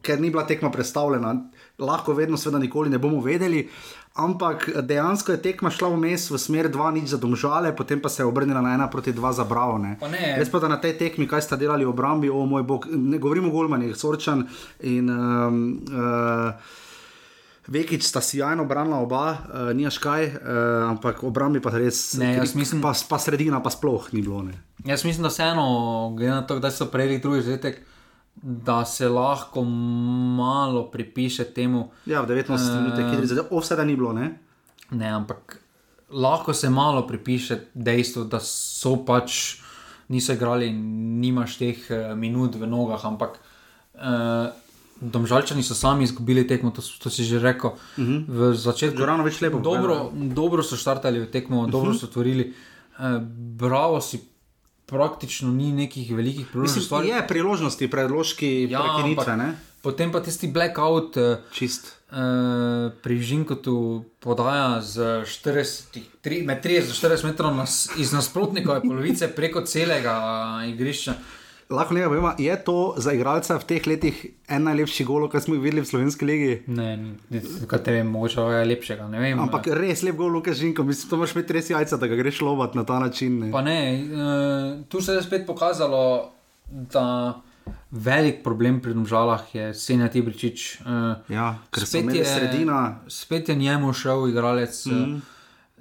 ker 0.00 0.20
ni 0.20 0.30
bila 0.32 0.46
tekma 0.48 0.70
predstavljena. 0.72 1.34
Lahko 1.78 2.14
vedno, 2.16 2.38
seveda, 2.40 2.62
nikoli 2.62 2.88
ne 2.88 2.98
bomo 2.98 3.20
vedeli. 3.20 3.66
Ampak 4.14 4.70
dejansko 4.88 5.32
je 5.32 5.42
tekma 5.44 5.70
šla 5.72 5.90
vmes 5.92 6.30
v 6.30 6.40
smer 6.40 6.68
2-0 6.72 7.04
za 7.12 7.20
domžale, 7.20 7.76
potem 7.76 8.00
pa 8.00 8.08
se 8.12 8.22
je 8.22 8.26
obrnila 8.28 8.60
na 8.64 8.76
1-2 8.88 9.32
za 9.32 9.44
bravo. 9.44 9.80
Res 10.36 10.52
pa 10.52 10.60
da 10.60 10.72
na 10.72 10.80
tej 10.80 10.96
tekmi, 11.00 11.28
kaj 11.28 11.44
sta 11.44 11.56
delali 11.56 11.84
v 11.84 11.92
obrambi, 11.92 12.32
o 12.32 12.46
moj 12.48 12.64
bog, 12.64 12.88
ne 12.88 13.20
govorimo 13.20 13.48
o 13.48 13.56
Golmanih, 13.56 13.96
Sorčan 13.96 14.46
in. 14.80 15.12
Um, 15.12 15.82
uh, 15.92 16.80
Vekič 17.66 18.02
sta 18.02 18.20
si 18.20 18.40
jajno 18.40 18.64
branila 18.66 18.98
oba, 18.98 19.24
uh, 19.30 19.70
ni 19.76 19.86
škaj, 19.86 20.24
uh, 20.26 20.90
ampak 20.90 21.22
obrambi 21.22 21.62
pa 21.62 21.70
res. 21.70 22.18
Ne, 22.18 22.34
jaz 22.40 22.56
mislim, 22.58 22.82
pa, 22.82 22.90
pa 22.90 23.18
sredina 23.22 23.62
pa 23.62 23.70
sploh 23.70 24.10
ni 24.12 24.22
bilo. 24.22 24.42
Ne. 24.42 24.58
Jaz 24.84 25.04
mislim, 25.06 25.22
da 25.22 25.30
vseeno, 25.30 25.66
glede 26.16 26.34
na 26.34 26.42
to, 26.46 26.58
da 26.58 26.70
so 26.74 26.90
prejeli 26.90 27.20
drugi 27.22 27.42
zetek, 27.46 27.78
da 28.42 28.82
se 28.84 29.08
lahko 29.08 29.62
malo 29.62 30.88
pripiše 30.90 31.44
temu. 31.54 31.90
Ja, 32.06 32.24
v 32.26 32.34
19 32.34 32.50
minutah, 32.82 33.10
ki 33.10 33.20
je 33.20 33.30
zdaj, 33.30 33.46
vse 33.52 33.78
da 33.78 33.86
ni 33.86 33.94
bilo. 33.96 34.10
Ne? 34.16 34.32
ne, 34.92 35.08
ampak 35.08 35.58
lahko 36.10 36.54
se 36.54 36.70
malo 36.70 37.06
pripiše 37.06 37.58
dejstvu, 37.74 38.24
da 38.24 38.40
so 38.40 38.96
pač 39.06 39.56
niso 40.08 40.32
igrali 40.36 40.72
nimaš 40.72 41.56
teh 41.58 41.86
minut 42.16 42.56
v 42.60 42.68
nogah. 42.68 43.04
Ampak 43.04 43.38
uh, 43.94 44.52
domžalčani 45.12 45.62
so 45.62 45.74
sami 45.74 46.04
izgubili 46.04 46.46
tekmo, 46.46 46.70
to, 46.70 46.82
to 46.82 47.10
si 47.10 47.24
že 47.24 47.38
rekel. 47.38 47.70
Uh 47.70 48.04
mhm. 48.04 48.12
-huh. 48.12 48.24
V 48.28 48.56
začetku 48.56 49.00
je 49.00 49.06
bilo 49.06 49.24
več 49.24 49.40
lepo. 49.40 49.58
Dobro, 49.58 50.10
dobro 50.14 50.62
so 50.62 50.76
štartali 50.76 51.20
v 51.20 51.30
tekmo, 51.30 51.60
uh 51.60 51.66
-huh. 51.66 51.70
dobro 51.70 51.94
so 51.94 52.06
tvorili. 52.06 52.52
Uh, 52.98 53.22
bravo 53.58 54.00
si 54.00 54.32
praktično 54.86 55.50
ni 55.50 55.72
nekih 55.72 56.16
velikih 56.16 56.46
priložnosti. 56.46 56.94
Mislim, 56.94 57.16
je 57.16 57.28
priložnosti, 57.28 57.90
predložki, 57.90 58.66
ja, 58.70 58.80
prekinitve. 58.80 59.54
Potem 59.82 60.12
pa 60.12 60.20
tisti 60.20 60.46
blackout, 60.46 61.16
eh, 61.16 61.42
čist. 61.52 61.96
Uh, 62.12 62.92
pri 63.02 63.16
Žinkotu 63.22 64.04
podaja 64.20 64.84
z 64.84 65.24
40, 65.24 65.96
3, 66.20 66.44
30-40 66.44 67.24
metrov 67.24 67.56
nas, 67.56 67.88
iz 67.96 68.12
nasprotnikove 68.12 68.82
polovice 68.84 69.32
preko 69.32 69.64
celega 69.64 70.12
uh, 70.20 70.68
igrišča. 70.68 71.14
Lahko 71.72 71.94
nekaj 71.96 72.08
povem, 72.08 72.26
je 72.38 72.56
to 72.64 72.76
za 72.96 73.12
igralca 73.16 73.56
v 73.58 73.66
teh 73.68 73.86
letih 73.86 74.18
en 74.48 74.66
najlepši 74.68 75.04
golo, 75.08 75.28
kar 75.32 75.40
smo 75.40 75.56
jih 75.56 75.62
videli 75.64 75.84
v 75.84 75.88
slovenski 75.88 76.28
legi? 76.28 76.52
Ne, 76.68 77.16
kaj 77.70 77.96
je 77.96 78.02
mogoče 78.04 78.64
lepšega. 78.68 79.06
Vem, 79.12 79.40
Ampak 79.40 79.70
ne. 79.70 79.78
res 79.80 80.04
lep 80.06 80.16
golo, 80.16 80.38
Lukaš 80.38 80.60
Žinko, 80.60 80.84
mislim, 80.84 81.10
to 81.10 81.20
imaš 81.20 81.34
imeti 81.36 81.56
res 81.58 81.70
jajca, 81.72 81.96
da 81.96 82.10
ga 82.10 82.18
greš 82.20 82.42
lovat 82.44 82.76
na 82.78 82.84
ta 82.84 82.98
način. 83.02 83.38
Ne. 83.46 83.52
Pa 83.52 83.62
ne, 83.64 83.80
uh, 84.04 84.84
tu 84.88 85.00
se 85.00 85.16
je 85.16 85.24
spet 85.24 85.46
pokazalo, 85.46 86.32
da 86.68 87.40
velik 87.90 88.42
problem 88.44 88.80
pri 88.80 88.94
domžalah 88.94 89.44
je 89.54 89.74
Senja 89.74 90.08
Tibričič. 90.08 90.80
Uh, 90.82 91.20
ja, 91.32 91.56
ker 91.70 91.86
spet 91.86 92.14
je 92.14 92.24
sredina. 92.24 93.02
Spet 93.08 93.48
je 93.48 93.54
njemu 93.54 93.92
šel 93.92 94.28
igralec. 94.28 94.86
Mm 94.86 94.92
-hmm. 94.92 95.20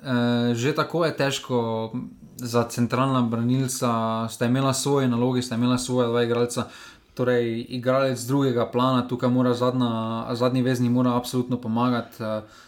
Uh, 0.02 0.56
že 0.56 0.76
tako 0.76 1.06
je 1.06 1.18
težko 1.18 1.92
za 2.38 2.64
centralna 2.64 3.22
branilca, 3.22 4.28
sta 4.30 4.46
imela 4.46 4.74
svoje 4.74 5.08
naloge, 5.08 5.42
sta 5.42 5.56
imela 5.56 5.78
svoje 5.78 6.08
dva 6.08 6.24
igralca. 6.24 6.68
Torej, 7.14 7.66
igralec 7.70 8.20
drugega 8.24 8.66
plana, 8.72 9.08
tukaj 9.08 9.30
mora 9.30 9.54
zadnja, 9.54 10.26
zadnji 10.34 10.62
vezni, 10.62 10.90
mora 10.90 11.16
absolutno 11.18 11.62
pomagati, 11.62 12.24
uh, 12.24 12.28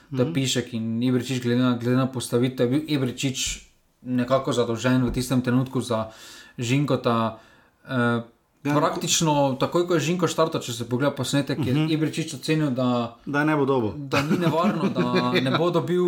da 0.10 0.24
mm 0.24 0.28
-hmm. 0.28 0.34
pišek 0.34 0.74
in 0.74 1.04
Ibričič, 1.04 1.44
glede 1.44 1.62
na, 1.62 1.78
glede 1.78 1.98
na 1.98 2.08
postavitev, 2.08 2.74
je 2.74 2.80
bil 2.80 2.86
Ibričič 2.88 3.68
nekako 4.02 4.54
zadolžen 4.54 5.06
v 5.06 5.12
tistem 5.12 5.42
trenutku 5.42 5.82
za 5.82 6.10
Žinkota. 6.58 7.40
Uh, 7.84 8.33
Ja, 8.64 8.78
Praktično, 8.78 9.58
takoj 9.60 9.88
ko 9.88 9.94
je 9.94 10.00
Žinko 10.00 10.28
štartal, 10.28 10.62
če 10.64 10.74
se 10.74 10.86
pogleda 10.90 11.12
posnetek, 11.16 11.60
uh 11.60 11.66
-huh. 11.66 11.68
je 11.68 11.74
mhm. 11.74 11.92
Ibričič 11.92 12.34
ocenil, 12.34 12.70
da, 12.72 13.18
da 13.26 13.44
ne 13.44 13.56
bo 13.56 13.66
dobil. 13.66 13.92
Da 13.98 14.22
ni 14.22 14.38
nevarno, 14.38 14.90
da 14.90 15.32
ne 15.32 15.58
bo 15.58 15.70
dobil. 15.70 16.06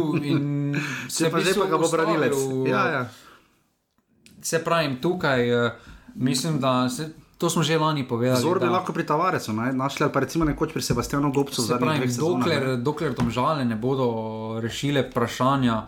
Se 1.10 1.32
pa 1.32 1.42
zdaj 1.42 1.54
pa 1.54 1.66
ga 1.66 1.78
bo 1.78 1.90
branilec. 1.92 2.34
Ja, 2.68 2.88
ja 2.88 3.10
se 4.46 4.64
pravi, 4.64 5.02
tukaj 5.02 5.66
uh, 5.66 5.72
mislim, 6.16 6.60
da 6.60 6.90
se, 6.90 7.10
to 7.38 7.50
smo 7.50 7.64
že 7.64 7.78
lani 7.78 8.08
povedali. 8.08 8.42
Zor 8.42 8.60
bi 8.60 8.66
lahko 8.66 8.94
pri 8.94 9.06
Tavaresu 9.06 9.54
našli, 9.54 10.04
ali 10.04 10.14
pa 10.14 10.20
recimo 10.20 10.46
nekoč 10.46 10.74
pri 10.74 10.82
Sebastianu 10.82 11.32
Gobcu. 11.32 11.62
Se 11.62 11.80
pravi, 11.80 12.08
dokler, 12.08 12.78
dokler 12.78 13.16
tam 13.16 13.32
žale 13.32 13.66
ne 13.66 13.76
bodo 13.76 14.60
rešile 14.64 15.10
vprašanja. 15.10 15.84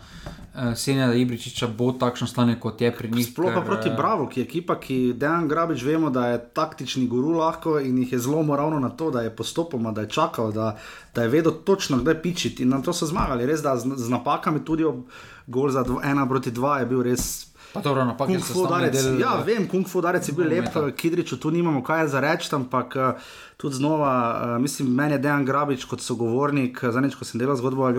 Uh, 0.58 0.74
Senja, 0.76 1.08
da 1.08 1.14
Ibričiča 1.14 1.68
bo 1.68 1.92
takšno 1.94 2.28
stanje, 2.28 2.56
kot 2.60 2.82
je 2.82 2.90
pri 2.92 3.12
njih. 3.12 3.28
Sploh 3.30 3.54
pa 3.54 3.62
proti 3.62 3.90
eh, 3.90 3.94
Bravo, 3.94 4.26
ki 4.26 4.40
je 4.40 4.44
ekipa, 4.44 4.80
ki 4.82 5.14
Dejan 5.14 5.48
Grabič 5.48 5.84
vemo, 5.86 6.10
da 6.10 6.28
je 6.28 6.40
taktični 6.54 7.06
guru 7.08 7.38
lahko 7.38 7.78
in 7.80 7.98
jih 8.02 8.12
je 8.12 8.20
zelo 8.20 8.42
moralno 8.44 8.80
na 8.80 8.90
to, 8.90 9.12
da 9.12 9.22
je 9.22 9.36
postopoma, 9.36 9.92
da 9.92 10.02
je 10.02 10.10
čakal, 10.10 10.52
da, 10.52 10.78
da 11.16 11.24
je 11.24 11.30
vedel 11.30 11.62
točno, 11.64 12.02
kdaj 12.02 12.22
pičiti. 12.22 12.64
In 12.64 12.74
na 12.74 12.82
to 12.82 12.94
so 12.94 13.06
zmagali, 13.06 13.46
res 13.46 13.62
da 13.62 13.78
z, 13.78 13.94
z 13.96 14.10
napakami 14.10 14.66
tudi 14.66 14.84
ob 14.84 15.06
gol 15.48 15.70
za 15.70 15.84
1 15.84 16.28
proti 16.28 16.52
2 16.52 16.80
je 16.80 16.86
bil 16.86 17.02
res 17.02 17.47
Pa 17.78 17.90
dobro, 17.90 18.06
napak 18.06 18.30
je 18.30 18.36
Kung 18.36 18.46
fu 18.46 18.54
sestavni 18.54 18.88
udarec. 18.88 19.04
del. 19.04 19.20
Ja, 19.20 19.36
vem, 19.46 19.68
kung 19.68 19.88
fu 19.88 20.00
udarec 20.00 20.28
je 20.28 20.34
bil 20.34 20.48
lep, 20.50 20.66
nogometa. 20.66 20.96
Kidriču 20.98 21.38
tu 21.38 21.52
nimamo 21.52 21.84
kaj 21.84 22.08
za 22.08 22.20
reči, 22.20 22.50
ampak 22.56 22.96
eh, 22.96 23.14
tudi 23.58 23.76
znova, 23.76 24.14
eh, 24.58 24.60
mislim, 24.60 24.90
meni 24.94 25.14
je 25.14 25.20
Dejan 25.20 25.46
Grabič 25.46 25.86
kot 25.86 26.02
sogovornik, 26.02 26.80
eh, 26.84 26.92
zadnjič, 26.92 27.16
ko 27.16 27.26
sem 27.26 27.40
delal 27.40 27.56
zgodbo 27.56 27.86
o 27.86 27.92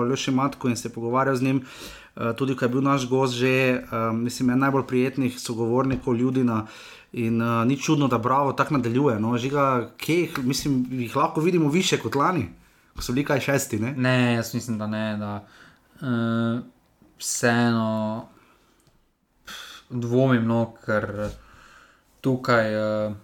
Aljoši 0.00 0.30
Matku 0.30 0.68
in 0.68 0.76
se 0.76 0.88
pogovarjal 0.92 1.36
z 1.36 1.42
njim, 1.42 1.62
eh, 2.16 2.32
tudi 2.36 2.56
ko 2.56 2.64
je 2.64 2.68
bil 2.68 2.82
naš 2.82 3.08
gost 3.08 3.34
že, 3.34 3.48
eh, 3.48 4.12
mislim, 4.12 4.50
en 4.50 4.58
najbolj 4.58 4.86
prijetnih 4.86 5.40
sogovornikov 5.40 6.16
Ljudina. 6.16 6.66
In 7.12 7.40
uh, 7.42 7.64
ni 7.64 7.76
čudno, 7.80 8.08
da 8.08 8.18
Bravo 8.18 8.52
tako 8.52 8.74
nadaljuje. 8.74 9.20
No, 9.20 9.38
žiga, 9.38 9.90
kje 9.96 10.16
jih, 10.20 10.38
mislim, 10.44 10.86
jih 10.90 11.16
lahko 11.16 11.40
vidimo 11.40 11.70
više 11.70 11.96
kot 11.98 12.14
lani, 12.14 12.48
ko 12.96 13.02
so 13.02 13.12
bili 13.12 13.24
kaj 13.24 13.40
šesti. 13.40 13.78
Ne? 13.78 13.94
Ne, 13.96 14.34
jaz 14.34 14.54
mislim, 14.54 14.78
da 14.78 14.86
ne. 14.86 15.16
Da, 15.16 15.44
uh, 16.00 16.60
vseeno 17.18 18.28
dvomim, 19.90 20.46
no, 20.46 20.74
ker 20.84 21.30
tukaj 22.20 22.74
uh, 22.76 23.14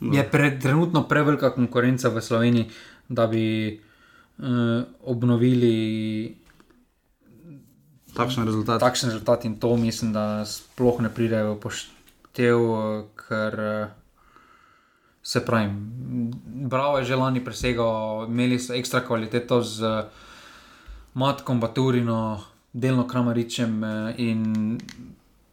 je 0.00 0.22
pre, 0.30 0.58
trenutno 0.58 1.04
prevelika 1.08 1.50
konkurenca 1.54 2.08
v 2.08 2.22
Sloveniji, 2.22 2.70
da 3.08 3.26
bi 3.26 3.44
uh, 3.74 4.82
obnovili 5.04 6.42
Takšen 8.12 8.44
rezultat. 8.44 8.80
takšen 8.80 9.08
rezultat 9.08 9.44
in 9.48 9.56
to 9.56 9.76
mislim, 9.76 10.12
da 10.12 10.44
sploh 10.44 11.00
ne 11.00 11.08
pridejo 11.08 11.56
v 11.56 11.60
poštev, 11.64 12.60
eh, 12.60 13.04
ker 13.16 13.54
eh, 13.60 13.88
se 15.22 15.40
pravi, 15.40 15.72
Bravo 16.68 16.98
je 16.98 17.04
že 17.04 17.16
lani 17.16 17.40
presegal, 17.40 18.28
imeli 18.28 18.60
so 18.60 18.76
ekstra 18.76 19.00
kvaliteto 19.00 19.64
z 19.64 19.80
eh, 19.80 20.04
Matkom 21.14 21.60
Baturino, 21.60 22.44
delno 22.72 23.06
Kramaričem 23.08 23.84
eh, 23.84 24.14
in 24.18 24.78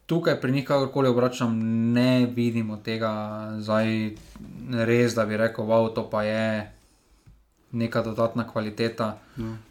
tukaj 0.05 0.41
pri 0.41 0.51
njih, 0.51 0.65
kakorkoli 0.65 1.09
obračam, 1.09 1.59
ne 1.93 2.25
vidimo 2.25 2.77
tega 2.77 3.11
zdaj 3.59 4.15
res, 4.71 5.13
da 5.15 5.25
bi 5.25 5.37
rekel, 5.37 5.65
wow, 5.65 5.93
to 5.93 6.09
pa 6.09 6.23
je 6.23 6.71
neka 7.71 8.01
dodatna 8.01 8.47
kvaliteta. 8.47 9.17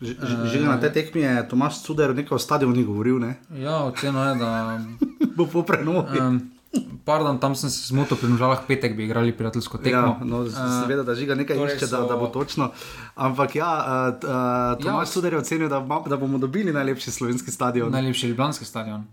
Že, 0.01 0.14
že 0.46 0.61
na 0.62 0.78
tej 0.80 0.92
tekmi 0.92 1.20
je 1.20 1.49
Tomaš 1.49 1.82
Cuder 1.82 2.14
nekaj 2.14 2.36
o 2.36 2.38
stadionu 2.38 2.84
govoril, 2.86 3.18
ne? 3.18 3.34
Ja, 3.51 3.82
oceno 3.84 4.24
je, 4.28 4.34
da 4.38 4.78
bo 5.36 5.46
po 5.46 5.62
prenovi. 5.62 6.20
Um, 6.20 6.57
pardon, 7.04 7.38
tam 7.38 7.54
sem 7.54 7.70
se 7.70 7.86
zmotil, 7.86 8.16
pri 8.16 8.28
Nožalah 8.28 8.60
petek 8.68 8.96
bi 8.96 9.04
igrali 9.04 9.32
prijateljsko 9.32 9.78
tekmo. 9.78 10.00
Ja, 10.12 10.24
no, 10.24 10.42
Eh, 10.42 10.50
seveda, 10.82 11.02
da 11.02 11.14
žiga 11.14 11.34
nekaj 11.34 11.56
torej 11.56 11.74
išče, 11.74 11.86
da, 11.86 12.00
da 12.02 12.16
bo 12.16 12.26
so- 12.26 12.32
točno. 12.32 12.70
Ampak 13.16 13.56
ja, 13.56 13.72
uh, 13.78 14.14
uh, 14.14 14.84
Tomaš 14.84 15.08
Ja. 15.08 15.12
Cuder 15.12 15.32
je 15.32 15.38
ocenil, 15.38 15.68
da, 15.68 15.80
da 16.06 16.16
bomo 16.16 16.38
dobili 16.38 16.72
najlepši 16.72 17.10
slovenski 17.10 17.50
stadion. 17.50 17.92
Najlepši 17.92 18.28
ljubljanski 18.28 18.64
stadion. 18.64 19.04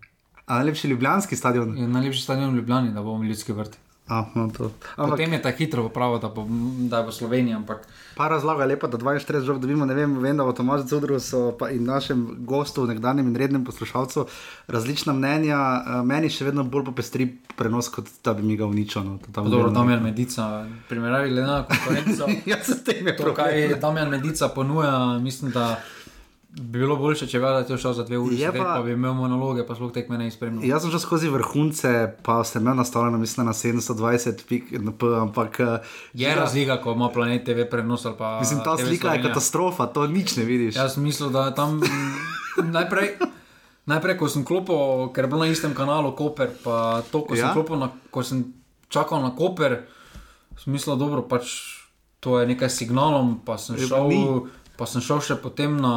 A 0.45 0.55
najlepši 0.55 0.87
ljubljanski 0.87 1.35
stadion. 1.35 1.77
Je 1.77 1.87
najlepši 1.87 2.21
stadion 2.21 2.53
v 2.53 2.57
Ljubljani, 2.57 2.91
da 2.91 3.01
bomo 3.01 3.23
ljudski 3.23 3.53
vrt. 3.53 3.77
A, 4.07 4.25
no. 4.35 4.45
Ampak, 4.45 4.71
Potem 4.95 5.33
je 5.33 5.41
ta 5.41 5.49
hitro 5.49 5.83
popravil, 5.89 6.19
da, 6.21 6.29
bo, 6.29 6.45
da 6.85 7.01
je 7.01 7.09
v 7.09 7.11
Sloveniji, 7.11 7.57
ampak 7.57 7.89
Pa 8.15 8.27
razlaga 8.27 8.63
je 8.63 8.67
lepa, 8.67 8.87
da 8.87 8.97
42 8.97 9.43
žog 9.43 9.59
dobimo. 9.59 9.85
Ne 9.85 9.93
vem, 9.93 10.17
vem 10.21 10.37
da 10.37 10.43
v 10.43 10.53
Tomažu 10.53 10.87
Cudru 10.87 11.17
in 11.71 11.83
našem 11.83 12.35
gostu, 12.39 12.87
nekdanjem 12.87 13.27
in 13.27 13.35
rednem 13.35 13.65
poslušalcu, 13.65 14.25
različna 14.67 15.13
mnenja. 15.13 15.57
Uh, 15.57 16.05
meni 16.07 16.29
še 16.31 16.47
vedno 16.47 16.63
bolj 16.63 16.85
popestri 16.85 17.27
prenos, 17.55 17.89
kot 17.91 18.07
da 18.23 18.33
bi 18.33 18.43
mi 18.43 18.55
ga 18.55 18.65
uničil. 18.65 19.03
No, 19.03 19.19
dobro, 19.27 19.69
Damjan 19.69 20.03
Medica, 20.03 20.65
primerjavi 20.89 21.29
glede 21.29 21.47
na 21.47 21.63
konkurenco. 21.67 22.31
Ja, 22.51 22.63
se 22.63 22.83
tem 22.83 23.07
je 23.07 23.17
To, 23.17 23.33
kaj 23.33 23.51
problem. 23.51 23.79
Damjan 23.81 24.09
Medica 24.09 24.47
ponuja, 24.47 25.17
mislim, 25.19 25.51
da 25.51 25.81
bi 26.55 26.79
bilo 26.79 26.95
boljše, 26.95 27.27
če 27.27 27.39
bi 27.39 27.45
vedel, 27.45 27.77
šel 27.77 27.93
za 27.93 28.03
dve 28.03 28.17
uri, 28.17 28.39
Je 28.39 28.51
pa- 28.51 28.63
pa 28.75 28.81
bi 28.81 28.91
imel 28.91 29.13
monologe, 29.13 29.65
pa 29.67 29.75
sploh 29.75 29.91
tekme 29.91 30.17
ne 30.17 30.27
izpremljal. 30.27 30.63
Jaz 30.63 30.81
sem 30.81 30.91
šel 30.91 30.99
skozi 30.99 31.29
vrhunce, 31.29 31.91
pa 32.23 32.43
sem 32.43 32.61
imel 32.61 32.75
nastavljeno, 32.75 33.17
mislim, 33.17 33.45
na 33.45 33.53
720 33.53 34.45
pik, 34.45 34.63
ampak 35.21 35.59
uh, 35.59 35.77
Je 36.13 36.35
razlika, 36.35 36.81
ko 36.81 36.91
ima 36.91 37.09
planet 37.09 37.43
TV 37.43 37.67
prenos 37.67 38.05
ali 38.05 38.15
pa. 38.17 38.39
Mislim, 38.39 38.59
ta 38.59 38.75
TV 38.75 38.79
slika 38.81 38.91
je 38.91 38.99
Slovenija. 38.99 39.27
katastrofa, 39.27 39.85
to 39.87 40.07
nič 40.07 40.35
ne 40.35 40.43
vidiš. 40.43 40.75
Jaz 40.75 40.93
sem 40.93 41.03
mislil, 41.03 41.29
da 41.29 41.45
je 41.45 41.55
tam 41.55 41.81
najprej. 42.71 43.17
Najprej, 43.85 44.17
ko 44.17 44.25
sem 44.25 44.41
klopil, 44.41 45.13
ker 45.13 45.23
je 45.23 45.29
bil 45.29 45.39
na 45.39 45.45
istem 45.45 45.73
kanalu 45.73 46.11
Koper, 46.11 46.49
pa 46.63 47.05
to, 47.05 47.21
ko, 47.21 47.35
ja? 47.35 47.45
Sem, 47.45 47.53
klopil 47.53 47.77
na, 47.77 47.91
ko 48.09 48.23
sem 48.23 48.41
čakal 48.89 49.21
na 49.21 49.29
Koper, 49.29 49.85
sem 50.57 50.73
mislil, 50.73 50.97
da 50.97 51.21
pač 51.21 51.51
to 52.17 52.39
je 52.39 52.47
nekaj 52.47 52.65
signalom, 52.65 53.45
pa 53.45 53.57
sem, 53.57 53.77
Je 53.77 53.85
šel, 53.85 54.07
ni. 54.09 54.25
Pa 54.77 54.85
sem 54.85 55.01
šel 55.01 55.21
še 55.21 55.35
potem 55.35 55.77
na 55.77 55.93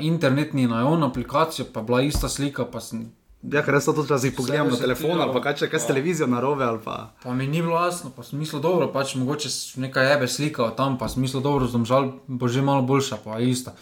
internetni, 0.00 0.66
na 0.66 0.80
javno 0.80 1.06
aplikacijo, 1.06 1.66
pa 1.72 1.82
bila 1.82 2.02
ista 2.02 2.28
slika, 2.28 2.66
sem, 2.80 3.12
Ja, 3.42 3.58
ker 3.62 3.74
jaz 3.74 3.84
to 3.84 3.92
tudi 3.92 4.06
včasih 4.06 4.32
pogledam 4.36 4.70
na 4.70 4.76
telefon 4.76 5.18
ali 5.18 5.32
pa 5.32 5.40
kaj 5.40 5.54
če 5.54 5.66
kaj 5.66 5.80
s 5.80 5.86
televizijo 5.86 6.26
narobe 6.26 6.78
pa. 6.78 7.10
pa 7.22 7.34
mi 7.34 7.46
ni 7.46 7.58
bilo 7.58 7.74
jasno, 7.76 8.10
pa 8.16 8.22
sem 8.22 8.38
mislil, 8.38 8.62
dobro, 8.62 8.86
pač 8.86 9.14
mogoče 9.14 9.50
s- 9.50 9.76
neka 9.76 10.00
jebe 10.00 10.28
slika 10.28 10.64
od 10.64 10.76
tam, 10.76 10.98
pa 10.98 11.08
sem 11.08 11.22
mislil, 11.22 11.42
dobro, 11.42 11.66
zdomžal 11.66 12.12
bo 12.28 12.48
že 12.48 12.62
malo 12.62 12.82
boljša, 12.82 13.16
pa 13.16 13.40
ista. 13.40 13.74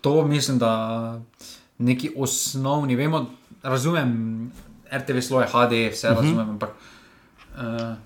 To 0.00 0.24
mislim, 0.24 0.58
da 0.58 1.18
neki 1.78 2.12
osnovni, 2.16 2.96
vemo, 2.96 3.26
razumem, 3.62 4.52
RTV 4.86 5.20
sloje 5.20 5.46
HD, 5.46 5.90
vse 5.90 6.08
uh 6.08 6.14
-huh. 6.14 6.16
razumem, 6.16 6.48
ampak 6.50 6.70
uh, 6.70 7.96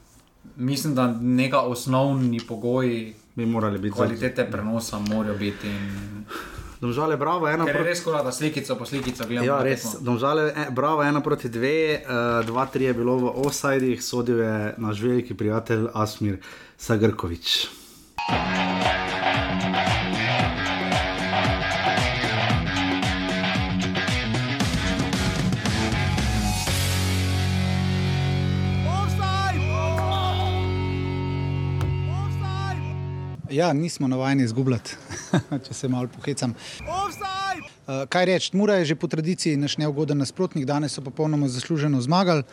mislim, 0.57 0.95
da 0.95 1.13
neka 1.13 1.61
osnovni 1.61 2.41
pogoji 2.41 3.15
Bi 3.39 3.47
morali 3.47 3.79
biti. 3.79 3.95
kvalitete 3.95 4.51
prenosa 4.51 4.99
morajo 4.99 5.37
biti. 5.39 5.67
In, 5.67 6.25
Domžale, 6.81 7.17
bravo, 7.17 7.49
ena 7.49 7.65
proti. 7.65 7.83
res 7.83 8.01
skoro, 8.01 8.23
da 8.23 8.33
slikico 8.33 8.75
po 8.75 8.87
slikico 8.87 9.27
gledamo. 9.27 9.47
Ja, 9.47 9.63
res, 9.63 9.97
domžale, 10.01 10.53
e, 10.57 10.67
bravo, 10.71 11.03
ena 11.03 11.21
proti 11.21 11.49
dve, 11.49 12.03
uh, 12.03 12.47
dva, 12.47 12.67
tri 12.67 12.85
je 12.85 12.95
bilo 12.95 13.17
v 13.17 13.33
offsajdih, 13.47 14.03
sodil 14.03 14.43
je 14.43 14.75
naš 14.79 15.03
veliki 15.03 15.35
prijatelj 15.35 15.87
Asmir 15.95 16.39
Sagrkovič. 16.77 17.67
Ja, 33.59 33.73
nismo 33.73 34.09
navajeni 34.09 34.45
izgubljati, 34.45 34.97
če 35.67 35.75
se 35.75 35.89
malo 35.89 36.07
pohecam. 36.15 36.53
Uh, 36.79 38.05
kaj 38.09 38.27
reči, 38.31 38.51
Mura 38.57 38.77
je 38.79 38.85
že 38.93 38.95
po 38.95 39.09
tradiciji 39.11 39.59
naš 39.59 39.75
neugoden 39.83 40.21
nasprotnik, 40.23 40.67
danes 40.67 40.95
so 40.95 41.03
popolnoma 41.03 41.49
zasluženo 41.51 41.99
zmagali. 42.01 42.45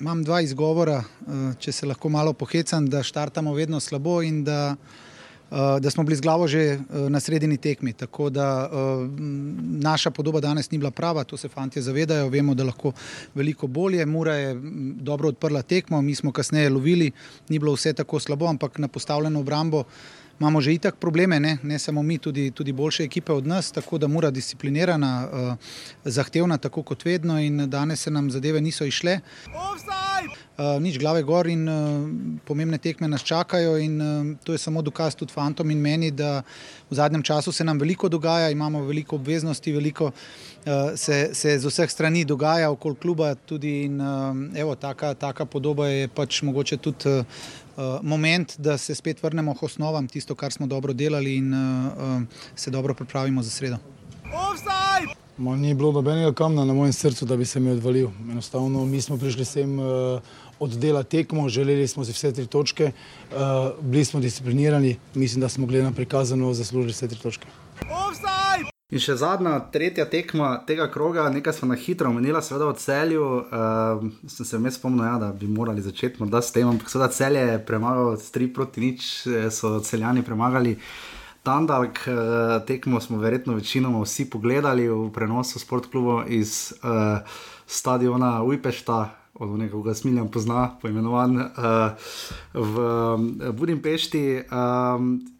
Imam 0.00 0.20
dva 0.24 0.42
izgovora, 0.44 0.98
uh, 1.00 1.56
če 1.56 1.72
se 1.72 1.88
lahko 1.88 2.12
malo 2.12 2.34
pohecam, 2.36 2.84
da 2.84 3.00
štartamo 3.02 3.54
vedno 3.56 3.80
slabo 3.80 4.18
in 4.22 4.44
da, 4.44 4.76
da 5.50 5.90
smo 5.90 6.04
bili 6.04 6.16
z 6.16 6.20
glavo 6.20 6.48
že 6.48 6.78
uh, 6.78 7.10
na 7.10 7.20
sredini 7.20 7.56
tekmi. 7.56 7.92
Tako 7.92 8.30
da 8.30 8.70
m, 8.72 9.78
naša 9.80 10.10
podoba 10.10 10.40
danes 10.40 10.70
ni 10.70 10.78
bila 10.78 10.90
prava, 10.90 11.24
to 11.24 11.36
se 11.36 11.48
fanti 11.48 11.82
zavedajo, 11.82 12.28
vemo, 12.28 12.54
da 12.54 12.64
lahko 12.64 12.92
veliko 13.34 13.66
bolje. 13.66 14.06
Mura 14.06 14.34
je 14.34 14.56
dobro 15.00 15.28
odprla 15.28 15.62
tekmo, 15.62 16.02
mi 16.02 16.14
smo 16.14 16.32
kasneje 16.32 16.70
lovili, 16.70 17.12
ni 17.48 17.58
bilo 17.58 17.72
vse 17.72 17.92
tako 17.92 18.20
slabo, 18.20 18.46
ampak 18.46 18.78
na 18.78 18.88
postavljeno 18.88 19.40
obrambo 19.40 19.84
imamo 20.40 20.60
že 20.60 20.74
itak 20.74 20.96
probleme, 20.96 21.40
ne, 21.40 21.58
ne 21.62 21.78
samo 21.78 22.02
mi, 22.02 22.18
tudi, 22.18 22.50
tudi 22.50 22.72
boljše 22.72 23.04
ekipe 23.04 23.32
od 23.32 23.46
nas, 23.46 23.72
tako 23.72 23.98
da 23.98 24.06
mora 24.06 24.30
disciplinirana, 24.30 25.28
uh, 25.32 25.54
zahtevna, 26.04 26.58
tako 26.58 26.82
kot 26.82 27.04
vedno 27.04 27.40
in 27.40 27.70
danes 27.70 28.00
se 28.02 28.10
nam 28.10 28.30
zadeve 28.30 28.60
niso 28.60 28.84
išle. 28.84 29.20
Uh, 29.46 30.45
nič 30.56 30.98
glave 30.98 31.22
gor 31.22 31.46
in 31.46 31.68
uh, 31.68 32.08
pomembne 32.44 32.78
tekme 32.78 33.08
nas 33.08 33.22
čakajo 33.22 33.76
in 33.76 34.00
uh, 34.00 34.36
to 34.44 34.52
je 34.52 34.58
samo 34.58 34.82
dokaz 34.82 35.14
tudi 35.14 35.32
fantom 35.32 35.70
in 35.70 35.80
meni, 35.80 36.10
da 36.10 36.42
v 36.90 36.94
zadnjem 36.94 37.22
času 37.22 37.52
se 37.52 37.64
nam 37.64 37.78
veliko 37.78 38.08
dogaja, 38.08 38.50
imamo 38.50 38.84
veliko 38.84 39.16
obveznosti, 39.16 39.72
veliko 39.72 40.10
se, 40.96 41.30
se 41.32 41.58
z 41.58 41.66
vseh 41.66 41.90
strani 41.90 42.24
dogaja 42.24 42.70
okoli 42.70 42.96
kluba 42.96 43.34
tudi 43.34 43.84
in 43.84 44.00
evo, 44.54 44.74
taka, 44.74 45.14
taka 45.14 45.44
podoba 45.44 45.88
je 45.88 46.08
pač 46.08 46.42
mogoče 46.42 46.76
tudi 46.76 47.22
moment, 48.02 48.54
da 48.58 48.78
se 48.78 48.94
spet 48.94 49.22
vrnemo 49.22 49.54
k 49.54 49.62
osnovam, 49.62 50.08
tisto, 50.08 50.34
kar 50.34 50.52
smo 50.52 50.66
dobro 50.66 50.92
delali 50.92 51.36
in 51.36 51.54
se 52.56 52.70
dobro 52.70 52.94
pripravimo 52.94 53.42
za 53.42 53.50
sredo. 53.50 53.78
Ma, 55.38 55.56
ni 55.56 55.74
bilo 55.74 55.92
nobenega 55.92 56.32
kamna 56.32 56.64
na 56.64 56.74
mojem 56.74 56.92
srcu, 56.92 57.26
da 57.26 57.36
bi 57.36 57.44
se 57.44 57.60
mi 57.60 57.70
odvalil. 57.70 58.08
Enostavno, 58.30 58.84
mi 58.84 59.00
smo 59.00 59.16
prišli 59.16 59.44
sem 59.44 59.78
uh, 59.78 60.20
oddelati 60.58 61.10
tekmo, 61.10 61.48
želeli 61.48 61.88
smo 61.88 62.04
si 62.04 62.12
vse 62.12 62.32
tri 62.32 62.46
točke, 62.46 62.92
uh, 62.92 63.36
bili 63.80 64.04
smo 64.04 64.20
disciplinirani, 64.20 64.96
mislim, 65.14 65.40
da 65.40 65.48
smo 65.48 65.66
glede 65.66 65.84
na 65.84 65.92
prikazano 65.92 66.54
zaslužili 66.54 66.92
vse 66.92 67.08
tri 67.08 67.18
točke. 67.18 67.46
In 68.86 69.00
še 69.02 69.16
zadnja, 69.18 69.56
tretja 69.74 70.04
tekma 70.06 70.52
tega 70.62 70.84
kroga, 70.94 71.24
nekaj 71.34 71.56
smo 71.56 71.66
na 71.72 71.74
hitro 71.74 72.06
omenili, 72.12 72.38
seveda 72.38 72.68
v 72.68 72.76
celju. 72.78 73.24
Uh, 73.42 74.04
sem 74.30 74.46
se 74.46 74.60
vmes 74.60 74.78
spomnil, 74.78 75.02
ja, 75.08 75.16
da 75.18 75.32
bi 75.34 75.48
morali 75.50 75.82
začeti 75.82 76.22
morda 76.22 76.38
s 76.38 76.54
tem, 76.54 76.68
ampak 76.70 76.92
seveda 76.92 77.10
celje 77.10 77.42
je 77.48 77.56
premagal 77.66 78.14
s 78.14 78.30
3 78.30 78.46
proti 78.54 78.84
nič, 78.84 79.08
eh, 79.26 79.48
so 79.50 79.80
celjani 79.82 80.22
premagali. 80.22 80.76
Tandalk, 81.42 81.98
uh, 82.06 82.62
tekmo 82.66 83.02
smo 83.02 83.18
verjetno 83.18 83.58
večinoma 83.58 84.04
vsi 84.04 84.28
pogledali 84.30 84.86
v 84.86 85.10
prenosu 85.10 85.58
sportkluba 85.58 86.22
iz 86.30 86.70
uh, 86.78 87.26
stadiona 87.66 88.36
Ujpešta, 88.46 89.00
od 89.40 89.58
nekoga 89.58 89.94
smiljam 89.94 90.28
pozna, 90.30 90.78
poimenovan 90.82 91.36
uh, 91.36 91.46
v 92.54 93.52
Budimpešti. 93.52 94.42
Um, 94.50 95.35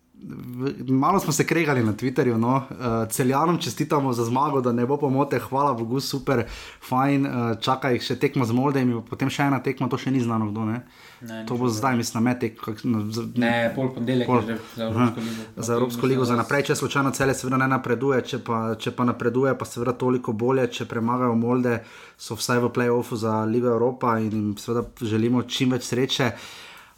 Malo 0.88 1.20
smo 1.20 1.32
se 1.32 1.46
kregali 1.46 1.84
na 1.84 1.92
Twitterju, 1.92 2.36
no. 2.36 2.54
uh, 2.56 3.08
celjanom 3.10 3.58
čestitamo 3.58 4.12
za 4.12 4.24
zmago, 4.24 4.60
da 4.60 4.72
ne 4.72 4.86
bo 4.86 4.96
pomote, 4.96 5.38
hvala 5.38 5.72
Bogu, 5.72 6.00
super, 6.00 6.44
fajn, 6.88 7.26
uh, 7.26 7.32
čaka 7.60 7.90
jih 7.94 8.02
še 8.02 8.16
tekmo 8.18 8.44
z 8.44 8.56
Moldejem, 8.56 8.90
potem 9.06 9.30
še 9.30 9.46
ena 9.46 9.60
tekma, 9.62 9.88
to 9.88 9.98
še 9.98 10.10
ni 10.10 10.20
znano 10.20 10.50
kdo. 10.50 10.66
Ne? 10.66 10.80
Ne, 11.20 11.44
to 11.46 11.54
bo 11.56 11.68
zdaj, 11.68 11.96
mislim, 11.96 12.24
na 12.24 12.30
metek. 12.30 12.60
No, 12.84 13.04
ne, 13.38 13.52
pol 13.76 13.92
ponedeljek 13.94 14.26
pol. 14.26 14.42
za 14.76 14.84
Evropsko 14.84 15.20
ligo. 15.20 15.46
Za 15.56 15.74
Evropsko 15.78 16.06
ligo, 16.06 16.24
za 16.24 16.36
naprej, 16.36 16.66
če 16.70 16.80
slučajno 16.82 17.14
cele 17.14 17.34
seveda 17.34 17.62
ne 17.62 17.70
napreduje, 17.70 18.20
če 18.26 18.42
pa, 18.44 18.60
če 18.74 18.92
pa 18.98 19.06
napreduje, 19.06 19.54
pa 19.58 19.68
seveda 19.68 19.94
toliko 19.96 20.34
bolje, 20.34 20.66
če 20.80 20.90
premagajo 20.90 21.38
Molde, 21.38 21.78
so 22.18 22.34
vsaj 22.34 22.60
v 22.66 22.74
play-offu 22.74 23.16
za 23.20 23.44
Ligo 23.46 23.70
Evropa 23.70 24.18
in 24.18 24.32
jim 24.32 24.54
seveda 24.60 25.06
želimo 25.06 25.46
čim 25.46 25.76
več 25.76 25.92
sreče. 25.92 26.32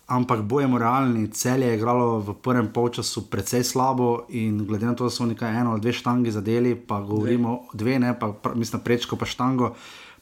Ampak 0.09 0.41
bojemo 0.49 0.79
realni, 0.81 1.29
cel 1.37 1.63
je 1.63 1.75
igralo 1.77 2.25
v 2.25 2.33
prvem 2.41 2.73
polčasu 2.73 3.29
precej 3.29 3.61
slabo 3.61 4.25
in 4.33 4.65
glede 4.65 4.89
na 4.89 4.97
to, 4.97 5.05
da 5.05 5.13
so 5.13 5.29
nekaj 5.29 5.53
eno 5.61 5.77
ali 5.77 5.85
dve 5.85 5.93
štangi 5.93 6.33
zadeli, 6.33 6.73
pa 6.73 7.01
govorimo 7.05 7.69
dve, 7.77 7.99
ne, 8.01 8.15
pa 8.17 8.33
mislim, 8.57 8.81
prečko 8.81 9.21
pa 9.21 9.29
štango. 9.29 9.75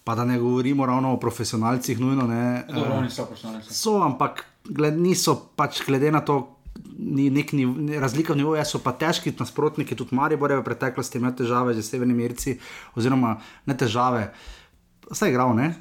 Pa 0.03 0.15
da 0.15 0.25
ne 0.25 0.39
govorimo 0.39 0.87
ravno 0.87 1.15
o 1.15 1.21
profesionalcih, 1.23 2.01
nujno 2.01 2.27
ne. 2.27 2.67
Dobro, 2.67 2.99
oni 2.99 3.11
so 3.11 3.27
profesionalci. 3.27 3.75
So, 3.75 4.03
ampak 4.03 4.45
gled, 4.67 4.99
niso 4.99 5.35
pač 5.55 5.83
glede 5.87 6.11
na 6.11 6.21
to, 6.21 6.59
ni 6.99 7.31
nek 7.31 7.55
ni, 7.55 7.67
razlika 7.99 8.35
v 8.35 8.43
nivoju, 8.43 8.67
so 8.67 8.83
pa 8.83 8.91
težki 8.91 9.35
nasprotniki, 9.39 9.95
tudi 9.95 10.15
Maribor 10.15 10.51
je 10.51 10.59
v 10.59 10.67
preteklosti 10.67 11.19
imel 11.23 11.35
težave 11.39 11.75
z 11.79 11.87
Severnimi 11.87 12.27
Irci, 12.27 12.59
oziroma 12.99 13.37
ne 13.67 13.79
težave. 13.79 14.31
Uh, 14.31 14.56
Vse 15.11 15.27
je 15.27 15.31
igral, 15.31 15.55
ne? 15.55 15.75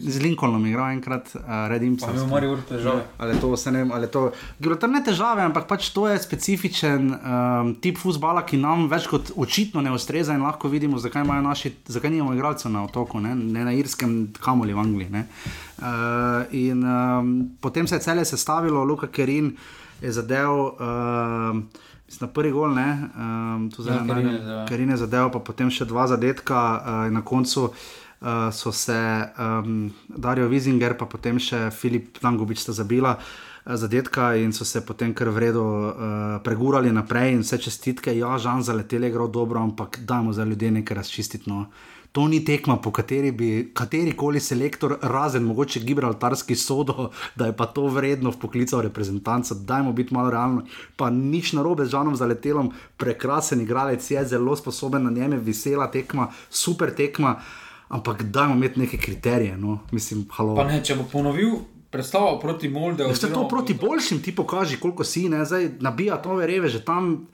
Z 0.00 0.22
Lincolnom 0.22 0.64
je 0.64 0.70
igral 0.70 0.90
enkrat, 0.90 1.34
uh, 1.34 1.42
redim 1.68 1.98
se. 1.98 2.06
Imel 2.14 2.44
je 2.44 2.50
ure 2.50 2.62
težave. 2.68 3.02
Ali 3.18 3.40
to 3.40 3.50
vse 3.50 3.72
ne, 3.74 3.86
ali 3.92 4.06
to. 4.06 4.30
Gre 4.62 4.76
tam 4.78 4.92
ne 4.94 5.00
težave, 5.02 5.42
ampak 5.42 5.66
pač 5.66 5.88
to 5.90 6.06
je 6.06 6.20
specifičen 6.22 7.08
um, 7.10 7.72
tip 7.82 7.98
futbola, 7.98 8.44
ki 8.46 8.60
nam 8.62 8.86
več 8.90 9.08
kot 9.10 9.32
očitno 9.34 9.82
ne 9.82 9.90
ustreza 9.90 10.36
in 10.38 10.46
lahko 10.46 10.70
vidimo, 10.70 11.00
zakaj 11.02 11.26
imajo 11.26 11.42
naši, 11.42 11.72
zakaj 11.90 12.14
nimamo 12.14 12.36
igralcev 12.38 12.70
na 12.70 12.84
otoku, 12.86 13.18
ne, 13.20 13.34
ne 13.34 13.64
na 13.66 13.74
Irskem, 13.74 14.28
kamoli 14.38 14.76
v 14.78 14.84
Angliji. 14.84 15.10
Uh, 15.10 16.46
in 16.54 16.84
um, 16.86 17.32
potem 17.60 17.90
se 17.90 17.98
je 17.98 18.06
celje 18.06 18.24
sestavilo, 18.30 18.84
Luka 18.84 19.10
Kerin 19.10 19.56
je 20.02 20.12
zadev. 20.12 20.52
Uh, 20.78 21.88
Na 22.20 22.26
prvi 22.28 22.50
gol, 22.52 22.74
ne, 22.76 23.08
um, 23.16 23.70
tu 23.72 23.80
zdaj 23.80 23.94
ja, 23.96 24.02
ne, 24.04 24.40
ker 24.68 24.76
je 24.76 24.96
zadeval, 25.00 25.30
pa 25.32 25.40
potem 25.40 25.70
še 25.72 25.86
dva 25.88 26.04
zadetka, 26.04 26.58
uh, 26.60 27.06
na 27.08 27.22
koncu 27.24 27.70
uh, 27.70 27.86
uh, 28.22 28.54
so 28.54 28.72
se 28.72 28.94
um, 29.38 29.90
Darijo 30.08 30.48
Vizinger, 30.48 30.96
pa 30.96 31.06
potem 31.06 31.38
še 31.38 31.70
Filip 31.70 32.22
Langovič 32.22 32.62
sta 32.62 32.72
zabila. 32.72 33.18
Eh, 33.64 33.76
zadetka 33.76 34.34
in 34.34 34.52
so 34.52 34.64
se 34.64 34.80
potem 34.80 35.14
kar 35.14 35.28
vredno 35.28 35.62
uh, 35.62 36.42
pregurali 36.42 36.92
naprej, 36.92 37.32
in 37.32 37.42
vse 37.42 37.58
čestitke, 37.58 38.10
ja, 38.18 38.38
žan 38.38 38.62
za 38.62 38.74
letele 38.74 39.10
gre 39.10 39.28
dobro, 39.30 39.62
ampak 39.62 40.00
dajmo 40.02 40.32
za 40.32 40.44
ljudi 40.44 40.70
nekaj 40.70 40.96
razčistiti. 40.96 41.50
No. 41.50 41.66
To 42.12 42.26
ni 42.28 42.44
tekma, 42.44 42.76
po 42.76 42.90
kateri 42.90 43.30
bi 43.32 43.70
katerikoli 43.74 44.40
selektor, 44.40 44.98
razen 45.02 45.46
mogoče 45.46 45.80
Gibraltarski 45.80 46.56
sodo, 46.56 47.10
da 47.38 47.46
je 47.46 47.56
pa 47.56 47.66
to 47.66 47.86
vredno 47.86 48.30
v 48.30 48.38
poklical 48.38 48.82
reprezentanca. 48.82 49.54
Dajmo 49.54 49.92
biti 49.92 50.14
malo 50.14 50.30
realni. 50.30 50.66
Pa 50.96 51.10
nič 51.10 51.52
narobe 51.52 51.86
z 51.86 51.94
žanom 51.94 52.16
za 52.16 52.26
letelom, 52.26 52.72
prekrasen 52.96 53.60
igralec 53.60 54.10
je 54.10 54.24
zelo 54.26 54.56
sposoben 54.56 55.04
na 55.04 55.10
njeme, 55.10 55.38
vesela 55.38 55.86
tekma, 55.86 56.32
super 56.50 56.90
tekma. 56.90 57.38
Uh, 57.38 57.71
ampak 57.92 58.22
dajmo 58.22 58.56
imeti 58.56 58.80
neke 58.80 58.98
kriterije. 58.98 59.56
No? 59.56 59.78
Mislim, 59.92 60.24
ne, 60.66 60.80
če 60.84 60.96
bo 60.96 61.06
ponovil. 61.12 61.60
Predstava 61.92 62.38
proti 62.40 62.70
Moldevu. 62.72 63.12
Če 63.12 63.28
to 63.34 63.44
proti 63.48 63.74
boljšim 63.76 64.22
ti 64.24 64.32
pokaži, 64.32 64.78
koliko 64.80 65.04
si, 65.04 65.26
ne, 65.28 65.42
zdaj 65.44 65.74
nabija 65.84 66.16
to 66.24 66.38
verjeve, 66.38 66.70
že 66.72 66.80
tam. 66.84 67.26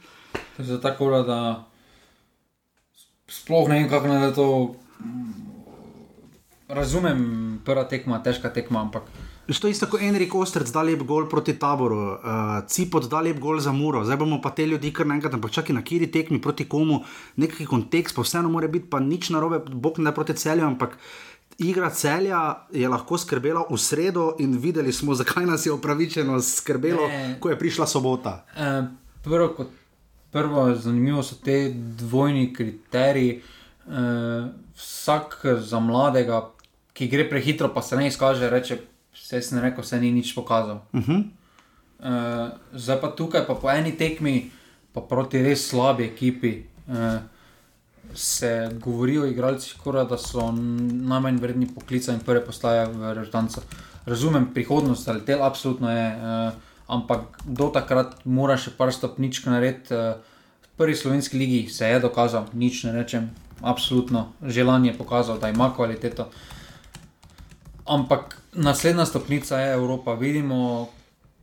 Zdaj, 0.58 0.80
tako 0.82 1.12
da 1.22 1.38
sploh 3.30 3.68
ne 3.70 3.78
vem, 3.78 3.86
kako 3.92 4.10
naj 4.10 4.32
to 4.34 4.48
razumem. 6.68 7.22
Prva 7.64 7.86
tekma, 7.86 8.18
težka 8.24 8.50
tekma, 8.50 8.82
ampak. 8.88 9.06
To 9.48 9.66
je 9.66 9.70
isto 9.70 9.86
kot 9.88 10.02
Enrik 10.04 10.34
Ostrec, 10.34 10.68
da 10.68 10.82
lep 10.84 11.02
gol 11.08 11.24
proti 11.28 11.54
taboru, 11.56 11.96
uh, 11.96 12.18
Cipot 12.68 13.06
da 13.08 13.22
lep 13.24 13.38
gol 13.40 13.56
za 13.64 13.72
muro, 13.72 14.02
zdaj 14.04 14.18
bomo 14.20 14.42
pa 14.44 14.50
te 14.52 14.66
ljudi 14.66 14.90
kar 14.92 15.06
naenkrat, 15.08 15.38
ampak 15.38 15.54
čakaj 15.56 15.72
na 15.72 15.80
kiri 15.82 16.10
tekmi 16.12 16.36
proti 16.40 16.66
komu, 16.68 16.98
neki 17.40 17.64
kontekst, 17.66 18.12
pa 18.16 18.22
vseeno 18.26 18.50
mora 18.52 18.68
biti, 18.68 18.90
pa 18.92 19.00
nič 19.00 19.30
narobe, 19.32 19.62
bog 19.72 20.02
ne 20.04 20.12
proti 20.12 20.36
celju, 20.36 20.66
ampak 20.66 20.98
igra 21.64 21.88
celja 21.90 22.42
je 22.76 22.88
lahko 22.88 23.16
skrbela 23.18 23.64
v 23.70 23.78
sredo 23.80 24.34
in 24.38 24.58
videli 24.60 24.92
smo, 24.92 25.16
zakaj 25.22 25.48
nas 25.48 25.64
je 25.66 25.72
upravičeno 25.72 26.36
skrbelo, 26.44 27.08
ne. 27.08 27.38
ko 27.40 27.48
je 27.48 27.58
prišla 27.58 27.86
sobota. 27.88 28.44
Uh, 28.52 28.92
prvo, 29.24 29.48
kot, 29.56 29.72
prvo, 30.32 30.66
zanimivo 30.76 31.24
so 31.24 31.40
te 31.40 31.72
dvojni 31.72 32.52
kriteriji. 32.52 33.40
Uh, 33.88 34.52
vsak 34.76 35.40
za 35.64 35.80
mladega, 35.80 36.44
ki 36.92 37.08
gre 37.08 37.24
prehitro, 37.30 37.72
pa 37.72 37.80
se 37.82 37.96
ne 37.96 38.12
izkaže, 38.12 38.50
reče 38.52 38.80
vse 39.28 39.42
sem 39.42 39.60
rekel, 39.60 39.84
vse 39.84 40.00
ni 40.00 40.12
nič 40.12 40.32
pokazal. 40.34 40.80
Uh 40.92 41.00
-huh. 41.04 41.20
uh, 41.20 42.50
zdaj 42.72 43.00
pa 43.00 43.08
tukaj, 43.08 43.46
pa 43.46 43.54
po 43.54 43.70
eni 43.70 43.92
tekmi, 43.92 44.50
pa 44.92 45.00
proti 45.00 45.42
res 45.42 45.68
slabi 45.68 46.04
ekipi, 46.04 46.64
uh, 46.88 47.20
se 48.14 48.70
govorijo 48.80 49.26
igralci, 49.26 49.74
kora, 49.84 50.04
da 50.04 50.16
so 50.18 50.52
najmanj 50.52 51.36
vredni 51.36 51.68
poklica 51.74 52.12
in 52.12 52.20
prve 52.20 52.44
postaje 52.46 52.86
v 52.86 53.14
režirancu. 53.14 53.60
Razumem 54.06 54.48
prihodnost, 54.54 55.08
ali 55.08 55.24
te 55.24 55.36
absolutno 55.40 55.90
je, 55.90 56.16
uh, 56.16 56.52
ampak 56.86 57.20
do 57.44 57.68
takrat 57.68 58.24
mora 58.24 58.56
še 58.56 58.70
par 58.78 58.92
stopničk 58.92 59.46
narediti. 59.46 59.94
Uh, 59.94 60.16
v 60.62 60.68
prvi 60.76 60.96
slovenski 60.96 61.38
ligi 61.38 61.68
se 61.68 61.84
je 61.84 62.00
dokazal, 62.00 62.46
nič 62.54 62.84
ne 62.84 62.92
rečem. 62.92 63.30
Absolutno, 63.60 64.32
želanje 64.42 64.90
je 64.90 64.98
pokazalo, 64.98 65.38
da 65.38 65.48
ima 65.48 65.74
kvaliteto. 65.74 66.30
Ampak 67.88 68.36
naslednja 68.52 69.06
stopnica 69.06 69.58
je 69.58 69.74
Evropa. 69.74 70.14
Vidimo, 70.14 70.88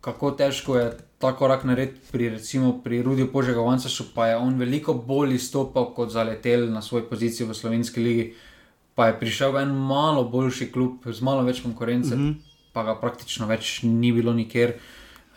kako 0.02 0.32
težko 0.32 0.78
je 0.78 0.98
ta 1.20 1.34
korak 1.36 1.64
narediti 1.64 2.00
pri, 2.12 2.30
recimo, 2.30 2.82
pri 2.84 3.02
Rudiju 3.02 3.32
Požegovancu, 3.32 3.90
pa 4.16 4.28
je 4.28 4.38
on 4.38 4.60
veliko 4.60 4.94
bolj 4.94 5.36
izstopal 5.36 5.94
kot 5.94 6.12
zaletel 6.12 6.70
na 6.72 6.82
svoji 6.82 7.08
poziciji 7.10 7.48
v 7.48 7.54
Slovenski 7.54 8.04
ligi. 8.04 8.34
Pa 8.96 9.08
je 9.08 9.20
prišel 9.20 9.52
v 9.52 9.64
en 9.66 9.74
malo 9.74 10.24
boljši 10.30 10.70
klub, 10.72 11.04
z 11.06 11.22
malo 11.22 11.44
več 11.44 11.64
konkurence, 11.64 12.16
mm 12.16 12.20
-hmm. 12.20 12.36
pa 12.74 12.84
ga 12.84 12.96
praktično 12.96 13.48
več 13.48 13.84
ni 13.84 14.12
bilo 14.12 14.34
nikjer. 14.34 14.74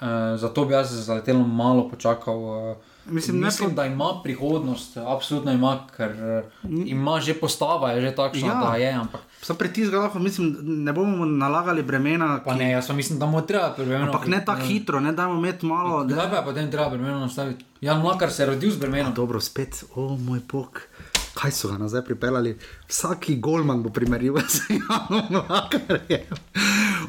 Uh, 0.01 0.07
zato 0.37 0.65
bi 0.65 0.75
jaz 0.75 0.93
za 0.93 1.15
letelom 1.15 1.57
malo 1.57 1.89
počakal. 1.89 2.37
Uh, 2.37 2.77
Mislim, 3.09 3.41
Mislim 3.41 3.75
da 3.75 3.85
ima 3.85 4.21
prihodnost, 4.23 4.97
absolutno 4.97 5.53
ima, 5.53 5.79
ker 5.97 6.11
eh, 6.11 6.43
ima 6.87 7.21
že 7.21 7.35
postava, 7.35 7.91
je 7.91 8.01
že 8.01 8.15
takšna, 8.15 8.49
ja. 8.49 8.55
da 8.55 8.77
je. 8.77 8.93
Ampak... 8.93 9.21
Sam 9.43 9.57
pritisk, 9.57 9.93
lahko, 9.93 10.19
mislim, 10.19 10.57
ne 10.61 10.93
bomo 10.93 11.25
nalagali 11.25 11.83
bremena. 11.83 12.41
Ki... 12.45 12.59
Ne, 12.59 12.71
jaz 12.71 12.91
mislim, 12.91 13.19
da 13.19 13.27
mu 13.27 13.43
treba 13.43 13.75
bremena. 13.77 14.07
Ampak 14.07 14.27
ne 14.27 14.45
tako 14.45 14.61
hitro, 14.61 15.01
ne 15.01 15.13
dajmo 15.13 15.35
imeti 15.35 15.67
malo. 15.67 16.05
Da, 16.05 16.29
pa 16.31 16.37
je 16.37 16.45
potem 16.45 16.71
treba 16.71 16.89
bremena 16.89 17.19
nastaviti. 17.19 17.65
Jan 17.81 18.01
Mlakar 18.01 18.31
se 18.31 18.43
je 18.43 18.47
rodil 18.47 18.71
z 18.71 18.77
bremenom. 18.77 19.15
Dobro, 19.15 19.41
spet, 19.41 19.85
o 19.95 20.05
oh, 20.05 20.21
moj 20.21 20.41
bog 20.53 20.81
kaj 21.39 21.53
so 21.55 21.69
ga 21.71 21.79
nazaj 21.79 22.03
pripeljali, 22.05 22.57
vsaki 22.89 23.37
golman 23.37 23.83
bo 23.83 23.93
primerjal 23.95 24.41
z 24.55 24.75
Janom 24.75 25.31
Makarjem. 25.31 26.35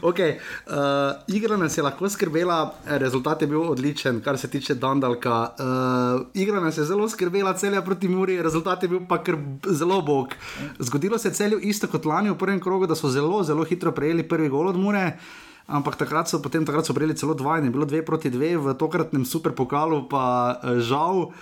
Okay, 0.01 0.38
uh, 0.69 1.17
igra 1.27 1.57
nas 1.57 1.77
je 1.77 1.84
lahko 1.84 2.09
skrbela, 2.09 2.59
rezultat 3.01 3.41
je 3.41 3.47
bil 3.47 3.61
odličen, 3.71 4.21
kar 4.21 4.38
se 4.38 4.49
tiče 4.49 4.75
Dandalka. 4.75 5.39
Uh, 5.41 6.27
igra 6.34 6.59
nas 6.59 6.77
je 6.77 6.86
zelo 6.86 7.09
skrbela, 7.09 7.53
celja 7.57 7.82
proti 7.82 8.07
Muri, 8.07 8.41
rezultat 8.41 8.84
je 8.84 8.89
bil 8.89 9.01
pa 9.09 9.23
zelo 9.67 10.01
bog. 10.01 10.36
Zgodilo 10.80 11.17
se 11.17 11.27
je 11.27 11.34
celju 11.34 11.59
isto 11.59 11.88
kot 11.88 12.05
lani 12.05 12.30
v 12.30 12.38
prvem 12.38 12.59
krogu, 12.61 12.88
da 12.88 12.95
so 12.95 13.09
zelo, 13.09 13.43
zelo 13.43 13.63
hitro 13.63 13.91
prejeli 13.91 14.27
prvi 14.27 14.49
gol 14.49 14.69
od 14.69 14.77
Mure. 14.77 15.17
Ampak 15.67 15.95
takrat 15.95 16.30
so, 16.30 16.39
takrat 16.41 16.86
so 16.86 16.93
prejeli 16.93 17.17
celo 17.17 17.34
dva 17.34 17.59
in 17.59 17.65
je 17.65 17.71
bilo 17.71 17.86
dve 17.86 18.05
proti 18.05 18.30
dve 18.30 18.57
v 18.57 18.73
tokratnem 18.73 19.25
super 19.25 19.51
pokalu, 19.57 20.05
pa 20.09 20.59
uh, 20.63 20.77
žal. 20.80 21.17
Uh, 21.17 21.34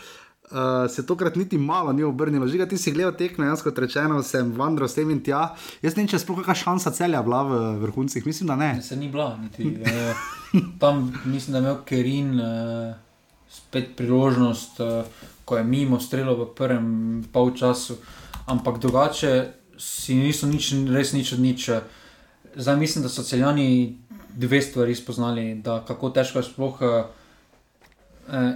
uh, 0.51 0.91
se 0.91 1.05
tokrat 1.05 1.35
niti 1.35 1.57
malo 1.57 1.93
ni 1.93 2.03
obrnilo. 2.03 2.47
Žiga, 2.47 2.65
ti 2.65 2.77
si 2.77 2.91
gledal 2.91 3.15
tekme, 3.17 3.45
jaz 3.45 3.61
kot 3.63 3.79
rečeno, 3.79 4.21
sem 4.23 4.51
vandral 4.55 4.87
s 4.87 4.95
tem 4.95 5.09
in 5.11 5.21
tja. 5.23 5.55
Jaz 5.81 5.95
ne 5.95 6.03
vem, 6.03 6.11
če 6.11 6.21
sploh 6.23 6.39
kakšna 6.41 6.55
šansa 6.63 6.93
celja 6.95 7.21
bila 7.25 7.43
v 7.47 7.59
vrhuncih, 7.83 8.25
mislim, 8.25 8.51
da 8.51 8.55
ne. 8.59 8.71
Se 8.81 8.95
ni 8.95 9.09
bila, 9.11 9.35
niti. 9.41 9.75
Eh, 9.83 10.23
tam 10.81 11.11
mislim, 11.25 11.53
da 11.53 11.59
je 11.59 11.63
imel 11.65 11.83
Kerin 11.85 12.39
eh, 12.39 12.95
spet 13.49 13.95
priložnost, 13.97 14.79
eh, 14.79 15.27
ko 15.45 15.57
je 15.57 15.63
mimo 15.63 15.99
strelo 15.99 16.35
v 16.35 16.49
prvem 16.55 16.87
polčasu, 17.33 17.97
ampak 18.47 18.79
drugače 18.79 19.53
si 19.77 20.15
niso 20.15 20.47
nič, 20.47 20.73
res 20.89 21.13
nič 21.13 21.33
od 21.33 21.39
nič. 21.39 21.69
Zdaj 22.57 22.77
mislim, 22.77 23.03
da 23.05 23.09
so 23.09 23.23
celjani 23.23 23.97
dve 24.33 24.61
stvari 24.61 24.95
spoznali, 24.95 25.55
da 25.61 25.83
kako 25.85 26.09
težko 26.09 26.39
je 26.39 26.43
sploh 26.43 26.81
eh, 26.81 27.05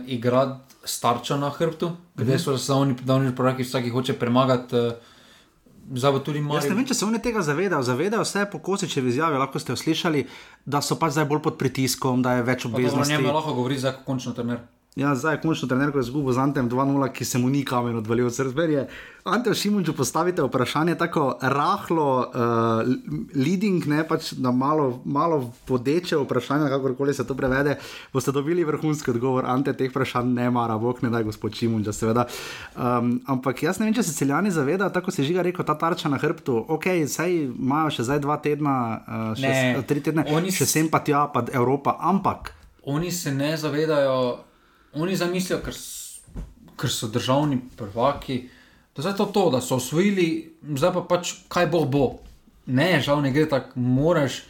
igrati 0.08 0.71
starča 0.84 1.38
na 1.38 1.50
hrbtu, 1.50 1.92
kde 2.16 2.40
so 2.40 2.58
se 2.58 2.74
oni 2.74 2.96
prvaki, 3.36 3.64
vsak 3.64 3.86
jih 3.86 3.94
hoče 3.94 4.14
premagati. 4.20 4.76
Uh, 4.76 4.92
Zdaj 5.94 6.12
bo 6.12 6.20
tudi 6.20 6.42
malo. 6.42 6.56
Jaz 6.56 6.70
ne 6.70 6.76
vem, 6.76 6.86
če 6.88 6.96
se 6.96 7.06
oni 7.06 7.20
tega 7.20 7.42
zavedajo. 7.44 7.84
Zavedajo 7.84 8.26
se, 8.26 8.46
po 8.52 8.60
kosičevi 8.64 9.10
izjavi, 9.10 9.40
lahko 9.42 9.60
ste 9.60 9.76
slišali, 9.76 10.22
da 10.66 10.80
so 10.82 10.96
pač 10.96 11.18
zdaj 11.18 11.26
bolj 11.28 11.42
pod 11.44 11.58
pritiskom, 11.60 12.22
da 12.24 12.38
je 12.38 12.46
več 12.48 12.66
obveznosti. 12.70 13.18
O 13.18 13.18
njem 13.18 13.34
lahko 13.34 13.56
govori, 13.58 13.80
ko 13.82 14.06
končno 14.06 14.32
trener. 14.38 14.62
Ja, 14.96 15.16
zdaj 15.16 15.38
je 15.38 15.40
končno 15.42 15.70
trener, 15.72 15.88
ko 15.96 16.02
je 16.02 16.04
zgubil 16.04 16.34
z 16.36 16.42
Antem 16.44 16.68
2-0, 16.70 17.08
ki 17.16 17.26
se 17.26 17.40
mu 17.40 17.48
ni 17.50 17.62
kamen 17.64 17.96
odvalil. 17.96 18.28
Srberje. 18.30 18.90
Ante 19.24 19.54
Šimunču 19.56 19.94
postavite 19.96 20.44
vprašanje 20.44 20.98
tako 21.00 21.38
rahlo, 21.42 22.28
uh, 22.28 22.84
leading, 23.36 23.86
ne 23.88 24.04
pač 24.08 24.34
na 24.36 24.52
malo, 24.52 25.00
malo 25.06 25.54
podeče 25.66 26.18
vprašanje, 26.18 26.68
kakorkoli 26.70 27.14
se 27.14 27.24
to 27.28 27.38
prevede, 27.40 27.78
boste 28.14 28.36
dobili 28.36 28.68
vrhunski 28.68 29.12
odgovor. 29.16 29.48
Ante 29.48 29.74
teh 29.74 29.88
vprašanj 29.94 30.34
ne 30.36 30.50
mara, 30.52 30.78
bog 30.78 31.00
ne 31.04 31.10
daj 31.10 31.24
gospod 31.24 31.56
Šimunča, 31.56 31.96
seveda. 31.96 32.28
Um, 32.76 33.22
ampak 33.32 33.64
jaz 33.64 33.80
ne 33.80 33.88
vem, 33.88 33.96
če 33.96 34.04
se 34.04 34.18
celjani 34.20 34.52
zavedajo, 34.52 34.92
tako 34.92 35.16
se 35.16 35.24
žiga 35.24 35.48
rekel, 35.48 35.64
ta 35.66 35.80
tarča 35.80 36.12
na 36.12 36.20
hrbtu. 36.20 36.66
Ok, 36.68 36.92
sej 37.08 37.46
imajo 37.48 37.96
še 37.96 38.10
zdaj 38.12 38.26
dva 38.28 38.42
tedna, 38.44 38.78
uh, 39.08 39.34
še 39.40 39.48
ne, 39.48 39.88
tri 39.88 40.04
tedne, 40.04 40.28
oni 40.36 40.52
še 40.52 40.68
sem 40.68 40.92
pa 40.92 41.00
tja, 41.00 41.30
pa 41.32 41.48
Evropa, 41.48 41.96
ampak. 41.96 42.58
Oni 42.84 43.12
se 43.12 43.32
ne 43.32 43.56
zavedajo 43.58 44.51
oni 44.94 45.16
zamislijo, 45.16 45.60
ker, 45.64 45.76
ker 46.80 46.92
so 46.92 47.08
državni 47.08 47.60
prvaki, 47.78 48.50
da, 48.96 49.14
to 49.14 49.26
to, 49.26 49.50
da 49.50 49.62
so 49.62 49.76
osvojili, 49.76 50.54
zdaj 50.76 50.94
pa 50.94 51.06
pač 51.10 51.34
kaj 51.48 51.68
bo 51.72 51.86
bo. 51.86 52.08
Ne, 52.66 53.02
žal 53.02 53.22
ne 53.22 53.32
gre 53.32 53.48
tako, 53.50 53.80
moraš, 53.80 54.42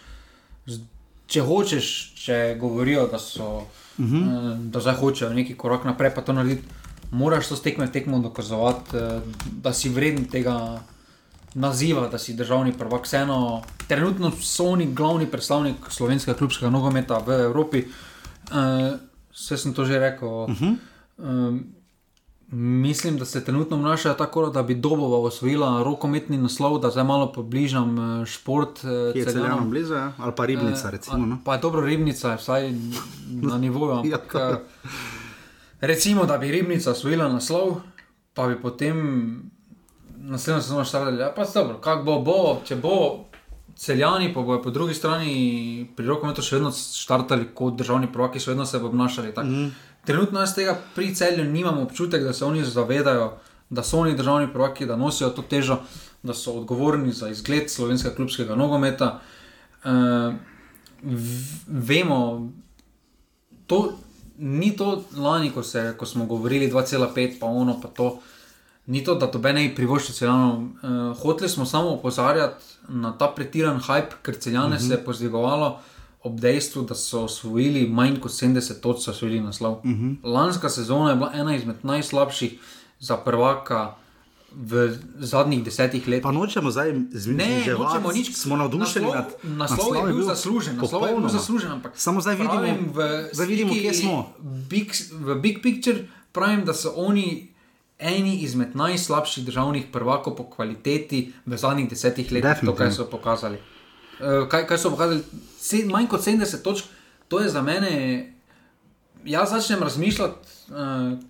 če 1.32 1.44
hočeš, 1.48 1.88
če 2.20 2.40
govorijo, 2.60 3.08
da, 3.12 3.20
so, 3.20 3.66
uh 3.98 4.06
mhm. 4.06 4.16
eh, 4.16 4.28
-huh. 4.28 4.70
da 4.72 4.80
zdaj 4.80 4.96
hočejo 4.96 5.34
neki 5.34 5.58
korak 5.58 5.86
naprej, 5.86 6.16
pa 6.16 6.22
to 6.22 6.34
narediti, 6.34 6.68
moraš 7.12 7.48
to 7.48 7.56
stekme 7.56 7.92
tekmo 7.92 8.20
dokazovati, 8.20 8.98
eh, 8.98 9.22
da 9.62 9.74
si 9.74 9.90
vreden 9.90 10.26
tega. 10.26 10.82
Naziva, 11.54 12.08
da 12.08 12.18
si 12.18 12.34
državni 12.34 12.72
prvak, 12.74 13.04
vseeno, 13.04 13.62
trenutno 13.88 14.32
so 14.42 14.66
oni 14.66 14.86
glavni 14.94 15.26
predstavnik 15.28 15.76
slovenskega 15.90 16.38
klubskega 16.38 16.70
nogometa 16.70 17.18
v 17.18 17.42
Evropi. 17.44 17.84
Uh, 18.52 19.00
Vse 19.34 19.58
sem 19.58 19.74
to 19.74 19.86
že 19.86 20.00
rekel. 20.00 20.28
Uh 20.28 20.50
-huh. 20.50 20.76
um, 21.18 21.74
mislim, 22.52 23.18
da 23.18 23.26
se 23.26 23.46
trenutno 23.46 23.78
obnašajo 23.78 24.16
tako, 24.16 24.50
da 24.50 24.64
bi 24.64 24.76
Dobova 24.76 25.18
osvojila 25.18 25.84
rokometni 25.84 26.38
naslov, 26.38 26.80
da 26.80 26.90
zdaj 26.90 27.04
malo 27.04 27.32
pobližam 27.34 28.20
uh, 28.20 28.26
šport. 28.26 28.84
Uh, 28.84 29.16
je 29.16 29.30
zelo 29.30 29.62
blizu, 29.62 29.94
ja? 29.94 30.14
ali 30.18 30.34
pa 30.36 30.46
ribnica. 30.46 30.88
Uh, 30.88 30.92
recimo, 30.92 31.26
no? 31.26 31.38
Pa 31.46 31.54
je 31.54 31.60
dobro 31.60 31.82
ribnica, 31.82 32.36
vsaj 32.36 32.74
na 33.50 33.58
nivoju. 33.58 33.92
Ampak, 33.92 34.34
ja, 34.36 34.60
recimo, 35.82 36.26
da 36.26 36.38
bi 36.38 36.52
ribnica 36.52 36.92
osvojila 36.92 37.28
naslov, 37.28 37.82
pa 38.34 38.48
bi 38.48 38.62
potem 38.62 39.52
naslednjo 40.18 40.62
sezono 40.62 40.86
štartali. 40.86 41.22
Ja, 41.22 41.34
pa 41.36 41.46
dobro, 41.54 41.78
kako 41.78 42.04
bo, 42.04 42.20
bo, 42.20 42.62
če 42.66 42.76
bo. 42.76 43.26
Celjani 43.82 44.34
pa 44.34 44.42
bojo 44.42 44.62
po 44.62 44.70
drugi 44.70 44.94
strani 44.94 45.88
pri 45.98 46.06
rokometu 46.06 46.44
še 46.46 46.60
vedno 46.60 46.70
štartali 46.76 47.48
kot 47.58 47.80
državni 47.80 48.12
prvaki, 48.14 48.38
še 48.40 48.52
vedno 48.52 48.66
se 48.70 48.78
bodo 48.78 48.92
obnašali 48.94 49.32
tako. 49.34 49.50
Mm. 49.50 49.72
Trenutno 50.06 50.44
jaz 50.44 50.54
tega 50.54 50.76
pri 50.94 51.08
celju 51.18 51.48
nimam 51.50 51.80
občutek, 51.82 52.22
da 52.22 52.34
se 52.34 52.46
oni 52.46 52.62
zavedajo, 52.62 53.32
da 53.74 53.82
so 53.84 54.04
oni 54.04 54.14
državni 54.18 54.52
prvaki, 54.54 54.86
da 54.86 55.00
nosijo 55.02 55.32
to 55.34 55.42
težo, 55.42 55.80
da 56.22 56.36
so 56.38 56.54
odgovorni 56.60 57.10
za 57.10 57.32
izgled 57.34 57.74
slovenskega 57.74 58.14
klubskega 58.16 58.56
nogometa. 58.56 59.16
Uh, 59.82 60.38
vemo, 61.90 62.20
to 63.66 63.82
ni 64.38 64.76
to 64.78 65.04
lani, 65.18 65.50
ko, 65.50 65.64
se, 65.66 65.96
ko 65.98 66.06
smo 66.06 66.30
govorili 66.30 66.70
2,5, 66.70 67.40
pa 67.40 67.50
ono 67.50 67.80
pa 67.82 67.90
to 67.90 68.20
ni 68.86 69.04
to, 69.04 69.16
da 69.16 69.32
to 69.32 69.40
bene 69.40 69.66
privošči 69.76 70.14
celjano. 70.14 70.70
Uh, 70.84 71.18
hoteli 71.18 71.50
smo 71.50 71.66
samo 71.66 71.98
opozarjati 71.98 72.66
na 72.92 73.12
ta 73.18 73.32
pretiran 73.36 73.80
hype, 73.80 74.20
ker 74.22 74.36
celjane 74.40 74.76
uh 74.76 74.82
-huh. 74.82 74.88
se 74.88 74.94
je 74.94 74.98
mhm. 74.98 75.06
pozdigovalo 75.06 75.80
ob 76.24 76.40
dejstvu, 76.40 76.84
da 76.84 76.96
so 76.96 77.24
osvojili 77.24 77.88
manj 77.90 78.20
kot 78.20 78.32
70 78.32 78.80
točk, 78.82 79.04
so 79.04 79.12
osvojili 79.12 79.40
naslov. 79.40 79.74
Uh 79.74 79.86
mhm. 79.86 80.10
-huh. 80.10 80.16
Lanska 80.24 80.70
sezona 80.70 81.10
je 81.10 81.16
bila 81.16 81.32
ena 81.34 81.56
izmed 81.56 81.76
najslabših 81.84 82.60
za 83.00 83.18
prvaka. 83.18 83.96
V 84.56 84.98
zadnjih 85.20 85.64
desetih 85.64 86.08
letih. 86.08 86.24
Pa 86.24 86.32
nočemo 86.32 86.72
zdaj 86.72 86.94
zmeniti, 87.12 87.72
nič. 88.14 88.36
Smo 88.36 88.58
navdušeni 88.58 89.08
nad 89.08 89.42
tem. 89.42 89.58
Naslov 89.58 89.96
je 89.96 90.14
bil 90.14 90.24
zaslužen, 90.24 90.76
naslov 90.76 91.08
je 91.08 91.16
bil 91.16 91.30
zaslužen. 91.30 91.72
Ampak 91.72 91.92
samo 91.96 92.22
zdaj 92.22 92.36
vidimo, 92.36 92.92
v, 92.94 93.30
zdaj 93.34 93.48
vidimo 93.48 93.74
kje 93.74 93.94
smo. 93.94 94.34
Big, 94.70 94.92
v 95.12 95.36
Big 95.36 95.62
Picture 95.64 96.08
pravim, 96.32 96.66
da 96.66 96.74
so 96.74 96.94
oni 96.96 97.51
eni 98.02 98.36
izmed 98.42 98.76
najslabših 98.76 99.46
državnih 99.46 99.86
prvakov 99.94 100.36
po 100.36 100.44
kvaliteti 100.50 101.32
v 101.46 101.58
zadnjih 101.58 101.90
desetih 101.90 102.32
letih, 102.32 102.66
to, 102.66 102.76
kaj 102.76 102.92
so 102.92 103.06
pokazali. 103.12 103.62
Uh, 104.20 104.48
kaj, 104.50 104.66
kaj 104.68 104.78
so 104.78 104.92
pokazali? 104.92 105.22
Se, 105.60 105.86
manj 105.86 106.10
kot 106.10 106.26
70 106.26 106.64
točk, 106.66 106.90
to 107.28 107.40
je 107.40 107.50
za 107.50 107.62
mene. 107.62 108.31
Jaz 109.26 109.52
začnem 109.52 109.84
razmišljati, 109.84 110.34
uh, 110.70 110.76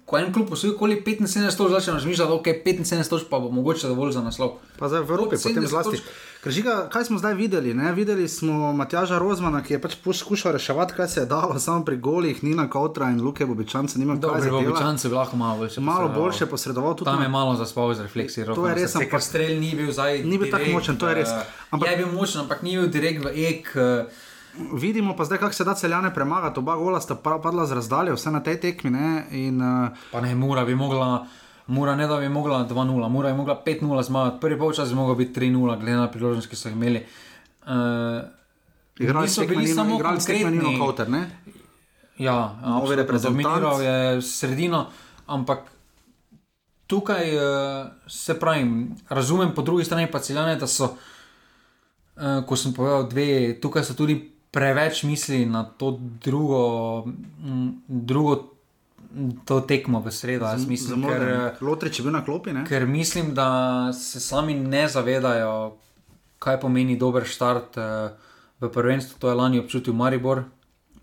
ko 0.05 0.17
en 0.17 0.33
klub 0.33 0.49
posvoji 0.49 0.75
okoli 0.75 1.01
75 1.05 1.57
točk, 1.57 1.71
začnem 1.71 1.95
razmišljati, 1.95 2.31
okay, 2.31 2.63
75 2.63 3.09
točk 3.09 3.25
pa 3.29 3.39
bo 3.39 3.51
mogoče 3.51 3.87
dovolj 3.87 4.11
za 4.11 4.21
naslov. 4.21 4.51
Pa 4.79 4.87
zdaj 4.87 5.01
v 5.01 5.03
Evropi, 5.03 5.35
potem 5.43 5.67
zlasti. 5.67 5.99
Kržiga, 6.41 6.87
kaj 6.89 7.05
smo 7.05 7.17
zdaj 7.19 7.33
videli? 7.33 7.73
Ne? 7.73 7.91
Videli 7.93 8.27
smo 8.27 8.73
Matjaža 8.73 9.19
Rozmana, 9.19 9.59
ki 9.63 9.73
je 9.73 9.81
pač 9.81 9.95
poskušal 10.03 10.55
reševati, 10.55 10.93
kaj 10.97 11.07
se 11.07 11.19
je 11.19 11.25
dalo, 11.25 11.59
samo 11.59 11.85
pri 11.85 11.97
golih, 11.97 12.43
Nina 12.43 12.69
Kautra 12.69 13.11
in 13.11 13.21
Luke 13.21 13.45
Bobičance. 13.45 13.99
Dobro, 13.99 14.51
Bobičance 14.51 15.07
je 15.07 15.13
lahko 15.13 15.37
malo 15.37 15.57
boljše. 15.57 15.81
Malo 15.81 16.09
boljše 16.09 16.45
posredoval 16.45 16.95
tudi. 16.95 17.11
Tam 17.11 17.21
je 17.21 17.29
malo 17.29 17.55
zaspal 17.55 17.93
z 17.93 18.01
refleksijo. 18.01 18.55
To 18.55 18.67
je 18.67 18.75
res. 18.75 18.95
Ampak 18.95 19.21
strelj 19.21 19.59
ni 19.59 19.75
bil 19.75 19.91
zdaj. 19.91 20.23
Ni 20.23 20.37
bil 20.37 20.51
tako 20.51 20.71
močen, 20.71 20.97
to 20.97 21.09
je 21.09 21.15
res. 21.15 21.29
Ampak, 21.69 21.91
je 21.91 21.97
bil 21.97 22.11
močen, 22.13 22.41
ampak 22.41 22.63
ni 22.63 22.77
bil 22.77 22.87
direkt 22.87 23.25
v 23.25 23.35
ek. 23.35 23.73
Uh, 23.75 24.29
Vidimo 24.73 25.15
pa 25.15 25.25
zdaj, 25.25 25.37
kako 25.37 25.53
se 25.53 25.63
da 25.63 25.73
celjane 25.73 26.13
premagati. 26.13 26.59
Oba 26.59 26.75
gola 26.75 27.01
sta 27.01 27.15
padla 27.15 27.65
z 27.65 27.71
razdaljo, 27.71 28.15
vse 28.15 28.31
na 28.31 28.43
tej 28.43 28.59
tekmi. 28.59 28.89
Ne? 28.91 29.25
In, 29.31 29.61
uh, 29.61 29.89
pa 30.11 30.21
ne, 30.21 30.35
mora 30.35 30.65
bi 30.65 30.75
mogla. 30.75 31.27
Mora 31.67 31.95
ne 31.95 32.07
da 32.07 32.17
bi 32.17 32.29
mogla 32.29 32.65
2-0, 32.67 33.09
mora 33.09 33.29
je 33.29 33.35
mogla 33.35 33.61
5-0 33.65 34.03
zmagati, 34.03 34.39
prvi 34.41 34.59
polčas 34.59 34.89
bi 34.89 34.95
mogla 34.95 35.15
biti 35.15 35.39
3-0, 35.39 35.79
glede 35.79 35.97
na 35.97 36.11
priložnost, 36.11 36.49
ki 36.49 36.55
so 36.55 36.67
jih 36.67 36.75
imeli. 36.75 37.05
Uh, 37.63 38.21
igrali 38.99 39.29
so 39.29 39.45
bili 39.47 39.67
samo 39.67 39.99
konkretni 39.99 40.77
kauter, 40.79 41.09
ne? 41.09 41.29
Ja, 42.17 42.55
dominiral 43.23 43.81
je 43.81 44.21
sredino, 44.21 44.87
ampak 45.27 45.71
tukaj 46.87 47.35
uh, 47.37 47.87
se 48.07 48.39
pravi, 48.39 48.87
razumem 49.09 49.55
po 49.55 49.61
drugi 49.61 49.85
strani 49.85 50.11
pa 50.11 50.19
celjane, 50.19 50.55
da 50.55 50.67
so, 50.67 50.85
uh, 52.15 52.43
ko 52.47 52.55
sem 52.55 52.73
povedal 52.73 53.07
dve, 53.07 53.59
tukaj 53.61 53.83
so 53.83 53.95
tudi 53.95 54.31
preveč 54.51 55.03
misli 55.03 55.45
na 55.45 55.63
to 55.63 55.97
drugo, 56.23 57.05
m, 57.43 57.81
drugo 57.87 58.51
to 59.45 59.61
tekmo 59.61 59.99
v 59.99 60.11
sredo. 60.11 60.47
Mislim, 60.67 61.03
ker, 61.03 61.57
Lotri, 61.61 61.91
če 61.91 62.03
bi 62.03 62.13
na 62.13 62.23
klopi. 62.25 62.53
Ne? 62.55 62.63
Ker 62.67 62.85
mislim, 62.87 63.33
da 63.35 63.91
se 63.95 64.19
sami 64.19 64.55
ne 64.55 64.87
zavedajo, 64.87 65.75
kaj 66.39 66.59
pomeni 66.61 66.97
dober 66.97 67.27
start 67.27 67.77
uh, 67.77 68.11
v 68.59 68.71
prvenstvu. 68.71 69.19
To 69.19 69.29
je 69.29 69.35
lani 69.35 69.59
občutil 69.59 69.93
Maribor. 69.93 70.43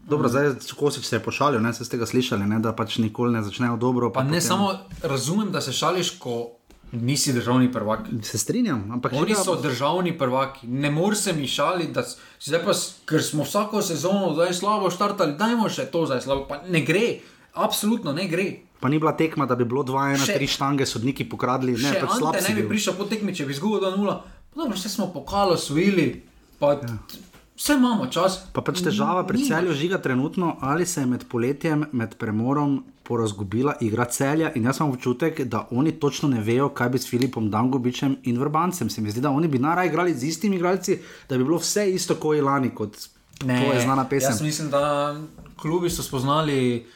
Dobro, 0.09 0.29
zdaj, 0.29 0.55
ko 0.79 0.91
si 0.91 1.03
se 1.05 1.21
pošalil, 1.21 1.61
ne, 1.61 1.73
ste 1.77 1.99
ga 2.01 2.07
slišali, 2.09 2.47
ne, 2.49 2.63
da 2.65 2.73
pač 2.73 2.97
nikoli 2.97 3.35
ne 3.35 3.43
začnejo 3.45 3.77
dobro. 3.77 4.09
Pa 4.09 4.23
pa 4.23 4.25
ne 4.25 4.41
potem... 4.41 4.49
samo 4.49 4.73
razumem, 5.05 5.53
da 5.53 5.61
se 5.61 5.73
šališ, 5.73 6.17
ko 6.19 6.58
nisi 6.93 7.33
državni 7.33 7.73
prvak. 7.73 8.01
Se 8.23 8.39
strinjam, 8.39 8.91
ampak 8.93 9.13
oni 9.13 9.35
so 9.35 9.55
pa... 9.55 9.63
državni 9.63 10.19
prvaki. 10.19 10.67
Ne 10.67 10.91
moreš 10.91 11.19
se 11.19 11.33
mi 11.33 11.49
šaliti, 11.49 11.93
da 11.93 12.05
zdaj 12.41 12.65
pa, 12.65 12.73
ker 13.09 13.23
smo 13.23 13.45
vsako 13.45 13.83
sezono 13.83 14.33
zdaj 14.35 14.55
slabo 14.55 14.91
štartali, 14.91 15.37
dajmo 15.39 15.69
še 15.69 15.89
to 15.93 16.07
zdaj 16.07 16.25
slabo. 16.27 16.47
Pa 16.49 16.63
ne 16.69 16.81
gre. 16.85 17.21
Absolutno 17.55 18.13
ne 18.13 18.29
gre. 18.29 18.51
Pa 18.81 18.89
ni 18.89 18.99
bila 18.99 19.13
tekma, 19.17 19.47
da 19.47 19.57
bi 19.59 19.65
bilo 19.65 19.83
2-1-3 19.83 20.47
štange, 20.47 20.87
sodniki 20.87 21.27
pokradili. 21.29 21.75
Ne, 21.83 21.97
pač 22.01 22.19
slabo. 22.19 22.45
Ne 22.49 22.55
bi 22.55 22.69
prišel 22.69 22.95
po 22.95 23.09
tekmi, 23.11 23.35
če 23.35 23.49
bi 23.49 23.57
izgubil 23.57 23.83
2-0. 23.89 24.19
Dobro, 24.55 24.77
vse 24.77 24.89
smo 24.89 25.11
pokalo, 25.13 25.57
svili. 25.57 26.23
Pa... 26.59 26.79
Ja. 26.79 27.27
Vse 27.59 27.75
imamo 27.75 28.07
čas. 28.07 28.39
Pa 28.55 28.63
pač 28.63 28.85
težava 28.87 29.25
pri 29.27 29.43
celju 29.43 29.75
žiga 29.75 29.99
trenutno, 29.99 30.55
ali 30.63 30.87
se 30.87 31.03
je 31.03 31.09
med 31.11 31.25
poletjem, 31.27 31.89
med 31.93 32.15
premorom 32.15 32.85
porazgubila 33.09 33.75
igra 33.81 34.05
celja. 34.05 34.53
In 34.55 34.65
jaz 34.69 34.81
imam 34.81 34.93
občutek, 34.93 35.41
da 35.49 35.67
oni 35.71 35.93
točno 36.01 36.29
ne 36.29 36.41
vejo, 36.45 36.69
kaj 36.69 36.89
bi 36.89 36.99
s 36.99 37.11
Filipom 37.11 37.51
Dangobičem 37.51 38.17
in 38.23 38.39
Vrbancem. 38.39 38.91
Se 38.91 39.01
mi 39.01 39.11
zdi, 39.11 39.21
da 39.25 39.31
oni 39.31 39.49
bi 39.49 39.59
naraj 39.59 39.87
igrali 39.87 40.15
z 40.15 40.29
istimi 40.29 40.57
igralci, 40.57 40.99
da 41.29 41.39
bi 41.39 41.45
bilo 41.45 41.59
vse 41.59 41.89
isto 41.91 42.19
kot 42.21 42.43
lani, 42.45 42.71
kot 42.75 42.97
ne, 43.45 43.63
to 43.65 43.73
je 43.73 43.81
znana 43.81 44.05
pesem. 44.09 44.31
Jaz 44.31 44.43
mislim, 44.43 44.71
da 44.71 45.17
klubi 45.57 45.91
so 45.91 46.03
spoznali 46.03 46.87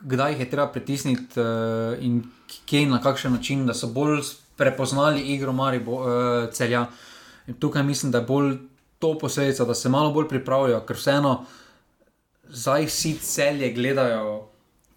kdaj 0.00 0.32
jih 0.32 0.40
je 0.40 0.50
treba 0.50 0.68
pritisniti 0.72 1.40
uh, 1.40 1.46
in 2.00 2.22
kje 2.66 2.82
in 2.82 2.90
na 2.90 3.00
kakšen 3.02 3.32
način, 3.32 3.66
da 3.66 3.74
so 3.74 3.86
bolj 3.86 4.20
prepoznali 4.56 5.20
igro 5.20 5.52
Marijo 5.52 5.92
uh, 5.92 6.06
eh, 6.06 6.52
celja. 6.52 6.86
In 7.46 7.54
tukaj 7.54 7.82
mislim, 7.82 8.12
da 8.12 8.18
je 8.18 8.24
bolj 8.24 8.56
to 8.98 9.18
posledica, 9.18 9.64
da 9.64 9.74
se 9.74 9.88
malo 9.88 10.12
bolj 10.12 10.28
pripravijo, 10.28 10.80
ker 10.86 10.96
vseeno 10.96 11.44
zdaj 12.48 12.86
vsi 12.86 13.14
celje 13.20 13.72
gledajo 13.72 14.45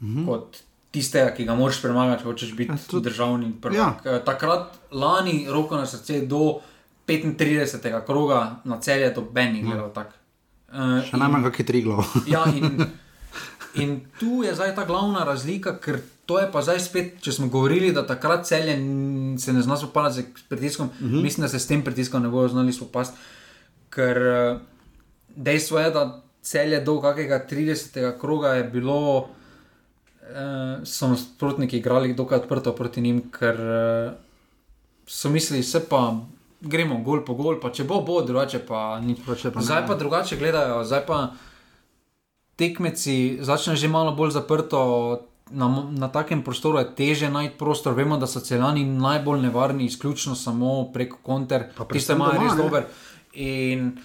-hmm. 0.01 0.25
kot 0.25 0.63
tistega, 0.91 1.31
ki 1.35 1.45
ga 1.45 1.55
moraš 1.55 1.81
premagati, 1.81 2.23
če 2.23 2.27
hočeš 2.29 2.55
biti 2.55 2.77
tudi 2.89 3.09
državni 3.09 3.51
prvak. 3.61 4.05
Ja. 4.05 4.19
Takrat, 4.25 4.73
lani, 4.91 5.45
roko 5.49 5.77
na 5.77 5.85
srce, 5.85 6.21
do 6.25 6.61
35. 7.07 8.05
kroga 8.05 8.61
na 8.63 8.79
cel 8.79 9.01
je 9.01 9.13
to 9.13 9.21
Benny 9.21 9.63
gledal 9.65 9.91
ja. 9.95 10.05
Uh, 10.69 11.01
Še 11.01 11.17
najmanj, 11.17 11.47
kako 11.49 11.61
je 11.61 11.65
tri 11.65 11.81
glav. 11.81 12.05
ja, 12.33 12.43
in, 12.53 12.85
in 13.81 13.95
tu 14.19 14.43
je 14.45 14.53
zdaj 14.53 14.75
ta 14.77 14.85
glavna 14.85 15.25
razlika, 15.25 15.79
ker 15.81 15.97
to 16.29 16.37
je 16.37 16.45
pa 16.53 16.61
zdaj 16.61 16.77
spet, 16.85 17.15
če 17.25 17.33
smo 17.33 17.49
govorili, 17.49 17.89
da 17.93 18.05
takrat 18.05 18.45
celje 18.45 18.77
se 19.41 19.53
ne 19.53 19.63
zna 19.65 19.77
spopasti 19.81 20.21
z 20.21 20.45
pritiskom, 20.49 20.89
uh 20.93 21.01
mhm. 21.01 21.15
-huh. 21.15 21.23
mislim, 21.23 21.45
da 21.45 21.49
se 21.49 21.59
s 21.59 21.67
tem 21.67 21.81
pritiskom 21.83 22.21
ne 22.21 22.29
bodo 22.29 22.47
znali 22.47 22.73
spopasti. 22.73 23.17
Ker 23.89 24.17
uh, 24.17 24.61
dejstvo 25.35 25.79
je, 25.79 25.91
da 25.91 26.21
celje 26.41 26.81
do 26.81 27.01
kakega 27.01 27.45
30. 27.49 28.19
kroga 28.19 28.53
je 28.53 28.63
bilo, 28.63 29.29
uh, 30.29 30.85
so 30.87 31.07
nasprotniki 31.07 31.77
igrali 31.77 32.13
dokaj 32.13 32.43
odprto 32.43 32.73
proti 32.75 33.01
njim, 33.01 33.21
ker 33.31 33.59
uh, 33.59 34.11
so 35.07 35.29
mislili, 35.29 35.63
se 35.63 35.81
pa 35.89 36.13
gremo 36.61 36.97
gol 37.03 37.23
po 37.25 37.33
gol, 37.33 37.59
pa 37.61 37.71
če 37.71 37.83
bo, 37.87 38.01
bo 38.05 38.21
drugače 38.21 38.59
pa 38.67 38.99
ni. 39.03 39.15
Zdaj 39.55 39.87
pa 39.87 39.95
drugače 39.95 40.37
gledajo, 40.37 40.83
zdaj 40.83 41.05
pa 41.07 41.19
tekmeci 42.59 43.39
začnejo 43.41 43.79
že 43.79 43.87
malo 43.87 44.15
bolj 44.15 44.37
zaprto. 44.37 44.79
Na, 45.49 45.65
na 45.89 46.11
takem 46.13 46.43
prostoru 46.45 46.77
je 46.77 46.91
teže 46.93 47.25
najti 47.33 47.57
prostor. 47.57 47.95
Vemo, 47.97 48.19
da 48.21 48.27
so 48.29 48.37
celani 48.37 48.83
najbolj 48.85 49.39
nevarni, 49.47 49.87
izključno 49.89 50.35
samo 50.37 50.91
preko 50.93 51.17
konter, 51.25 51.71
ki 51.73 51.99
se 51.99 52.13
imajo 52.13 52.37
res 52.37 52.53
dober. 52.53 52.85
In 53.33 53.95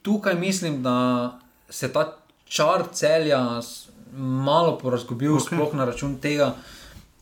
tukaj 0.00 0.38
mislim, 0.40 0.80
da 0.82 0.94
se 1.68 1.92
ta 1.92 2.06
čar 2.48 2.86
celja 2.92 3.60
malo 4.16 4.78
porazgubil, 4.78 5.36
okay. 5.36 5.46
sploh 5.46 5.74
na 5.74 5.84
račun 5.84 6.16
tega, 6.22 6.54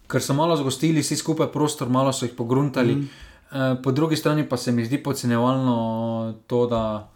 ker 0.06 0.22
so 0.22 0.34
malo 0.34 0.56
zgostili 0.56 1.02
vsi 1.02 1.16
skupaj 1.16 1.50
prostor, 1.52 1.88
malo 1.88 2.12
so 2.12 2.26
jih 2.26 2.34
pogruntali. 2.36 2.94
Mm. 2.94 3.08
Eh, 3.52 3.76
po 3.82 3.92
drugi 3.92 4.16
strani 4.16 4.48
pa 4.48 4.56
se 4.56 4.72
mi 4.72 4.84
zdi 4.84 5.02
podcenjevalno 5.02 6.34
to, 6.46 6.66
da 6.66 7.08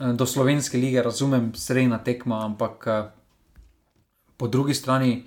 eh, 0.00 0.12
do 0.12 0.26
slovenske 0.26 0.78
lige 0.78 1.02
razumem 1.02 1.52
srednja 1.54 1.98
tekma, 1.98 2.44
ampak 2.44 2.86
eh, 2.86 3.02
po 4.36 4.48
drugi 4.48 4.74
strani. 4.74 5.24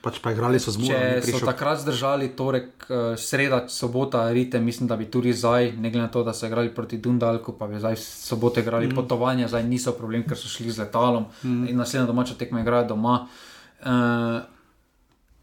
Pač 0.00 0.16
pa 0.24 0.32
igrali 0.32 0.56
so 0.56 0.72
zelo. 0.72 0.88
Če 0.88 1.20
so 1.36 1.44
takrat 1.44 1.82
zdržali, 1.82 2.30
torek, 2.36 2.86
sreda, 3.20 3.66
sobota, 3.68 4.22
rite, 4.32 4.60
mislim, 4.60 4.88
da 4.88 4.96
bi 4.96 5.10
tudi 5.12 5.34
zdaj, 5.36 5.74
ne 5.76 5.90
glede 5.92 6.06
na 6.06 6.12
to, 6.12 6.22
da 6.24 6.32
so 6.32 6.48
igrali 6.48 6.72
proti 6.72 6.96
Dundalku, 6.96 7.52
pa 7.58 7.68
bi 7.68 7.76
zdaj 7.76 7.98
soboto 8.00 8.64
igrali 8.64 8.88
mm. 8.88 8.96
potovanja, 8.96 9.50
zdaj 9.52 9.66
niso 9.68 9.92
problem, 9.98 10.24
ker 10.24 10.40
so 10.40 10.48
šli 10.48 10.72
z 10.72 10.86
letalom 10.86 11.28
mm. 11.42 11.68
in 11.68 11.76
naslednja 11.76 12.06
domača 12.08 12.38
tekma 12.40 12.64
igrajo 12.64 12.94
doma. 12.94 13.18
Uh, 13.84 14.40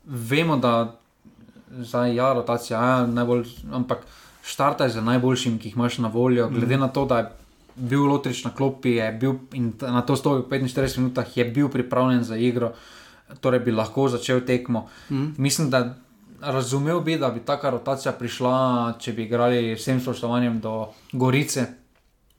vemo, 0.06 0.58
da 0.58 0.74
zdaj 1.70 2.16
ja, 2.16 2.34
rotacija, 2.34 2.82
ja, 2.82 3.06
najbolj, 3.06 3.46
ampak 3.78 4.08
štartaj 4.48 4.90
z 4.90 5.06
najboljšim, 5.06 5.62
ki 5.62 5.70
jih 5.70 5.78
imaš 5.78 6.02
na 6.02 6.10
voljo. 6.10 6.50
Glede 6.50 6.78
mm. 6.78 6.80
na 6.80 6.88
to, 6.88 7.06
da 7.06 7.20
je 7.20 7.30
bil 7.78 8.10
Lotrič 8.10 8.42
na 8.44 8.52
klopi 8.52 8.98
bil, 9.20 9.38
in 9.54 9.74
na 9.82 10.02
to 10.02 10.18
stoji 10.18 10.42
v 10.42 10.50
45 10.50 10.98
minutah, 10.98 11.38
je 11.38 11.46
bil 11.46 11.70
pripravljen 11.70 12.24
za 12.24 12.38
igro, 12.38 12.74
torej 13.42 13.60
bi 13.60 13.72
lahko 13.72 14.08
začel 14.10 14.42
tekmo. 14.46 14.88
Mm. 15.10 15.34
Mislim, 15.38 15.70
da 15.70 15.96
razumel 16.42 17.00
bi, 17.00 17.18
da 17.18 17.30
bi 17.30 17.40
taka 17.40 17.70
rotacija 17.70 18.12
prišla, 18.12 18.94
če 19.00 19.14
bi 19.14 19.24
igrali 19.24 19.74
vsem 19.76 20.02
spoštovanjem 20.02 20.60
do 20.62 20.88
Gorice, 21.12 21.66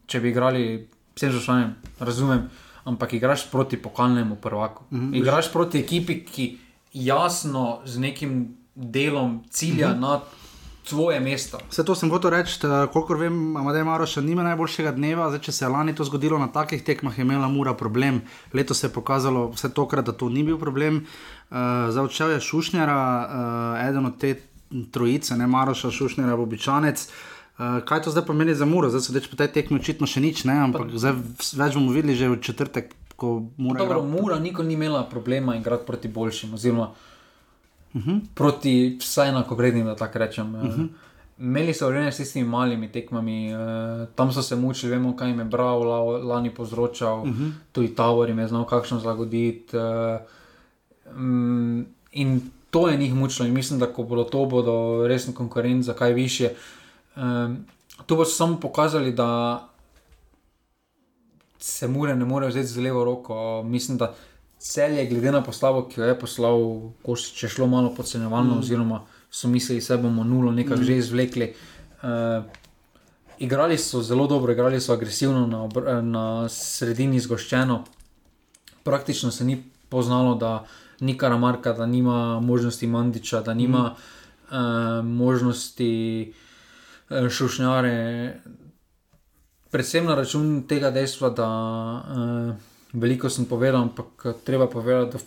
če 0.06 0.20
bi 0.20 0.30
igrali 0.30 0.88
vsem 1.16 1.32
spoštovanjem, 1.32 1.74
razumem. 2.00 2.48
Ampak 2.88 3.12
igraš 3.12 3.50
proti 3.50 3.76
pokalnemu 3.76 4.36
prvaku. 4.36 4.84
Mm 4.90 5.00
-hmm. 5.00 5.16
Igraš 5.16 5.52
proti 5.52 5.78
ekipi, 5.78 6.24
ki 6.24 6.58
jasno 6.92 7.80
z 7.84 7.98
nekim 7.98 8.56
delom 8.74 9.44
cilja 9.50 9.88
mm 9.88 9.94
-hmm. 9.94 10.00
na 10.00 10.20
svoje 10.88 11.20
mesto. 11.20 11.58
Vse 11.70 11.84
to 11.84 11.94
sem 11.94 12.10
hotel 12.10 12.30
reči, 12.30 12.60
koliko 12.92 13.14
vem, 13.14 13.54
da 13.54 13.78
ima 13.78 13.92
Maroša 13.92 14.20
nima 14.20 14.42
najboljšega 14.42 14.92
dneva. 14.96 15.28
Zdaj, 15.28 15.42
če 15.44 15.52
se 15.52 15.64
je 15.64 15.68
lani 15.68 15.94
to 15.94 16.04
zgodilo 16.04 16.38
na 16.40 16.48
takih 16.52 16.82
tekmah, 16.84 17.18
je 17.18 17.26
imela 17.26 17.48
Mura 17.48 17.74
problem. 17.74 18.22
Leto 18.54 18.74
se 18.74 18.86
je 18.86 18.92
pokazalo 18.92 19.48
vse 19.52 19.72
tokrat, 19.74 20.06
da 20.08 20.12
to 20.12 20.28
ni 20.32 20.44
bil 20.44 20.58
problem. 20.58 21.02
Uh, 21.50 21.90
za 21.92 22.02
odšel 22.02 22.36
je 22.36 22.40
Šušnjara, 22.40 23.00
uh, 23.00 23.88
eden 23.88 24.06
od 24.06 24.16
te 24.20 24.34
trojice, 24.92 25.36
ne 25.36 25.46
Maroša, 25.46 25.90
Šušnjara, 25.90 26.36
Bobičanec. 26.36 27.04
Uh, 27.58 27.82
kaj 27.84 28.06
to 28.06 28.14
zdaj 28.14 28.24
pomeni 28.28 28.54
za 28.54 28.64
Muro? 28.64 28.88
Zdaj 28.88 29.04
so 29.04 29.16
reči 29.16 29.28
po 29.28 29.36
tej 29.36 29.52
tekmi 29.52 29.80
očitno 29.80 30.08
še 30.08 30.24
nič, 30.24 30.44
ne? 30.48 30.56
ampak 30.68 30.94
zdaj 30.94 31.18
več 31.58 31.76
bomo 31.76 31.92
videli 31.92 32.16
že 32.16 32.32
v 32.32 32.40
četrtek. 32.40 32.96
Mura, 33.18 33.82
Dobro, 33.82 34.04
Mura 34.06 34.36
nikoli 34.38 34.68
ni 34.70 34.74
imela 34.78 35.02
problema 35.02 35.56
igrati 35.58 35.82
proti 35.86 36.08
boljšim. 36.08 36.52
Oziroma, 36.54 36.92
uh 36.94 37.17
-huh. 37.94 38.20
proti 38.34 38.96
vsaj 39.00 39.28
enakovrednim, 39.28 39.86
da 39.86 39.96
tako 39.96 40.18
rečem. 40.18 40.54
Uh 40.54 40.62
-huh. 40.62 40.88
Imeli 41.38 41.74
so 41.74 41.88
vreme 41.88 42.12
s 42.12 42.16
tistimi 42.16 42.48
malimi 42.48 42.92
tekmami, 42.92 43.54
uh, 43.54 44.08
tam 44.14 44.32
so 44.32 44.42
se 44.42 44.56
mučili, 44.56 44.92
vemo, 44.92 45.16
kaj 45.16 45.28
jim 45.28 45.38
je 45.38 45.44
bral, 45.44 45.82
lani 46.26 46.50
povzročal, 46.50 47.20
uh 47.20 47.28
-huh. 47.28 47.52
tudi 47.72 47.94
Tower 47.94 48.28
jim 48.28 48.38
je 48.38 48.48
znal, 48.48 48.64
kakšno 48.64 48.98
zlagoditi. 49.00 49.76
Uh, 49.76 50.20
um, 51.16 51.86
in 52.12 52.40
to 52.70 52.88
je 52.88 52.96
njih 52.96 53.14
mučilo, 53.14 53.48
in 53.48 53.54
mislim, 53.54 53.80
da 53.80 53.92
ko 53.92 54.02
bodo 54.02 54.24
to, 54.24 54.44
bodo 54.44 55.06
resni 55.06 55.34
konkurenci 55.34 55.86
za 55.86 55.92
kaj 55.92 56.12
više. 56.12 56.50
Um, 57.16 57.56
to 58.06 58.16
bo 58.16 58.24
samo 58.24 58.60
pokazali, 58.60 59.12
da 59.12 59.68
se 61.58 61.88
mure 61.88 62.16
ne 62.16 62.24
more 62.24 62.48
vzeti 62.48 62.66
z 62.66 62.80
levo 62.80 63.04
roko. 63.04 63.62
Mislim, 63.62 63.98
da 63.98 64.14
cel 64.58 64.92
je, 64.98 65.06
glede 65.06 65.32
na 65.32 65.42
poslavo, 65.42 65.84
ki 65.88 66.00
jo 66.00 66.06
je 66.06 66.18
poslal, 66.18 66.64
če 67.06 67.46
je 67.46 67.50
šlo 67.50 67.66
malo 67.66 67.92
podcenjevalno, 67.94 68.54
mm. 68.54 68.58
oziroma 68.58 69.02
so 69.30 69.48
mislili, 69.48 69.84
da 69.88 69.96
bomo 69.96 70.24
nulo 70.24 70.52
nekako 70.52 70.80
mm. 70.80 70.84
že 70.84 70.96
izvlekli. 70.96 71.52
Uh, 72.02 72.44
igrali 73.38 73.78
so 73.78 74.02
zelo 74.02 74.26
dobro, 74.26 74.52
igrali 74.52 74.80
so 74.80 74.92
agresivno, 74.92 75.46
na, 75.46 76.00
na 76.02 76.48
sredini 76.48 77.20
zgoščeno. 77.20 77.84
Praktično 78.84 79.30
se 79.30 79.44
ni 79.44 79.62
poznalo, 79.88 80.34
da 80.34 80.64
ni 81.00 81.18
karamarka, 81.18 81.72
da 81.72 81.86
nima 81.86 82.40
možnosti 82.40 82.86
mandiča, 82.86 83.40
da 83.40 83.54
nima 83.54 83.94
mm. 83.94 84.56
uh, 84.56 85.04
možnosti 85.04 85.92
uh, 87.10 87.28
šušnjare. 87.28 88.40
Predvsem 89.70 90.04
na 90.04 90.14
račun 90.14 90.64
tega 90.68 90.90
dejstva, 90.90 91.30
da 91.30 91.48
uh, 92.16 92.67
veliko 92.92 93.30
sem 93.30 93.44
povedal, 93.44 93.82
ampak 93.82 94.24
eh, 94.24 94.32
treba 94.44 94.66
povedati, 94.66 95.16
da 95.16 95.18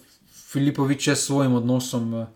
Filipovič 0.51 1.07
je 1.07 1.15
s 1.15 1.25
svojim 1.25 1.55
odnosom 1.55 2.13
eh, 2.13 2.27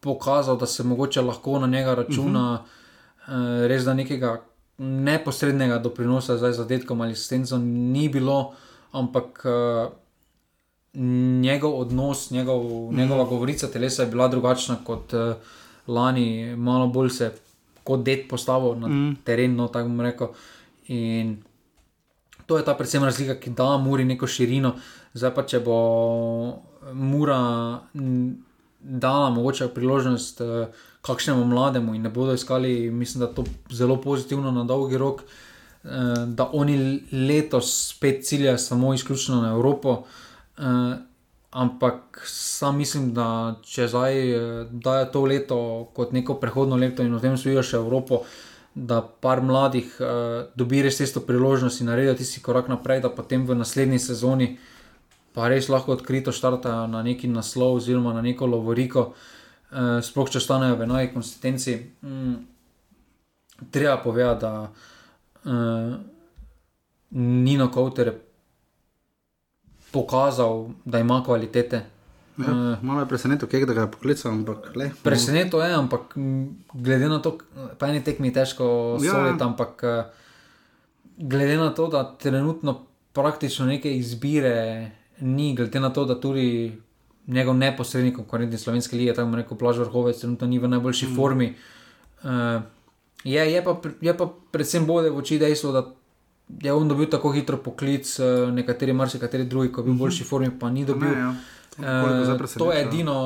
pokazal, 0.00 0.56
da 0.56 0.66
se 0.66 0.84
mogoče 0.84 1.20
lahko 1.20 1.58
na 1.58 1.66
njega 1.66 1.94
računa, 1.94 2.52
uh 2.52 3.34
-huh. 3.34 3.66
res 3.66 3.84
da 3.84 3.94
nekega 3.94 4.42
neposrednega 4.78 5.78
doprinosa 5.78 6.36
zdaj 6.36 6.52
za 6.52 6.64
detkom 6.64 7.00
ali 7.00 7.12
asistenco 7.12 7.58
ni 7.58 8.08
bilo, 8.08 8.54
ampak 8.92 9.44
njegov 11.40 11.80
odnos, 11.80 12.30
njegov, 12.30 12.60
uh 12.60 12.90
-huh. 12.90 12.96
njegova 12.96 13.24
govorica 13.24 13.66
telesa 13.66 14.02
je 14.02 14.08
bila 14.08 14.28
drugačna 14.28 14.76
kot 14.84 15.12
lani, 15.86 16.56
malo 16.56 16.86
bolj 16.86 17.10
se 17.10 17.32
kot 17.84 18.02
det 18.02 18.28
postavil 18.28 18.78
na 18.78 18.86
uh 18.86 18.92
-huh. 18.92 19.14
teren, 19.24 19.56
no 19.56 19.68
tako 19.68 19.88
bom 19.88 20.00
rekel. 20.00 20.28
In 20.86 21.42
to 22.50 22.58
je 22.58 22.64
ta 22.66 22.74
predvsem 22.74 23.04
razlika, 23.06 23.36
ki 23.38 23.50
da 23.54 23.76
Muri 23.78 24.04
neko 24.04 24.26
širino. 24.26 24.72
Zdaj 25.14 25.30
pa, 25.36 25.44
če 25.46 25.60
bo 25.62 25.76
Mura 26.98 27.38
dala 28.80 29.28
mogoče 29.30 29.68
priložnost 29.70 30.40
uh, 30.42 30.80
kakšnemu 31.06 31.44
mlademu 31.46 31.94
in 31.94 32.02
ne 32.02 32.10
bodo 32.10 32.34
iskali, 32.34 32.90
mislim, 32.90 33.20
da 33.22 33.28
to 33.34 33.44
zelo 33.70 34.00
pozitivno 34.02 34.50
na 34.50 34.64
dolgi 34.64 34.98
rok, 34.98 35.22
uh, 35.22 35.90
da 36.26 36.48
oni 36.52 36.76
letos 37.12 37.70
spet 37.92 38.26
ciljajo 38.26 38.58
samo 38.58 38.94
izključno 38.94 39.42
na 39.42 39.52
Evropo. 39.54 40.02
Uh, 40.58 40.98
ampak 41.50 42.26
sam 42.26 42.82
mislim, 42.82 43.12
da 43.14 43.60
če 43.62 43.88
zdaj 43.88 44.14
dajo 44.70 45.06
to 45.14 45.24
leto 45.24 45.58
kot 45.94 46.12
neko 46.12 46.34
prehodno 46.42 46.76
leto 46.76 47.06
in 47.06 47.14
v 47.14 47.22
tem 47.22 47.38
svojo 47.38 47.62
še 47.62 47.78
Evropo, 47.78 48.24
uh, 48.24 48.49
da 48.74 49.00
par 49.02 49.42
mladih 49.42 49.96
uh, 50.00 50.06
dobi 50.54 50.82
res 50.82 51.00
isto 51.00 51.20
priložnost 51.20 51.80
in 51.80 51.90
naredi 51.90 52.20
tisti 52.22 52.42
korak 52.42 52.68
naprej, 52.68 53.00
da 53.02 53.10
potem 53.10 53.46
v 53.46 53.58
naslednji 53.58 53.98
sezoni 53.98 54.56
pa 55.34 55.48
res 55.48 55.68
lahko 55.70 55.94
odkrito 55.94 56.32
štartajo 56.34 56.86
na 56.90 57.02
neki 57.02 57.28
naslov 57.30 57.78
oziroma 57.78 58.14
na 58.14 58.22
neko 58.22 58.46
lovoriko, 58.46 59.10
uh, 59.10 59.98
sploh 60.02 60.30
če 60.30 60.42
stanejo 60.42 60.78
v 60.78 60.86
enoji 60.86 61.12
konsistenci. 61.14 61.76
Mm, 62.02 62.34
treba 63.70 63.98
povedati, 64.02 64.40
da 64.40 64.52
uh, 64.64 65.94
Nino 67.10 67.70
Kauter 67.74 68.06
je 68.06 68.18
pokazal, 69.90 70.68
da 70.84 70.98
ima 70.98 71.22
kvalitete. 71.26 71.82
Ja, 72.46 72.52
uh, 72.52 72.82
malo 72.82 73.00
je 73.00 73.08
presenečen, 73.08 73.66
da 73.66 73.74
ga 73.74 73.80
je 73.80 73.90
poklical. 73.90 74.32
Presenečen 75.02 75.60
je, 75.60 75.74
ampak 75.74 76.14
glede 76.74 77.08
na 77.08 77.18
to, 77.22 77.38
pa 77.78 77.88
eni 77.88 78.04
tekmi 78.04 78.32
težko 78.32 78.98
ja. 79.02 79.12
soditi, 79.12 79.44
ampak 79.44 79.84
uh, 79.84 80.04
glede 81.18 81.56
na 81.56 81.70
to, 81.74 81.88
da 81.88 82.04
trenutno 82.18 82.80
praktično 83.12 83.66
neke 83.66 83.96
izbire 83.96 84.90
ni, 85.20 85.54
glede 85.54 85.80
na 85.80 85.92
to, 85.92 86.04
da 86.04 86.20
tudi 86.20 86.72
njegov 87.26 87.54
neposredni 87.54 88.14
konkurent 88.14 88.54
iz 88.54 88.60
slovenske 88.60 88.96
lige, 88.96 89.14
tako 89.14 89.36
rekel 89.36 89.58
Plaž 89.58 89.78
Vrhovec, 89.78 90.20
trenutno 90.20 90.46
ni 90.46 90.58
v 90.58 90.68
najboljši 90.68 91.06
mm. 91.06 91.16
formi. 91.16 91.54
Uh, 92.22 92.62
je, 93.24 93.52
je, 93.52 93.64
pa, 93.64 93.76
je 94.00 94.16
pa 94.16 94.28
predvsem 94.50 94.86
bode 94.86 95.10
v 95.10 95.18
oči 95.20 95.38
dejstvo, 95.38 95.72
da 95.72 95.84
je 96.62 96.72
on 96.72 96.88
dobil 96.88 97.06
tako 97.06 97.32
hitro 97.32 97.56
poklic, 97.56 98.18
uh, 98.18 98.50
nekateri, 98.54 98.92
marsikateri 98.92 99.44
drugi, 99.44 99.72
ko 99.72 99.80
je 99.80 99.84
bil 99.84 99.92
v 99.92 99.96
-hmm. 99.96 100.00
boljši 100.00 100.24
formi, 100.24 100.50
pa 100.58 100.70
ni 100.70 100.84
dobil. 100.84 101.08
Ne, 101.08 101.18
ja. 101.18 101.34
Uh, 101.78 102.48
to 102.58 102.72
je 102.72 102.80
edino 102.82 103.16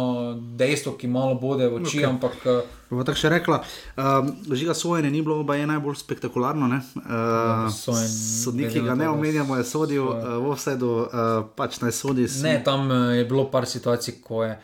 dejstvo, 0.57 0.93
ki 0.93 1.09
malo 1.09 1.35
bode 1.35 1.67
v 1.69 1.75
oči. 1.75 1.99
Okay. 1.99 2.07
Ampak, 2.07 2.35
uh, 2.47 3.03
tako 3.03 3.19
še 3.19 3.31
rekla, 3.33 3.59
uh, 3.97 4.29
žiga 4.53 4.75
sojenje 4.77 5.11
ni 5.11 5.23
bilo, 5.23 5.41
pa 5.47 5.57
je 5.57 5.67
najbolj 5.67 5.97
spektakularno. 5.99 6.69
Uh, 6.69 7.73
Sodnik, 7.73 8.71
ki 8.71 8.85
ga 8.85 8.95
ne 8.95 9.09
omenjamo, 9.11 9.57
je 9.59 9.65
sodil 9.65 10.07
uh, 10.07 10.39
v 10.39 10.55
vse 10.55 10.77
do 10.79 10.93
uh, 11.03 11.43
pač 11.57 11.81
naj 11.83 11.93
sodi. 11.97 12.29
Ne, 12.45 12.61
tam 12.65 12.87
uh, 12.91 13.11
je 13.17 13.25
bilo 13.27 13.49
par 13.51 13.67
situacij, 13.67 14.21
ko 14.23 14.45
je. 14.45 14.55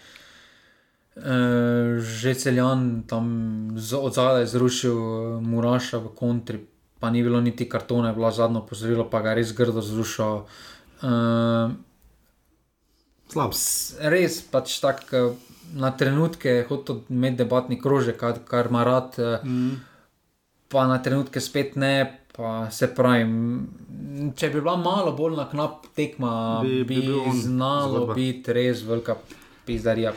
Uh, 1.20 1.98
že 1.98 2.36
celjan 2.38 3.02
tam 3.10 3.26
od 3.74 4.12
zadaj 4.14 4.46
zrušil 4.46 4.94
uh, 4.94 5.42
Muraša 5.42 5.98
v 5.98 6.14
kontri, 6.14 6.60
pa 7.00 7.10
ni 7.10 7.22
bilo 7.22 7.40
niti 7.40 7.68
kartona, 7.68 8.08
je 8.08 8.14
bilo 8.14 8.30
zadnjo 8.30 8.64
pozorilo, 8.66 9.06
pa 9.10 9.22
ga 9.24 9.32
je 9.32 9.40
res 9.40 9.54
grdo 9.56 9.82
zrušil. 9.82 10.42
Uh, 11.00 11.72
Slab. 13.30 13.54
Res 14.10 14.40
pač 14.50 14.80
tako 14.82 15.34
na 15.78 15.92
trenutke 15.96 16.64
hotel 16.68 17.04
imeti 17.08 17.44
debatni 17.44 17.78
krožek, 17.80 18.18
kar, 18.18 18.40
kar 18.46 18.70
ima 18.70 18.82
rad, 18.84 19.14
mm. 19.44 19.76
pa 20.68 20.86
na 20.90 20.98
trenutke 21.02 21.40
spet 21.40 21.76
ne. 21.76 22.16
Se 22.72 22.86
pravi, 22.96 23.26
če 24.38 24.48
bi 24.48 24.62
bila 24.62 24.78
malo 24.80 25.10
bolj 25.12 25.34
na 25.36 25.44
knap 25.50 25.90
tekma, 25.96 26.30
bi, 26.64 26.78
bi, 26.88 27.02
bi 27.04 27.34
znalo 27.36 28.14
biti 28.14 28.54
res 28.56 28.80
velika 28.88 29.18
pizdarija. 29.66 30.14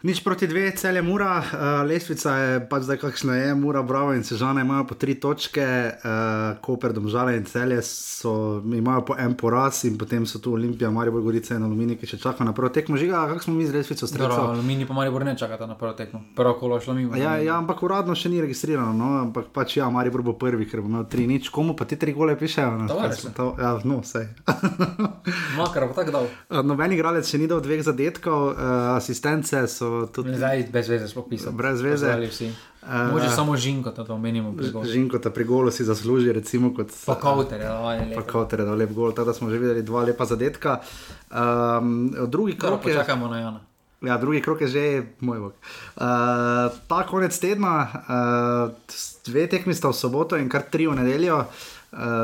Nič 0.00 0.24
proti 0.24 0.46
dve, 0.48 0.72
celje 0.72 1.02
mura, 1.04 1.44
uh, 1.44 1.84
lestvica 1.84 2.32
je 2.36 2.60
pač 2.64 2.86
zdaj 2.88 2.96
kakšna 3.02 3.34
je, 3.36 3.48
mura, 3.54 3.82
bravo 3.84 4.14
in 4.16 4.24
sežane 4.24 4.62
imajo 4.64 4.86
po 4.88 4.94
tri 4.96 5.12
točke, 5.20 5.60
uh, 5.60 6.56
Koper, 6.64 6.94
domžale 6.96 7.36
in 7.36 7.44
celje 7.44 7.82
so, 7.84 8.62
imajo 8.64 9.02
po 9.04 9.16
en 9.20 9.34
poraz 9.36 9.84
in 9.84 9.98
potem 10.00 10.24
so 10.24 10.40
tu 10.40 10.54
Olimpija, 10.56 10.88
Marijo 10.90 11.20
Gorica 11.20 11.52
in 11.52 11.66
Aluminij, 11.68 11.98
ki 12.00 12.08
še 12.08 12.16
čakajo 12.16 12.48
na 12.48 12.54
prvo 12.56 12.70
tekmo. 12.72 12.96
Žiga, 12.96 13.26
kako 13.28 13.44
smo 13.44 13.54
mi 13.58 13.66
z 13.68 13.76
lestvico 13.76 14.08
streljali? 14.08 14.54
Aluminij 14.54 14.88
pa 14.88 14.96
Marijo 14.96 15.20
ne 15.20 15.36
čakata 15.36 15.68
na 15.68 15.76
prvo 15.76 15.92
tekmo, 15.92 16.22
prvo 16.36 16.54
kolo 16.56 16.80
šlo 16.80 16.96
mimo. 16.96 17.12
Ja, 17.20 17.36
ja, 17.36 17.60
ampak 17.60 17.84
uradno 17.84 18.16
še 18.16 18.32
ni 18.32 18.40
registrirano, 18.40 18.96
no, 18.96 19.10
ampak 19.26 19.52
pač 19.52 19.76
ja, 19.76 19.90
Marijo 19.92 20.24
bo 20.24 20.32
prvi, 20.32 20.64
ker 20.64 20.80
bo 20.80 20.88
imel 20.88 21.04
tri 21.12 21.28
nič, 21.28 21.52
komu 21.52 21.76
pa 21.76 21.84
ti 21.84 22.00
tri 22.00 22.16
gole 22.16 22.38
pišejo? 22.40 22.72
No, 22.86 22.88
to, 23.36 23.50
ja, 23.60 23.76
no, 23.84 24.00
vse. 24.00 24.24
Makar, 25.60 25.90
pa 25.92 26.00
tako 26.00 26.16
dal. 26.16 26.32
Uh, 26.50 26.64
noben 26.66 26.92
igralec 26.94 27.28
še 27.28 27.38
ni 27.38 27.46
dal 27.50 27.60
dveh 27.62 27.82
zadetkov, 27.84 28.56
uh, 28.56 28.96
asistence 28.96 29.54
so 29.70 29.89
tudi. 30.14 30.34
Zdaj, 30.36 30.66
brez 30.72 30.88
veze 30.88 31.08
smo 31.08 31.22
pisali. 31.22 31.56
Brez 31.56 31.80
veze. 31.80 32.18
Uh, 32.82 33.12
Može 33.12 33.28
samo 33.28 33.56
žinko, 33.56 33.90
da 33.90 34.14
omenimo. 34.14 34.54
Žinko, 34.84 35.18
da 35.18 35.30
pri 35.30 35.44
golu 35.44 35.70
si 35.70 35.84
zasluži, 35.84 36.32
recimo 36.32 36.74
kot. 36.74 36.88
Pa 37.06 37.14
lepo. 37.14 38.20
Pa 38.20 38.22
kautere, 38.22 38.64
da 38.64 38.74
lep 38.74 38.92
gol. 38.92 39.12
Tada 39.12 39.34
smo 39.34 39.50
že 39.50 39.58
videli 39.58 39.82
dva 39.82 40.04
lepa 40.04 40.24
zadetka. 40.24 40.80
Um, 41.30 42.14
drugi 42.26 42.58
krok 42.58 42.86
je. 42.86 42.94
Čakamo 42.94 43.28
na 43.28 43.40
Jana. 43.40 43.60
Ja, 44.00 44.18
drugi 44.18 44.40
krok 44.40 44.60
je 44.60 44.68
že 44.68 45.02
moj 45.20 45.38
bog. 45.38 45.52
Uh, 45.52 46.02
ta 46.88 47.04
konec 47.06 47.38
tedna, 47.38 47.88
uh, 48.08 48.94
dve 49.26 49.46
tekmi 49.46 49.74
sta 49.74 49.88
v 49.88 49.94
soboto 49.94 50.36
in 50.40 50.48
kar 50.48 50.62
tri 50.62 50.86
v 50.88 50.96
nedeljo. 50.96 51.36
Uh, 51.36 51.79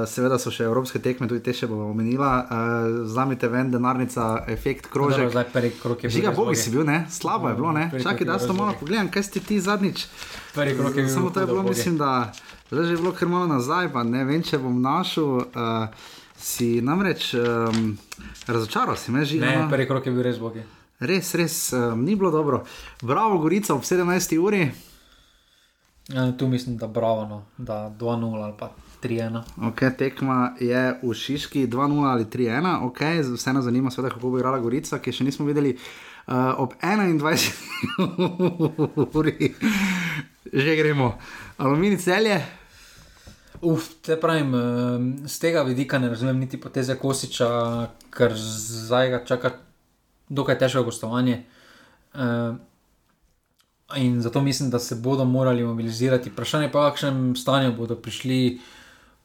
seveda 0.07 0.39
so 0.39 0.53
še 0.55 0.65
evropske 0.69 1.01
tekme, 1.03 1.27
tudi 1.27 1.43
te 1.43 1.55
še 1.57 1.67
bomo 1.67 1.89
omenila. 1.91 2.31
Uh, 2.47 2.99
Zamite 3.11 3.51
ven, 3.51 3.73
denarnica, 3.73 4.45
efekt 4.53 4.87
krožja. 4.93 5.27
Zdaj 5.31 5.49
prvi 5.53 5.73
krok 5.81 6.05
je 6.05 6.11
bil. 6.11 6.17
Žiga, 6.19 6.35
bogi 6.37 6.59
si 6.61 6.71
bil, 6.75 6.85
ne? 6.87 7.01
Slabo 7.11 7.51
je 7.51 7.59
bilo, 7.59 7.73
ne? 7.75 7.89
Čakaj, 7.95 8.29
da 8.29 8.39
sem 8.43 8.55
malo 8.55 8.77
pogledal, 8.79 9.11
kaj 9.11 9.27
si 9.27 9.43
ti 9.43 9.59
zadnjič. 9.61 10.07
Prvi 10.55 10.77
krok 10.79 10.95
je 10.95 11.07
bil. 11.07 11.13
Samo 11.15 11.35
to 11.35 11.43
je 11.43 11.51
bilo, 11.51 11.67
mislim, 11.67 11.99
da 11.99 12.31
zdaj 12.71 12.95
je 12.95 13.01
bilo 13.03 13.15
kar 13.17 13.29
malo 13.29 13.51
nazaj, 13.51 13.91
pa 13.93 14.07
ne 14.07 14.23
vem, 14.29 14.45
če 14.47 14.63
bom 14.63 14.79
našel. 14.83 15.43
Uh, 15.51 16.15
si 16.37 16.81
namreč 16.85 17.33
um, 17.35 17.97
razočaral, 18.47 18.97
si 18.97 19.11
me 19.11 19.25
že. 19.25 19.41
Ne, 19.41 19.67
prvi 19.73 19.87
krok 19.89 20.07
je 20.07 20.13
bil 20.13 20.23
res 20.23 20.39
bogi. 20.39 20.63
Res, 21.01 21.35
res, 21.35 21.73
um, 21.73 22.05
ni 22.05 22.15
bilo 22.15 22.31
dobro. 22.31 22.65
Bravo, 23.03 23.39
Gorica 23.41 23.75
ob 23.75 23.83
17. 23.83 24.37
uri. 24.39 24.69
Ja, 26.09 26.33
tu 26.33 26.47
mislim, 26.47 26.77
da 26.77 26.87
bravo, 26.87 27.25
no, 27.27 27.45
da 27.59 27.93
2-0 27.99 28.43
ali 28.43 28.55
pa 28.59 28.71
3-1. 29.03 29.43
Okay, 29.57 29.97
tekma 29.97 30.55
je 30.61 31.01
v 31.03 31.15
Šiški 31.15 31.67
2-0 31.67 32.07
ali 32.07 32.25
3-1. 32.25 32.81
Okay, 32.91 33.35
vse 33.35 33.53
nas 33.53 33.65
zanima, 33.65 33.91
seveda, 33.91 34.15
kako 34.15 34.31
bo 34.31 34.39
igrala 34.39 34.59
Gorica, 34.59 34.99
ki 34.99 35.13
še 35.13 35.25
nismo 35.27 35.47
videli. 35.47 35.77
Uh, 36.27 36.35
ob 36.59 36.73
21. 36.83 37.51
uri 39.15 39.55
že 40.65 40.77
gremo, 40.77 41.19
aluminij 41.59 41.99
celje. 41.99 42.39
Uf, 43.67 43.89
te 44.03 44.17
pravim, 44.21 44.55
z 45.27 45.39
tega 45.43 45.63
vidika 45.67 45.99
ne 45.99 46.09
razumem 46.09 46.39
niti 46.39 46.61
poteze 46.61 46.95
Kosiča, 46.99 47.49
ker 48.15 48.35
zdaj 48.37 49.11
ga 49.11 49.25
čaka 49.27 49.51
dokaj 50.29 50.59
težko 50.59 50.85
gostovanje. 50.87 51.43
Uh, 52.15 52.59
in 53.95 54.23
zato 54.23 54.41
mislim, 54.41 54.71
da 54.71 54.79
se 54.79 54.95
bodo 54.95 55.25
morali 55.25 55.65
mobilizirati. 55.65 56.31
Vprašanje 56.31 56.71
pa 56.73 56.79
je, 56.79 56.85
v 56.85 56.91
kakšnem 56.91 57.37
stanju 57.37 57.77
bodo 57.77 57.95
prišli 57.97 58.61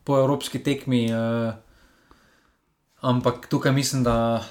po 0.04 0.20
evropski 0.20 0.64
tekmi. 0.64 1.10
Uh, 1.14 1.54
ampak 3.02 3.48
tukaj 3.48 3.72
mislim, 3.72 4.04
da 4.04 4.44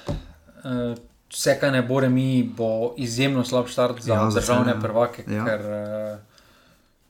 uh, 0.63 0.97
vse, 1.31 1.57
kar 1.59 1.71
ne 1.73 1.81
bo 1.81 1.99
remi, 1.99 2.43
bo 2.57 2.93
izjemno 2.97 3.43
slab 3.43 3.69
start 3.69 4.01
za 4.01 4.13
ja, 4.13 4.29
državne 4.33 4.79
prvake. 4.81 5.23
Ja. 5.27 5.45
Ker, 5.45 5.59
uh, 5.61 6.30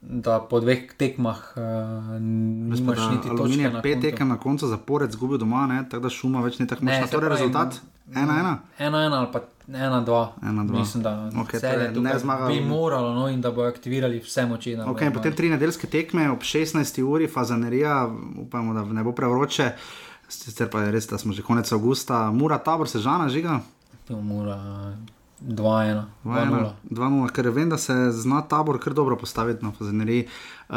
Da 0.02 0.40
po 0.50 0.60
dveh 0.60 0.94
tekmah 0.98 1.40
uh, 1.56 1.64
nimaš 2.20 2.80
niti 3.12 3.30
točke. 3.30 3.42
Aluminij 3.42 3.82
pet 3.84 4.02
tekem 4.02 4.28
na 4.28 4.38
koncu 4.40 4.68
zapored 4.68 5.12
zgubil 5.12 5.38
doma, 5.38 5.68
ne? 5.68 5.84
tako 5.90 6.04
da 6.04 6.10
šuma 6.10 6.42
več 6.42 6.58
ni 6.60 6.68
tako 6.68 6.86
močna. 6.86 7.08
Torej 7.08 7.30
rezultat? 7.30 7.78
Ena, 8.10 8.40
ena? 8.40 8.58
Ena, 8.80 9.04
ena 9.06 9.20
ali 9.20 9.30
pa 9.32 9.44
ena, 9.68 10.02
dva. 10.02 10.34
Ena, 10.42 10.66
dva. 10.66 10.80
Mislim, 10.80 11.04
da 11.04 11.30
okay, 11.44 11.62
torej 11.62 12.02
ne 12.02 12.18
zmaga. 12.20 12.48
Bi 12.50 12.60
moralo, 12.66 13.14
no, 13.14 13.30
in 13.30 13.42
da 13.42 13.52
bo 13.52 13.64
aktivirali 13.70 14.20
vse 14.26 14.46
moči. 14.50 14.76
Okay, 14.76 15.14
potem 15.14 15.38
tri 15.38 15.54
nedeljske 15.54 15.88
tekme 15.88 16.32
ob 16.32 16.42
16. 16.42 17.02
uri, 17.04 17.30
fazanerija, 17.30 18.10
upamo, 18.42 18.74
da 18.74 18.84
ne 18.84 19.04
bo 19.04 19.14
prevroče. 19.14 19.72
Sicer 20.32 20.70
pa 20.72 20.82
je 20.82 20.92
res, 20.92 21.08
da 21.12 21.18
smo 21.22 21.34
že 21.34 21.46
konec 21.46 21.72
avgusta, 21.72 22.32
mura 22.32 22.58
tabor 22.58 22.90
se 22.90 23.00
žana 23.00 23.30
žiga. 23.30 23.60
Mura 24.10 24.58
2-1. 25.42 26.04
2-0, 26.24 27.32
ker 27.34 27.50
vem, 27.50 27.70
da 27.70 27.78
se 27.78 27.94
zna 28.12 28.42
tabor 28.42 28.80
kar 28.80 28.94
dobro 28.94 29.18
postaviti 29.18 29.66
na 29.66 29.72
Fazeneriji. 29.72 30.28
Uh, 30.70 30.76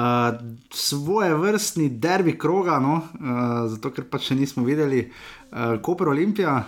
svoje 0.70 1.34
vrstni 1.34 1.88
derbi 1.88 2.38
kroga, 2.38 2.78
no, 2.80 2.94
uh, 2.94 3.68
zato 3.70 3.92
ker 3.92 4.08
pa 4.10 4.18
še 4.18 4.34
nismo 4.34 4.64
videli, 4.64 5.04
uh, 5.52 5.76
Koper 5.84 6.08
Olimpija. 6.08 6.62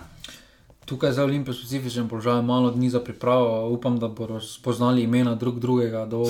Tukaj 0.86 1.16
za 1.16 1.24
Olimpijo 1.24 1.54
specifičen 1.56 2.08
položaj, 2.08 2.42
malo 2.46 2.70
dni 2.70 2.90
za 2.90 3.00
pripravo. 3.00 3.68
Upam, 3.74 3.98
da 3.98 4.08
bodo 4.08 4.40
spoznali 4.40 5.02
imena 5.02 5.34
drug 5.34 5.58
drugega 5.58 6.04
do 6.06 6.22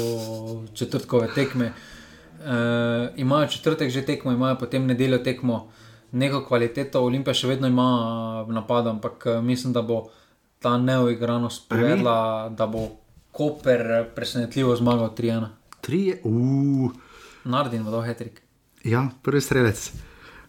četrtkove 0.75 1.29
tekme. 1.35 1.73
Uh, 2.39 3.11
imajo 3.17 3.47
četrtek 3.47 3.91
že 3.91 4.05
tekmo, 4.07 4.33
imajo 4.33 4.57
potem 4.59 4.87
nedeljo 4.87 5.19
tekmo, 5.19 5.67
neko 6.13 6.45
kvaliteto. 6.47 7.03
Olimpija 7.03 7.35
še 7.35 7.51
vedno 7.51 7.69
ima 7.69 8.47
napad, 8.49 8.87
ampak 8.87 9.27
mislim, 9.43 9.75
da 9.75 9.83
bo 9.83 10.07
ta 10.61 10.77
neuigranost 10.79 11.69
povedala, 11.69 12.49
da 12.49 12.67
bo 12.67 12.89
Koper 13.33 14.09
presenetljivo 14.15 14.77
zmagal 14.77 15.13
3-1. 15.15 15.47
3-1. 15.83 16.91
Naredil 17.45 17.85
bo 17.85 18.01
Hetrik. 18.01 18.43
Ja, 18.85 19.09
prvi 19.23 19.41
strelec. 19.41 19.93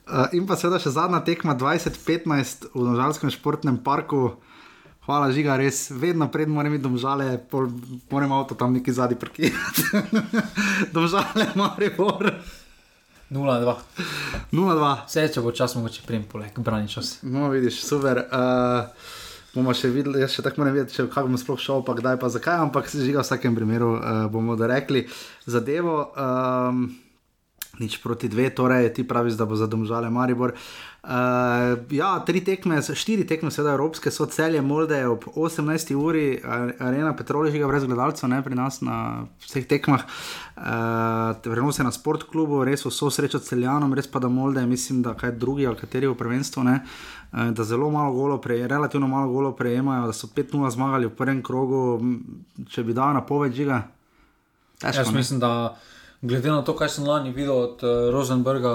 Uh, 0.07 0.31
in 0.31 0.47
pa 0.47 0.55
seveda 0.55 0.79
še 0.79 0.93
zadnja 0.95 1.19
tekma 1.25 1.51
2015 1.59 2.69
v 2.71 2.83
Nožalskem 2.85 3.31
športnem 3.33 3.81
parku. 3.83 4.37
Hvala, 5.03 5.31
žiga, 5.35 5.55
res, 5.59 5.87
vedno 5.91 6.27
pred 6.31 6.47
moram 6.51 6.73
iti 6.75 6.83
domžale, 6.83 7.27
moram 8.11 8.33
avto 8.35 8.55
tam 8.59 8.75
neki 8.75 8.91
zadnji 8.91 9.19
parkirati. 9.19 9.83
domžale, 10.95 11.51
mare, 11.59 11.91
bor. 11.95 12.31
0-2. 13.31 13.75
0-2. 14.55 14.91
Vse, 15.07 15.27
če 15.35 15.43
bo 15.43 15.51
čas, 15.55 15.75
mogoče 15.75 16.03
prim 16.07 16.23
poleg, 16.27 16.55
brani 16.63 16.91
čas. 16.91 17.17
No, 17.27 17.51
vidiš, 17.51 17.81
super. 17.83 18.23
Uh, 18.31 19.26
bomo 19.57 19.73
še 19.75 19.89
videli, 19.93 20.21
jaz 20.21 20.37
še 20.37 20.45
tako 20.45 20.67
ne 20.67 20.75
vem, 20.75 20.87
če 20.91 21.07
kako 21.09 21.31
bomo 21.31 21.41
sploh 21.41 21.59
šel, 21.61 21.83
pa 21.87 21.97
kdaj 21.97 22.19
pa 22.21 22.29
zakaj, 22.33 22.61
ampak 22.67 22.89
se 22.91 23.01
žiga 23.01 23.23
v 23.23 23.27
vsakem 23.27 23.57
primeru, 23.57 23.95
uh, 23.97 24.23
bomo 24.31 24.55
da 24.59 24.69
rekli 24.69 25.07
zadevo. 25.49 25.99
Um, 26.13 26.87
Nič 27.77 27.99
proti 28.01 28.25
dve, 28.29 28.49
torej 28.49 28.89
ti 28.93 29.03
praviš, 29.07 29.37
da 29.37 29.45
bo 29.45 29.55
zadomžale 29.55 30.09
Maribor. 30.09 30.53
Uh, 31.07 31.77
ja, 31.93 32.09
tri 32.25 32.41
tekme, 32.43 32.81
štiri 32.81 33.23
tekme, 33.23 33.51
sedaj 33.53 33.77
evropske, 33.77 34.11
so 34.11 34.25
celje 34.25 34.59
Molde 34.65 34.97
ob 35.07 35.27
18. 35.29 35.93
uri, 35.95 36.41
arena 36.43 37.13
Petroližiga 37.15 37.69
brez 37.69 37.85
gledalcev, 37.85 38.27
ne 38.33 38.41
pri 38.43 38.57
nas 38.57 38.81
na 38.81 39.27
vseh 39.45 39.67
tekmah. 39.69 40.03
Uh, 40.57 41.37
Prenose 41.45 41.85
na 41.85 41.93
sport 41.95 42.25
klubu, 42.27 42.63
res 42.65 42.83
so 42.83 43.11
srečo 43.13 43.39
celjanom, 43.39 43.93
res 43.93 44.09
pa 44.09 44.19
da 44.19 44.27
Molde, 44.27 44.65
mislim, 44.65 45.03
da 45.05 45.13
kaj 45.13 45.37
drugi 45.37 45.69
ali 45.69 45.77
kateri 45.79 46.09
v 46.09 46.17
prvenstvu, 46.17 46.65
ne, 46.65 46.79
uh, 46.81 47.51
da 47.53 47.63
zelo 47.63 47.91
malo 47.93 48.11
golo, 48.17 48.41
pre, 48.41 48.59
relativno 48.67 49.07
malo 49.07 49.29
golo 49.31 49.53
prejemajo, 49.55 50.09
da 50.09 50.17
so 50.17 50.27
5-0 50.27 50.73
zmagali 50.73 51.07
v 51.07 51.13
prvem 51.15 51.43
krogu, 51.45 52.01
če 52.67 52.83
bi 52.83 52.97
dal 52.97 53.13
napoved 53.15 53.53
žiga. 53.53 53.85
Težko, 54.81 55.05
Jaz 55.05 55.13
mislim, 55.13 55.39
da 55.39 55.77
glede 56.21 56.51
na 56.51 56.61
to, 56.61 56.75
kaj 56.75 56.89
sem 56.89 57.07
lani 57.07 57.33
videl 57.33 57.55
od 57.55 57.83
uh, 57.83 58.09
Rosenberga, 58.13 58.73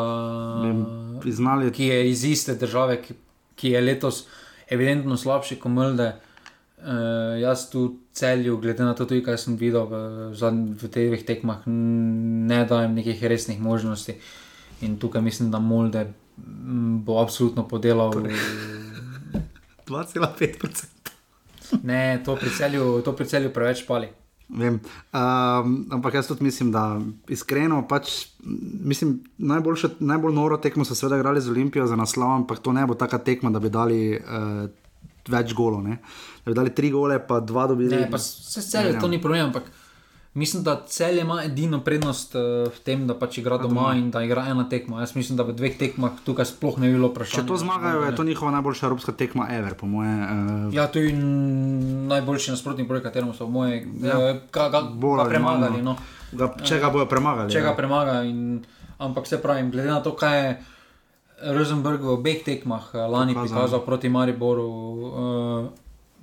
priznali, 1.20 1.72
ki 1.72 1.86
je 1.86 2.10
iz 2.10 2.24
iste 2.24 2.54
države, 2.54 3.00
ki, 3.02 3.14
ki 3.56 3.74
je 3.74 3.80
letos 3.80 4.26
evidentno 4.70 5.16
slabši 5.16 5.58
kot 5.60 5.72
Mlde. 5.72 6.12
Uh, 6.82 7.38
jaz 7.38 7.68
tu 7.70 7.98
celju, 8.12 8.56
glede 8.58 8.84
na 8.84 8.94
to, 8.94 9.06
tudi, 9.06 9.22
kaj 9.22 9.38
sem 9.38 9.56
videl 9.56 9.86
v, 9.86 10.00
v 10.34 10.88
teh 10.88 11.10
dveh 11.10 11.22
tekmah, 11.26 11.66
ne 11.66 12.64
dajem 12.66 12.96
nekih 12.98 13.22
resnih 13.22 13.60
možnosti. 13.62 14.16
In 14.82 14.98
tukaj 14.98 15.22
mislim, 15.22 15.50
da 15.50 15.58
Molde 15.62 16.08
bo 17.06 17.20
absolutno 17.22 17.68
podelal. 17.68 18.10
2,5%. 19.86 20.84
Ne, 21.82 22.22
to 22.24 22.36
pri 23.16 23.26
celju 23.26 23.52
preveč 23.54 23.86
pali. 23.86 24.08
Vem. 24.52 24.80
Um, 25.12 25.86
ampak 25.90 26.14
jaz 26.14 26.28
tudi 26.28 26.44
mislim, 26.44 26.72
da 26.72 27.00
iskreno, 27.32 27.80
pač, 27.88 28.26
mislim, 28.84 29.16
najboljše, 29.38 29.88
najbolj 30.00 30.34
noro 30.36 30.58
tekmo 30.60 30.84
so 30.84 30.94
seveda 30.94 31.16
igrali 31.16 31.40
z 31.40 31.50
Olimpijo 31.50 31.86
za 31.86 31.96
naslov, 31.96 32.34
ampak 32.42 32.60
to 32.60 32.72
ne 32.72 32.84
bo 32.86 32.94
taka 32.94 33.18
tekma, 33.18 33.50
da 33.50 33.60
bi 33.60 33.70
dali 33.72 34.00
uh, 34.16 34.66
več 35.28 35.54
golo. 35.56 35.80
Ne? 35.80 35.96
Da 36.44 36.52
bi 36.52 36.58
dali 36.58 36.74
tri 36.74 36.90
gole, 36.92 37.16
pa 37.26 37.40
dva 37.40 37.66
dobili. 37.70 37.96
Ne, 37.96 38.10
pa 38.10 38.20
se 38.20 38.60
vse, 38.60 38.84
to 39.00 39.08
ni 39.08 39.22
problem, 39.22 39.48
ampak 39.48 39.70
Mislim, 40.34 40.62
da 40.62 40.82
cel 40.86 41.18
ima 41.18 41.42
edino 41.44 41.80
prednost 41.84 42.34
uh, 42.34 42.40
v 42.72 42.78
tem, 42.84 43.02
da 43.06 43.12
pač 43.18 43.36
igra 43.38 43.58
doma 43.60 43.90
in 44.00 44.06
da 44.10 44.22
igra 44.24 44.46
ena 44.48 44.64
tekma. 44.68 45.02
Jaz 45.04 45.12
mislim, 45.12 45.36
da 45.36 45.44
v 45.44 45.52
dveh 45.52 45.76
tekmah 45.76 46.22
tukaj 46.24 46.48
sploh 46.48 46.78
ne 46.80 46.88
bi 46.88 46.96
bilo 46.96 47.10
vprašanje. 47.12 47.42
Če 47.42 47.48
to 47.50 47.58
zmagajo, 47.60 48.06
je 48.06 48.14
to 48.16 48.24
njihova 48.24 48.54
najboljša 48.56 48.86
evropska 48.86 49.12
tekma, 49.12 49.50
ever, 49.52 49.76
po 49.76 49.86
moje. 49.86 50.14
Uh... 50.14 50.72
Ja, 50.72 50.86
to 50.88 51.04
je 51.04 51.12
najboljši 51.12 52.54
nasprotnik, 52.56 52.88
proti 52.88 53.04
kateremu 53.04 53.36
so 53.36 53.46
moje, 53.46 53.82
ja. 54.00 54.16
uh, 54.16 54.40
ga, 54.52 54.70
ga, 54.72 54.82
ga 54.88 55.28
premagali. 55.28 55.84
No. 55.84 55.98
Ga, 56.32 56.48
če 56.64 56.80
ga 56.80 56.88
bojo 56.88 57.04
premagali. 57.12 57.52
Če 57.52 57.60
ja. 57.60 57.68
ga 57.68 57.76
premagajo. 57.76 58.32
Ampak 59.04 59.28
se 59.28 59.42
pravi, 59.42 59.68
glede 59.68 59.92
na 59.92 60.00
to, 60.00 60.16
kaj 60.16 60.38
je 60.40 60.58
Rosenberg 61.52 62.00
v 62.00 62.16
obeh 62.16 62.40
tekmah 62.46 62.88
lani 62.94 63.36
pokazal 63.36 63.84
proti 63.84 64.08
Mariboru, 64.08 64.68
uh, 65.12 65.72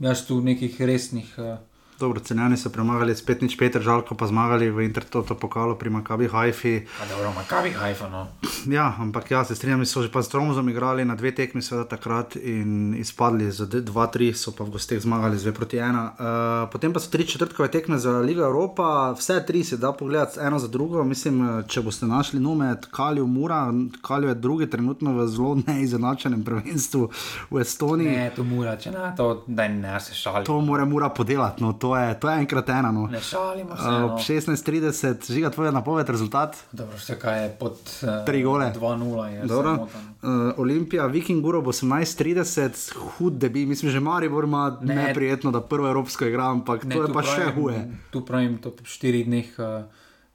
jaz 0.02 0.26
tu 0.26 0.42
nekih 0.42 0.82
resnih. 0.82 1.30
Uh, 1.38 1.60
Dobro, 2.00 2.20
cenjani 2.20 2.58
so 2.58 2.70
premagali 2.72 3.12
spet 3.16 3.42
nič, 3.44 3.58
Peter, 3.60 3.84
žalko 3.84 4.16
pa 4.16 4.24
zmagali 4.24 4.72
v 4.72 4.88
Intertoto 4.88 5.36
pokalo 5.36 5.76
pri 5.76 5.92
Makabi 5.92 6.32
Haifi. 6.32 6.88
Dobro, 7.12 7.34
Makabi 7.36 7.76
Haifa, 7.76 8.08
no. 8.08 8.28
Ja, 8.80 8.96
ampak 9.00 9.32
ja, 9.32 9.44
se 9.44 9.56
strinjam, 9.56 9.84
so 9.86 10.04
že 10.04 10.12
pa 10.12 10.24
s 10.24 10.32
Tromozom 10.32 10.70
igrali 10.70 11.04
na 11.04 11.16
dve 11.16 11.32
tekmi, 11.36 11.60
seveda 11.60 11.88
takrat 11.96 12.36
in 12.36 12.96
izpadli 12.96 13.52
za 13.52 13.68
2-3, 13.68 14.32
so 14.32 14.56
pa 14.56 14.64
v 14.64 14.80
gosteh 14.80 15.00
zmagali 15.00 15.36
z 15.36 15.52
2 15.52 15.56
proti 15.56 15.78
1. 15.80 15.92
Uh, 15.92 16.08
eh, 16.08 16.72
potem 16.72 16.96
pa 16.96 17.04
so 17.04 17.12
tri 17.12 17.28
četrtkove 17.28 17.68
tekme 17.68 18.00
za 18.00 18.20
Ligo 18.24 18.48
Evropa, 18.48 19.12
vse 19.20 19.44
tri 19.44 19.64
se 19.64 19.78
da 19.78 19.92
pogledati 19.92 20.40
eno 20.40 20.60
za 20.60 20.68
drugo. 20.68 21.04
Mislim, 21.04 21.64
če 21.68 21.84
boste 21.84 22.08
našli 22.08 22.40
numet 22.40 22.88
Kalju 22.92 23.28
Mura, 23.28 23.74
Kalju 24.02 24.28
je 24.32 24.36
drugi 24.36 24.70
trenutno 24.70 25.20
v 25.20 25.28
zelo 25.28 25.58
neizenačenem 25.68 26.44
prvenstvu 26.44 27.10
v 27.52 27.60
Estoniji. 27.60 28.16
Ne, 28.16 28.32
to 28.36 28.44
mora, 28.44 28.78
če 28.80 28.92
ne, 28.92 29.12
to 29.18 29.44
da 29.48 29.68
ne 29.68 30.00
se 30.00 30.16
šali. 30.16 30.48
To 30.48 30.62
mora 30.62 30.86
mura 30.86 31.10
podelati. 31.10 31.64
No, 31.64 31.74
to 31.74 31.89
je, 31.96 32.20
to 32.20 32.30
je 32.30 32.38
enkrat 32.40 32.70
ena. 32.70 32.92
No. 32.92 33.08
Ne 33.08 33.22
šalimo 33.22 33.78
se. 33.78 33.84
Uh, 33.84 34.12
16:30, 34.20 35.32
žiga 35.32 35.50
tvoj 35.50 35.72
napoved, 35.72 36.10
rezultat. 36.10 36.58
Dobro, 36.72 36.98
vse 36.98 37.20
kaj 37.20 37.44
je 37.44 37.50
pod 37.60 37.74
uh, 37.74 38.10
eh, 38.10 38.26
3 38.28 38.44
gole. 38.44 38.72
2-0. 38.76 39.78
Uh, 39.80 40.54
Olimpija, 40.58 41.06
Viking 41.06 41.46
Uro 41.46 41.62
bo 41.62 41.72
18:30, 41.72 42.94
hud 43.18 43.34
debi, 43.34 43.66
mislim, 43.66 43.92
že 43.92 44.00
Maribor 44.00 44.44
ima 44.44 44.78
ne. 44.82 44.96
neprijetno, 44.96 45.52
da 45.52 45.62
prvo 45.62 45.88
evropsko 45.88 46.26
igra, 46.26 46.52
ampak 46.52 46.84
ne, 46.84 46.96
to 46.96 47.02
je 47.02 47.14
pa 47.14 47.22
pravim, 47.22 47.36
še 47.36 47.56
huje. 47.56 47.84
Tu 48.12 48.26
pravim, 48.26 48.58
to 48.58 48.72
po 48.72 48.86
štirih 48.86 49.26
dneh. 49.26 49.56
Uh, 49.58 49.66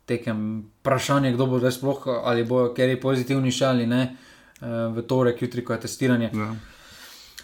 Tekem 0.04 0.66
vprašanje, 0.82 1.30
kdo 1.32 1.46
bo 1.48 1.58
zdaj 1.58 1.78
sploh, 1.78 2.02
ali 2.28 2.42
bojo, 2.44 2.74
ker 2.76 2.90
je 2.92 2.98
pozitivni 3.00 3.48
šali, 3.48 3.86
ne, 3.88 4.02
v 4.60 5.04
torek, 5.08 5.40
jutri, 5.40 5.64
ko 5.64 5.72
je 5.72 5.80
testiranje. 5.86 6.28
Ja. 6.36 6.50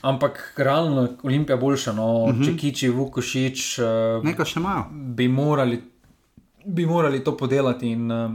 Ampak 0.02 0.52
realno 0.56 1.02
je 1.02 1.08
Olimpija 1.22 1.56
boljša, 1.56 1.92
no, 1.92 2.24
uh 2.24 2.28
mhm. 2.28 2.40
-huh. 2.40 2.46
če 2.46 2.56
kiči, 2.56 2.88
vukošič. 2.88 3.78
Uh, 3.78 4.24
Nekaj 4.24 4.46
še 4.46 4.60
imajo. 4.60 4.84
Bi 4.90 5.28
morali, 5.28 5.82
bi 6.64 6.86
morali 6.86 7.24
to 7.24 7.36
podelati 7.36 7.90
in 7.90 8.12
uh, 8.12 8.30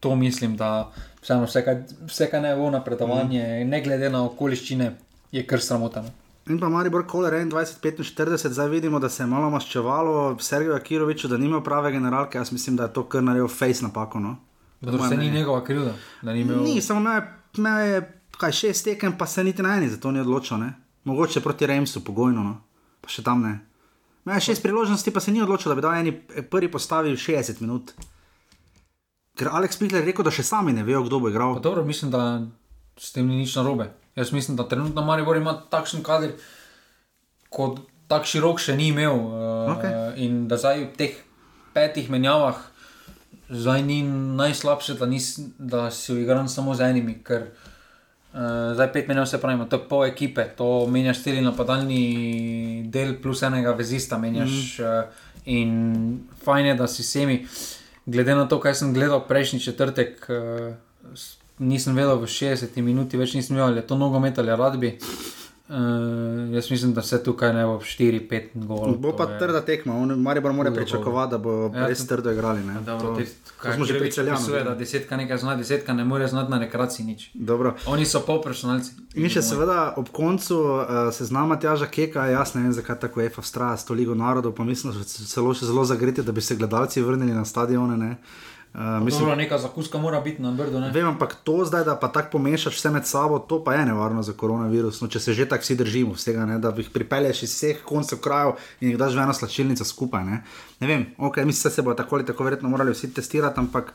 to 0.00 0.16
mislim, 0.16 0.56
da 0.56 0.92
vseeno 1.22 1.44
vse, 1.44 1.84
vse 2.06 2.30
kar 2.30 2.42
ne 2.42 2.56
bo 2.56 2.70
napredovanje, 2.70 3.42
uh 3.42 3.48
mhm. 3.48 3.62
-huh. 3.62 3.70
ne 3.70 3.82
glede 3.82 4.10
na 4.10 4.24
okoliščine, 4.24 4.96
je 5.32 5.46
kar 5.46 5.60
sramotno. 5.60 6.04
In 6.48 6.58
pa 6.60 6.68
Maribor 6.68 7.06
Koler 7.06 7.32
21-45, 7.32 8.48
zdaj 8.48 8.68
vidimo, 8.68 8.98
da 8.98 9.08
se 9.08 9.22
je 9.22 9.26
malo 9.26 9.50
maščevalo 9.50 10.36
Sergeju 10.40 10.78
Kiroviču, 10.84 11.28
da 11.28 11.36
ni 11.36 11.46
imel 11.46 11.60
prave 11.64 11.92
generalke. 11.92 12.38
Jaz 12.38 12.52
mislim, 12.52 12.76
da 12.76 12.82
je 12.82 12.92
to 12.92 13.02
kar 13.02 13.22
naredil 13.22 13.48
face 13.48 13.82
napako. 13.82 14.20
No. 14.20 14.36
Da 14.80 15.08
se 15.08 15.16
ni 15.16 15.30
njegova 15.30 15.64
krivda. 15.64 15.92
Ni, 16.22 16.40
imel... 16.40 16.62
ni, 16.62 16.80
samo 16.80 17.00
me 17.56 17.70
je, 17.70 18.20
kaj 18.38 18.52
šest 18.52 18.84
tekem, 18.84 19.18
pa 19.18 19.26
se 19.26 19.44
niti 19.44 19.62
na 19.62 19.76
eni, 19.76 19.88
zato 19.88 20.10
ni 20.10 20.20
odločil. 20.20 20.56
Mogoče 21.04 21.40
proti 21.40 21.66
Remsu, 21.66 22.04
pogojno, 22.04 22.42
no. 22.42 22.60
pa 23.00 23.10
še 23.12 23.22
tam 23.24 23.42
ne. 23.46 23.58
Imel 24.26 24.36
je 24.36 24.48
šest 24.50 24.62
priložnosti, 24.62 25.10
pa 25.14 25.20
se 25.20 25.32
ni 25.32 25.42
odločil, 25.42 25.70
da 25.70 25.76
bi 25.78 25.84
dal 25.84 25.94
eni 25.96 26.12
prvi 26.50 26.70
postavil 26.70 27.16
60 27.16 27.62
minut. 27.62 27.94
Ker 29.38 29.48
Aleks 29.54 29.78
Pitler 29.78 30.02
je 30.02 30.10
rekel, 30.10 30.26
da 30.26 30.34
še 30.34 30.44
sami 30.44 30.74
ne 30.74 30.82
vejo, 30.84 31.04
kdo 31.06 31.20
bo 31.22 31.30
igral. 31.30 31.54
Pa 31.56 31.64
dobro, 31.64 31.84
mislim, 31.86 32.10
da 32.10 32.42
s 32.98 33.14
tem 33.14 33.28
ni 33.28 33.38
nič 33.40 33.54
narobe. 33.56 33.88
Jaz 34.18 34.34
mislim, 34.34 34.58
da 34.58 34.66
trenutno 34.68 35.04
Maribor 35.06 35.38
ima 35.38 35.54
takšen 35.70 36.02
kader, 36.04 36.34
kot 37.48 37.78
tak 38.10 38.26
širok 38.26 38.58
še 38.60 38.74
ni 38.76 38.90
imel. 38.90 39.14
Uh, 39.14 39.72
okay. 39.76 39.94
In 40.26 40.48
da 40.50 40.58
zdaj 40.58 40.82
v 40.82 40.92
teh 40.98 41.14
petih 41.72 42.10
menjavah, 42.10 42.58
zdaj 43.48 43.86
ni 43.86 44.02
najslabše, 44.02 44.98
da, 44.98 45.06
nis, 45.06 45.36
da 45.56 45.86
si 45.94 46.18
igran 46.18 46.50
samo 46.50 46.74
z 46.74 46.90
enimi. 46.90 47.20
Ker, 47.24 47.46
uh, 47.48 47.77
Uh, 48.28 48.74
zdaj 48.74 48.92
pet 48.92 49.08
minut 49.08 49.28
se 49.28 49.40
pravi, 49.40 49.64
to 49.68 49.76
je 49.76 49.88
pol 49.88 50.04
ekipe, 50.04 50.44
to 50.56 50.86
menjaš 50.86 51.22
cel 51.24 51.40
napadalni 51.42 52.84
del, 52.92 53.14
plus 53.22 53.42
enega 53.42 53.72
vezista 53.72 54.18
menjaš. 54.18 54.78
Mm. 54.78 54.84
Uh, 54.84 55.24
in 55.48 55.72
fajn 56.44 56.66
je, 56.66 56.74
da 56.76 56.86
si 56.86 57.02
vsemi, 57.02 57.38
glede 58.06 58.36
na 58.36 58.44
to, 58.48 58.60
kaj 58.60 58.74
sem 58.82 58.92
gledal 58.94 59.24
prejšnji 59.28 59.60
četrtek, 59.64 60.28
uh, 60.28 61.16
nisem 61.58 61.96
vedel 61.96 62.20
v 62.20 62.28
60 62.28 62.76
minuti, 62.84 63.16
več 63.16 63.32
nisem 63.34 63.56
vedel, 63.56 63.72
ali 63.72 63.80
je 63.80 63.88
to 63.88 63.96
nogomet 63.96 64.38
ali 64.38 64.56
rugby. 64.56 64.96
Uh, 64.98 65.47
jaz 66.54 66.70
mislim, 66.70 66.94
da 66.94 67.02
se 67.02 67.22
tukaj 67.24 67.52
ne 67.54 67.64
bo 67.66 67.72
4-5 67.72 68.42
golo. 68.54 68.94
Bo 68.96 69.16
pa 69.16 69.24
je... 69.24 69.38
trda 69.38 69.60
tekma, 69.60 70.16
Mari 70.16 70.40
bo 70.40 70.52
morali 70.52 70.76
pričakovati, 70.76 71.30
da 71.30 71.38
bo 71.38 71.70
ja, 71.74 71.86
res 71.86 72.06
trdo 72.06 72.32
igrali. 72.32 72.64
Ne? 72.64 72.80
Dobro, 72.86 73.16
to, 73.16 73.22
to 73.62 73.72
smo 73.72 73.84
že 73.84 73.98
pripeljali. 73.98 74.42
Seveda, 74.44 74.74
desetka 74.74 75.16
nekaj 75.16 75.38
zna, 75.38 75.56
desetka 75.56 75.92
ne 75.92 76.04
more 76.04 76.28
znati 76.28 76.50
na 76.50 76.58
rekreaciji 76.58 77.06
nič. 77.06 77.30
Dobro. 77.34 77.74
Oni 77.86 78.06
so 78.06 78.20
polprofesionalci. 78.20 78.92
In 79.14 79.28
še 79.28 79.42
seveda 79.42 79.92
ob 79.96 80.08
koncu 80.08 80.56
uh, 80.56 81.12
se 81.12 81.24
znama 81.24 81.60
tjaža 81.60 81.86
keka, 81.86 82.26
jaz 82.32 82.54
ne 82.54 82.62
vem, 82.62 82.72
zakaj 82.72 83.00
tako 83.04 83.20
EFA 83.20 83.44
vztraja 83.44 83.76
s 83.76 83.84
toliko 83.84 84.14
narodov, 84.14 84.54
pa 84.56 84.64
mislim, 84.64 84.92
da 84.92 85.04
so 85.04 85.26
celo 85.28 85.54
še 85.54 85.68
zelo 85.68 85.84
zagreti, 85.84 86.24
da 86.24 86.32
bi 86.32 86.40
se 86.40 86.56
gledalci 86.56 87.04
vrnili 87.04 87.36
na 87.36 87.44
stadione. 87.44 87.96
Ne? 87.96 88.16
Uh, 88.74 88.80
mislim, 89.04 89.28
da 89.28 89.34
neka 89.34 89.58
zakuska 89.58 89.98
mora 89.98 90.20
biti 90.20 90.42
na 90.42 90.50
brdu. 90.52 90.80
Vem, 90.92 91.06
ampak 91.06 91.34
to 91.44 91.64
zdaj, 91.64 91.84
da 91.84 91.96
pa 91.96 92.08
tako 92.08 92.28
pomešaš 92.32 92.76
vse 92.76 92.90
med 92.90 93.06
sabo, 93.06 93.38
to 93.38 93.64
pa 93.64 93.74
je 93.74 93.86
nevarno 93.86 94.22
za 94.22 94.32
koronavirus. 94.32 95.00
No, 95.00 95.08
če 95.08 95.20
se 95.20 95.32
že 95.32 95.48
tako 95.48 95.62
vsi 95.62 95.76
držimo 95.76 96.12
vsega, 96.14 96.46
ne, 96.46 96.58
da 96.58 96.74
jih 96.76 96.90
pripelješ 96.92 97.42
iz 97.42 97.54
vseh 97.54 97.82
koncev 97.84 98.20
krajev 98.20 98.60
in 98.80 98.92
jih 98.92 98.98
daš 99.00 99.16
v 99.16 99.24
eno 99.24 99.34
slačilnico 99.34 99.84
skupaj. 99.84 100.24
Ne, 100.24 100.42
ne 100.80 100.86
vem, 100.86 101.06
okay, 101.18 101.44
mislim, 101.48 101.70
da 101.70 101.74
se 101.74 101.82
bo 101.82 101.94
tako 101.94 102.16
ali 102.16 102.26
tako 102.26 102.44
verjetno 102.44 102.68
morali 102.68 102.92
vsi 102.92 103.14
testirati, 103.14 103.60
ampak. 103.60 103.92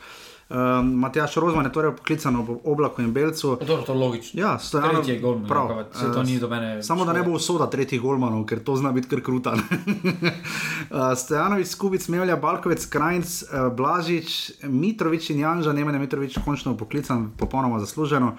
Um, 0.49 0.93
Matjaš 0.99 1.35
Rozman 1.35 1.65
je 1.65 1.71
torej 1.71 1.95
poklican 1.95 2.35
v 2.35 2.57
oblaku 2.63 3.01
in 3.01 3.13
belcu. 3.13 3.57
Dobro, 3.67 3.83
to 3.83 3.93
je 3.93 3.99
logično. 3.99 4.41
Ja, 4.41 4.59
stojano, 4.59 4.93
tretji 4.93 5.13
je 5.13 5.19
golman. 5.19 5.47
Prav, 5.47 5.85
se 5.93 6.13
to 6.13 6.23
ni 6.23 6.39
dobene. 6.39 6.83
Samo 6.83 7.05
da 7.05 7.13
ne 7.13 7.23
bo 7.23 7.31
usoda 7.31 7.69
tretjih 7.69 8.01
golmanov, 8.01 8.45
ker 8.45 8.59
to 8.63 8.75
zna 8.75 8.91
biti 8.91 9.07
kar 9.07 9.21
kruta. 9.21 9.53
uh, 9.53 11.15
Stojanovič, 11.23 11.67
Skubic, 11.67 12.07
Mevlja, 12.07 12.35
Balkovec, 12.35 12.85
Krajnc, 12.85 13.43
uh, 13.43 13.71
Blažič, 13.73 14.51
Mitrovič 14.63 15.29
in 15.29 15.39
Janža, 15.39 15.73
Nemanja 15.73 15.99
Mitrovič, 15.99 16.37
končno 16.45 16.77
poklican, 16.77 17.31
popolnoma 17.37 17.79
zasluženo. 17.79 18.35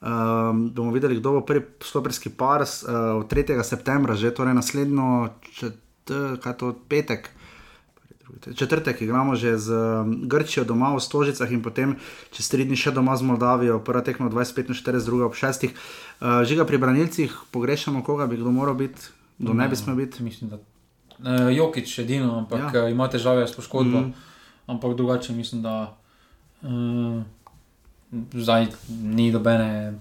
Um, 0.00 0.70
bomo 0.70 0.92
videli, 0.94 1.16
kdo 1.18 1.32
bo 1.32 1.40
prvi 1.40 1.66
stoperski 1.82 2.30
par 2.30 2.62
uh, 2.62 3.26
3. 3.26 3.62
septembra, 3.66 4.14
že 4.14 4.30
torej 4.30 4.54
naslednjo, 4.54 5.28
če, 5.58 5.72
kaj 6.38 6.54
to, 6.54 6.72
petek 6.88 7.34
četrtek 8.54 9.02
igramo 9.02 9.36
že 9.36 9.58
z 9.58 9.72
Grčijo 10.22 10.64
doma 10.64 10.94
v 10.96 11.00
Stožicah 11.00 11.50
in 11.52 11.62
potem 11.62 11.96
čez 12.30 12.48
tri 12.48 12.64
dni 12.64 12.76
še 12.76 12.92
doma 12.92 13.16
z 13.16 13.22
Moldavijo, 13.22 13.80
prva 13.80 14.02
tekma 14.04 14.30
25-40, 14.30 15.04
druga 15.04 15.28
ob 15.28 15.34
šestih. 15.34 15.72
Uh, 15.72 16.42
žiga 16.44 16.64
pri 16.64 16.78
branilcih, 16.78 17.32
pogrešamo 17.50 18.02
koga, 18.02 18.26
bi 18.26 18.36
kdo 18.36 18.50
moral 18.50 18.74
biti, 18.74 19.10
kdo 19.38 19.54
ne, 19.54 19.64
ne 19.64 19.68
bi 19.68 19.76
smel 19.76 19.96
biti. 19.96 20.22
Mislim, 20.22 20.50
da 20.50 20.58
uh, 20.58 21.48
Jokič 21.54 21.98
edino, 21.98 22.38
ampak 22.38 22.74
ja. 22.74 22.88
ima 22.88 23.08
težave 23.08 23.46
s 23.48 23.56
poškodbo, 23.56 24.00
mm. 24.00 24.12
ampak 24.66 24.96
drugače 24.96 25.32
mislim, 25.32 25.62
da 25.62 25.96
uh, 26.62 27.22
zdaj 28.32 28.66
ni 28.90 29.32
dobene 29.32 29.98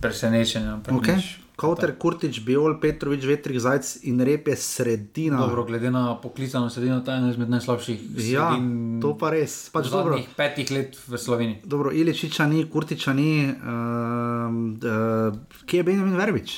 presenečenja. 0.00 0.78
Okay. 0.86 1.41
Kauter, 1.56 1.92
Kurtič, 1.98 2.40
Biol, 2.40 2.80
Petrovič, 2.80 3.24
Vetrih, 3.28 3.60
Zajc 3.60 4.08
in 4.08 4.20
Rep 4.24 4.48
je 4.48 4.56
sredina. 4.56 5.36
Dobro, 5.36 5.64
glede 5.68 5.90
na 5.92 6.16
poklicano 6.16 6.70
sredino, 6.72 7.00
to 7.04 7.12
je 7.12 7.18
ena 7.20 7.30
izmed 7.30 7.50
najslabših. 7.52 8.00
Ja, 8.24 8.56
to 9.02 9.12
pa 9.20 9.30
res. 9.30 9.68
Pač 9.72 9.90
dobro. 9.92 10.16
petih 10.36 10.72
let 10.72 10.96
v 10.96 11.20
Sloveniji. 11.20 11.60
Dobro, 11.68 11.92
Iličiča 11.92 12.46
ni, 12.48 12.64
Kurtiča 12.64 13.12
ni, 13.12 13.52
uh, 13.52 13.52
uh, 14.48 15.36
kje 15.68 15.82
je 15.82 15.86
Benjamin 15.86 16.16
Verbič? 16.16 16.56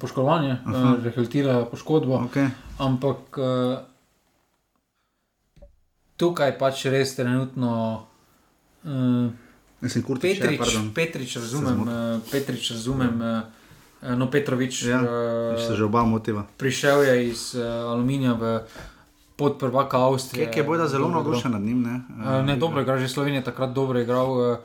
Poškodovanje, 0.00 0.62
uh, 0.64 0.96
rehabilitira 1.04 1.58
poškodbo. 1.68 2.24
Okay. 2.30 2.48
Ampak 2.80 3.36
uh, 3.36 3.84
tukaj 6.16 6.56
pač 6.56 6.88
res 6.88 7.12
trenutno. 7.20 8.06
Uh, 8.80 9.28
Mislim, 9.84 10.00
Kurtič, 10.08 10.40
Petrič, 10.40 10.72
ja, 10.72 10.80
Petrič, 10.96 11.36
razumem. 11.36 11.84
Uh, 11.84 12.24
Petrič, 12.32 12.72
razumem 12.72 13.20
uh, 13.20 13.55
no, 14.02 14.30
Petrovič. 14.30 14.82
Ja, 14.82 15.00
uh, 15.00 15.60
se 15.68 15.76
že 15.76 15.84
oba 15.84 16.04
motiva. 16.04 16.46
Prišel 16.56 17.02
je 17.02 17.28
iz 17.28 17.54
uh, 17.54 17.64
Aluminija 17.64 18.32
v 18.32 18.60
podprvaka 19.36 19.98
Avstrije. 19.98 20.50
Je 20.56 20.64
bojda 20.64 20.88
zelo 20.88 21.08
navdušen 21.08 21.52
nad 21.52 21.62
njim? 21.62 21.82
Ne, 21.82 22.00
uh, 22.08 22.46
ne 22.46 22.56
dobro 22.56 22.82
igra, 22.82 22.98
že 22.98 23.08
Slovenija 23.08 23.44
takrat 23.44 23.72
dobro 23.72 24.00
igral. 24.00 24.30
Uh, 24.32 24.56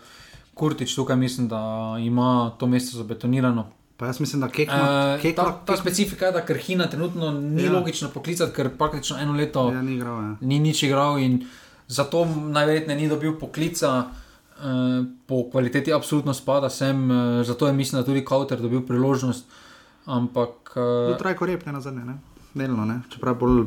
Kurtič 0.53 0.95
tukaj 0.95 1.15
mislim, 1.15 1.47
da 1.47 1.95
ima 1.99 2.51
to 2.59 2.67
mesto 2.67 2.97
zabetonirano. 2.97 3.67
Pa 3.97 4.05
jaz 4.05 4.19
mislim, 4.19 4.41
da 4.41 4.47
kekma, 4.47 5.15
uh, 5.15 5.21
kekma, 5.21 5.43
ta, 5.43 5.51
ta 5.51 5.57
kekma. 5.59 5.77
specifika 5.77 6.25
je, 6.25 6.31
da 6.31 6.45
Krhina 6.45 6.87
trenutno 6.89 7.31
ni 7.31 7.63
ja. 7.63 7.71
logično 7.71 8.09
poklicati, 8.09 8.53
ker 8.55 8.69
praktično 8.77 9.17
eno 9.19 9.33
leto 9.33 9.71
ja, 9.71 9.81
ni, 9.81 9.95
igral, 9.95 10.23
ja. 10.23 10.35
ni 10.41 10.59
nič 10.59 10.83
igral 10.83 11.19
in 11.19 11.45
zato 11.87 12.25
najverjetneje 12.25 12.99
ni 12.99 13.09
dobil 13.09 13.39
poklica. 13.39 14.05
Eh, 14.07 14.20
po 15.27 15.49
kvaliteti 15.51 15.93
absolutno 15.93 16.33
spada 16.33 16.69
sem, 16.69 17.11
uh, 17.11 17.45
zato 17.45 17.67
je 17.67 17.73
mislim, 17.73 18.01
da 18.01 18.05
tudi 18.05 18.25
Kauter 18.25 18.61
dobil 18.61 18.81
priložnost. 18.81 19.45
Ampak. 20.05 20.75
Uh, 20.75 21.17
Rajko 21.21 21.45
rep 21.45 21.65
ne 21.65 21.71
na 21.71 21.81
zadnje, 21.81 22.05
ne? 22.05 22.17
Delno, 22.53 22.85
ne? 22.85 22.99
čeprav 23.09 23.35
bolj, 23.39 23.63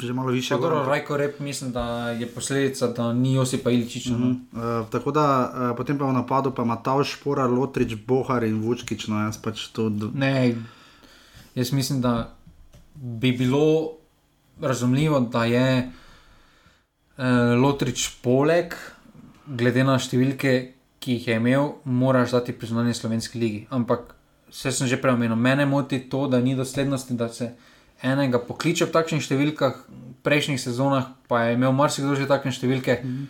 že 0.00 0.12
malo 0.12 0.30
više. 0.30 0.54
Dobro, 0.54 0.84
Rajko 0.86 1.16
rep 1.16 1.40
mislim, 1.40 1.72
da 1.72 2.10
je 2.10 2.26
posledica, 2.26 2.86
da 2.86 3.12
ni 3.12 3.34
Josipa 3.34 3.70
Iličiča. 3.70 4.14
Uh 4.14 4.20
-huh. 4.20 4.36
uh, 4.52 4.90
tako 4.90 5.10
da 5.10 5.52
uh, 5.54 5.76
potem 5.76 5.98
pa 5.98 6.04
v 6.04 6.12
napadu 6.12 6.50
pa 6.50 6.62
ima 6.62 6.76
Tao 6.76 7.04
Špora, 7.04 7.46
Lotrič, 7.46 7.94
Bohar 8.06 8.44
in 8.44 8.62
Vučkič. 8.62 9.08
No, 9.08 9.20
jaz 9.20 9.38
pač 9.42 9.66
to. 9.68 9.90
Ne, 10.14 10.56
jaz 11.54 11.72
mislim, 11.72 12.00
da 12.00 12.30
bi 12.94 13.32
bilo 13.32 13.90
razumljivo, 14.60 15.20
da 15.20 15.44
je 15.44 15.90
uh, 17.18 17.24
Lotrič 17.62 18.08
poleg 18.22 18.74
glede 19.46 19.84
na 19.84 19.98
številke, 20.00 20.54
ki 21.04 21.18
jih 21.18 21.28
je 21.28 21.36
imel, 21.36 21.74
moraš 21.84 22.32
dati 22.32 22.54
priznanje 22.56 22.94
slovenski 22.96 23.40
ligi. 23.40 23.62
Ampak 23.74 24.14
vse 24.48 24.72
sem 24.72 24.88
že 24.88 25.00
prej 25.00 25.16
omenil, 25.18 25.36
mene 25.36 25.66
moti 25.68 26.00
to, 26.08 26.26
da 26.32 26.40
ni 26.40 26.56
doslednosti, 26.56 27.16
da 27.18 27.28
se 27.28 27.52
enega 28.04 28.40
pokliče 28.40 28.88
v 28.88 28.94
takšnih 28.94 29.24
številkah, 29.24 29.80
v 29.88 30.14
prejšnjih 30.24 30.60
sezonah 30.60 31.10
pa 31.28 31.44
je 31.44 31.58
imel 31.58 31.74
marsikdo 31.76 32.16
že 32.16 32.28
takšne 32.30 32.54
številke, 32.56 33.00
mm. 33.04 33.24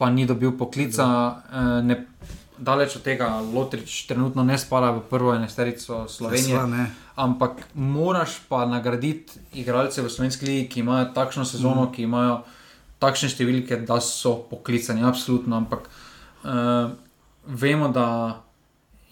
pa 0.00 0.10
ni 0.10 0.26
dobil 0.26 0.54
poklica. 0.58 1.06
Eh, 1.50 1.78
ne, 1.86 2.00
daleč 2.58 2.96
od 2.98 3.02
tega, 3.06 3.28
Lotrič 3.42 4.06
trenutno 4.06 4.44
ne 4.46 4.58
spada 4.58 4.90
v 4.94 5.02
prvo 5.10 5.34
enesterico 5.34 6.06
Slovenije. 6.10 6.54
Sva, 6.54 6.86
ampak 7.18 7.66
moraš 7.74 8.38
pa 8.46 8.62
nagraditi 8.66 9.38
igralce 9.58 10.02
v 10.02 10.10
slovenski 10.10 10.46
ligi, 10.46 10.68
ki 10.70 10.82
imajo 10.86 11.10
takšno 11.14 11.46
sezono, 11.46 11.86
mm. 11.86 11.92
ki 11.94 12.06
imajo 12.06 12.42
takšne 13.04 13.30
številke, 13.32 13.82
da 13.86 14.00
so 14.00 14.38
poklicani, 14.48 15.04
absolutno. 15.04 15.60
Ampak 15.60 15.88
uh, 15.88 16.94
vemo, 17.44 17.90
da 17.92 18.08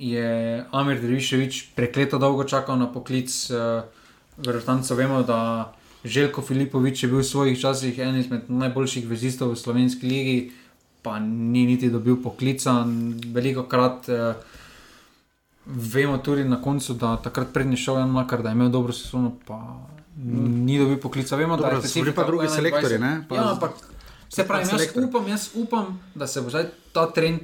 je 0.01 0.65
Amir 0.73 0.99
Driviševič 1.03 1.77
prekleto 1.77 2.19
dolgo 2.19 2.49
čakal 2.49 2.81
na 2.81 2.89
poklic 2.91 3.31
uh, 3.53 3.85
vrtancev. 4.41 4.99
Vemo, 4.99 5.23
da 5.23 5.73
Željko 6.03 6.43
Filipovič 6.43 7.05
je 7.05 7.13
bil 7.13 7.23
v 7.23 7.29
svojih 7.29 7.61
časih 7.61 7.99
en 8.03 8.19
izmed 8.19 8.51
najboljših 8.51 9.07
vezistov 9.07 9.53
v 9.53 9.61
slovenski 9.61 10.09
ligi, 10.09 10.39
pa 11.03 11.21
ni 11.23 11.63
niti 11.69 11.93
dobil 11.93 12.19
poklica. 12.19 12.83
Veliko 13.31 13.69
krat. 13.71 14.11
Uh, 14.11 14.59
Vemo 15.63 16.17
tudi 16.19 16.43
na 16.43 16.57
koncu, 16.59 16.97
da 16.99 17.15
takrat 17.23 17.53
prednji 17.55 17.77
šel 17.79 18.01
en 18.03 18.11
makar, 18.11 18.43
da 18.43 18.51
je 18.51 18.59
imel 18.59 18.73
dobro 18.75 18.91
sezono, 18.93 19.37
pa 19.47 19.61
ni 20.17 20.79
dobil 20.79 21.01
poklica. 21.01 21.37
Vemo, 21.37 21.57
Dobro, 21.57 21.81
da 21.81 21.89
so 21.89 22.01
bili 22.01 22.15
pa 22.15 22.25
drugi 22.25 22.49
selektori. 22.49 22.99
Pa 23.29 23.37
ja, 23.37 23.51
ampak 23.51 23.71
se 24.29 24.47
pravi, 24.47 24.69
jaz 24.73 24.97
upam, 24.97 25.29
jaz 25.29 25.49
upam, 25.55 26.01
da 26.15 26.27
se 26.27 26.41
bo 26.41 26.51
zdaj 26.51 26.65
ta 26.93 27.07
trend 27.13 27.41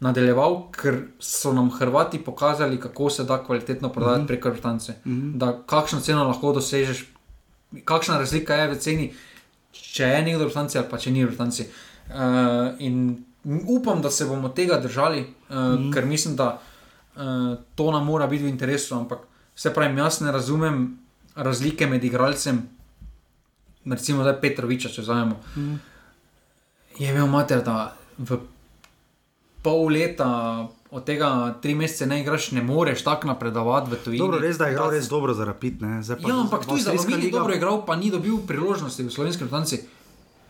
nadaljeval, 0.00 0.70
ker 0.72 1.00
so 1.18 1.52
nam 1.52 1.70
Hrvati 1.70 2.18
pokazali, 2.24 2.80
kako 2.80 3.10
se 3.10 3.24
da 3.24 3.38
kvalitetno 3.44 3.88
prodajati 3.88 4.20
mm 4.20 4.24
-hmm. 4.24 4.28
preko 4.28 4.50
vrtance. 4.50 4.94
Mm 5.04 5.12
-hmm. 5.12 5.38
Da 5.38 5.62
kakšno 5.66 6.00
ceno 6.00 6.24
lahko 6.24 6.52
dosežeš, 6.52 7.04
kakšna 7.84 8.18
razlika 8.18 8.54
je 8.54 8.68
v 8.70 8.78
ceni, 8.78 9.12
če 9.72 10.04
je 10.04 10.22
nekdo 10.22 10.44
vrtance 10.44 10.78
ali 10.78 10.88
pa 10.90 10.98
če 10.98 11.10
ni 11.10 11.24
vrtance. 11.24 11.66
Uh, 12.08 12.14
in 12.78 13.24
upam, 13.68 14.02
da 14.02 14.10
se 14.10 14.24
bomo 14.24 14.48
tega 14.48 14.78
držali, 14.78 15.20
uh, 15.20 15.56
mm 15.56 15.60
-hmm. 15.60 15.94
ker 15.94 16.06
mislim, 16.06 16.36
da 16.36 16.60
uh, 17.16 17.22
to 17.74 17.90
nam 17.92 18.04
mora 18.04 18.26
biti 18.26 18.44
v 18.44 18.48
interesu. 18.48 18.94
Ampak 18.94 19.18
Se 19.56 19.74
pravi, 19.74 19.98
jaz 19.98 20.20
ne 20.20 20.32
razumem 20.32 20.98
razlike 21.34 21.86
med 21.86 22.04
igralcem, 22.04 22.62
recimo 23.84 24.22
da 24.22 24.30
je 24.34 24.40
Petroviča, 24.40 24.88
če 24.88 25.02
vzamemo. 25.02 25.40
Mm. 25.56 25.74
Je 26.98 27.10
imel 27.10 27.26
mater, 27.26 27.62
da 27.64 27.96
v 28.18 28.38
pol 29.62 29.86
leta. 29.92 30.68
Od 30.94 31.02
tega 31.02 31.56
tri 31.58 31.72
mesece 31.74 32.06
ne 32.06 32.20
igraš, 32.22 32.52
ne 32.54 32.62
moreš 32.62 33.00
tako 33.02 33.26
napredovati 33.26 33.90
v 33.90 33.96
tujini. 34.04 34.18
Dobro, 34.22 34.38
res 34.38 34.58
da 34.60 34.68
je 34.68 34.76
igral 34.76 34.92
res 34.94 35.08
dobro 35.10 35.34
za 35.34 35.42
rapid. 35.44 35.82
Ja, 35.82 36.36
ampak 36.38 36.68
tu 36.68 36.76
je 36.78 36.84
zelo 36.84 37.30
dobro 37.32 37.54
igral, 37.54 37.80
pa 37.86 37.96
ni 37.98 38.12
dobil 38.14 38.38
priložnosti 38.46 39.02
v 39.02 39.10
slovenski 39.10 39.42
reprezentanci. 39.42 39.80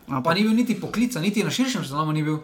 Pa 0.05 0.33
ni 0.37 0.45
bil 0.45 0.53
niti 0.53 0.77
poklica, 0.77 1.17
niti 1.17 1.41
na 1.43 1.49
širšem 1.49 1.81
seznamu 1.81 2.13
ni 2.13 2.21
bil. 2.21 2.43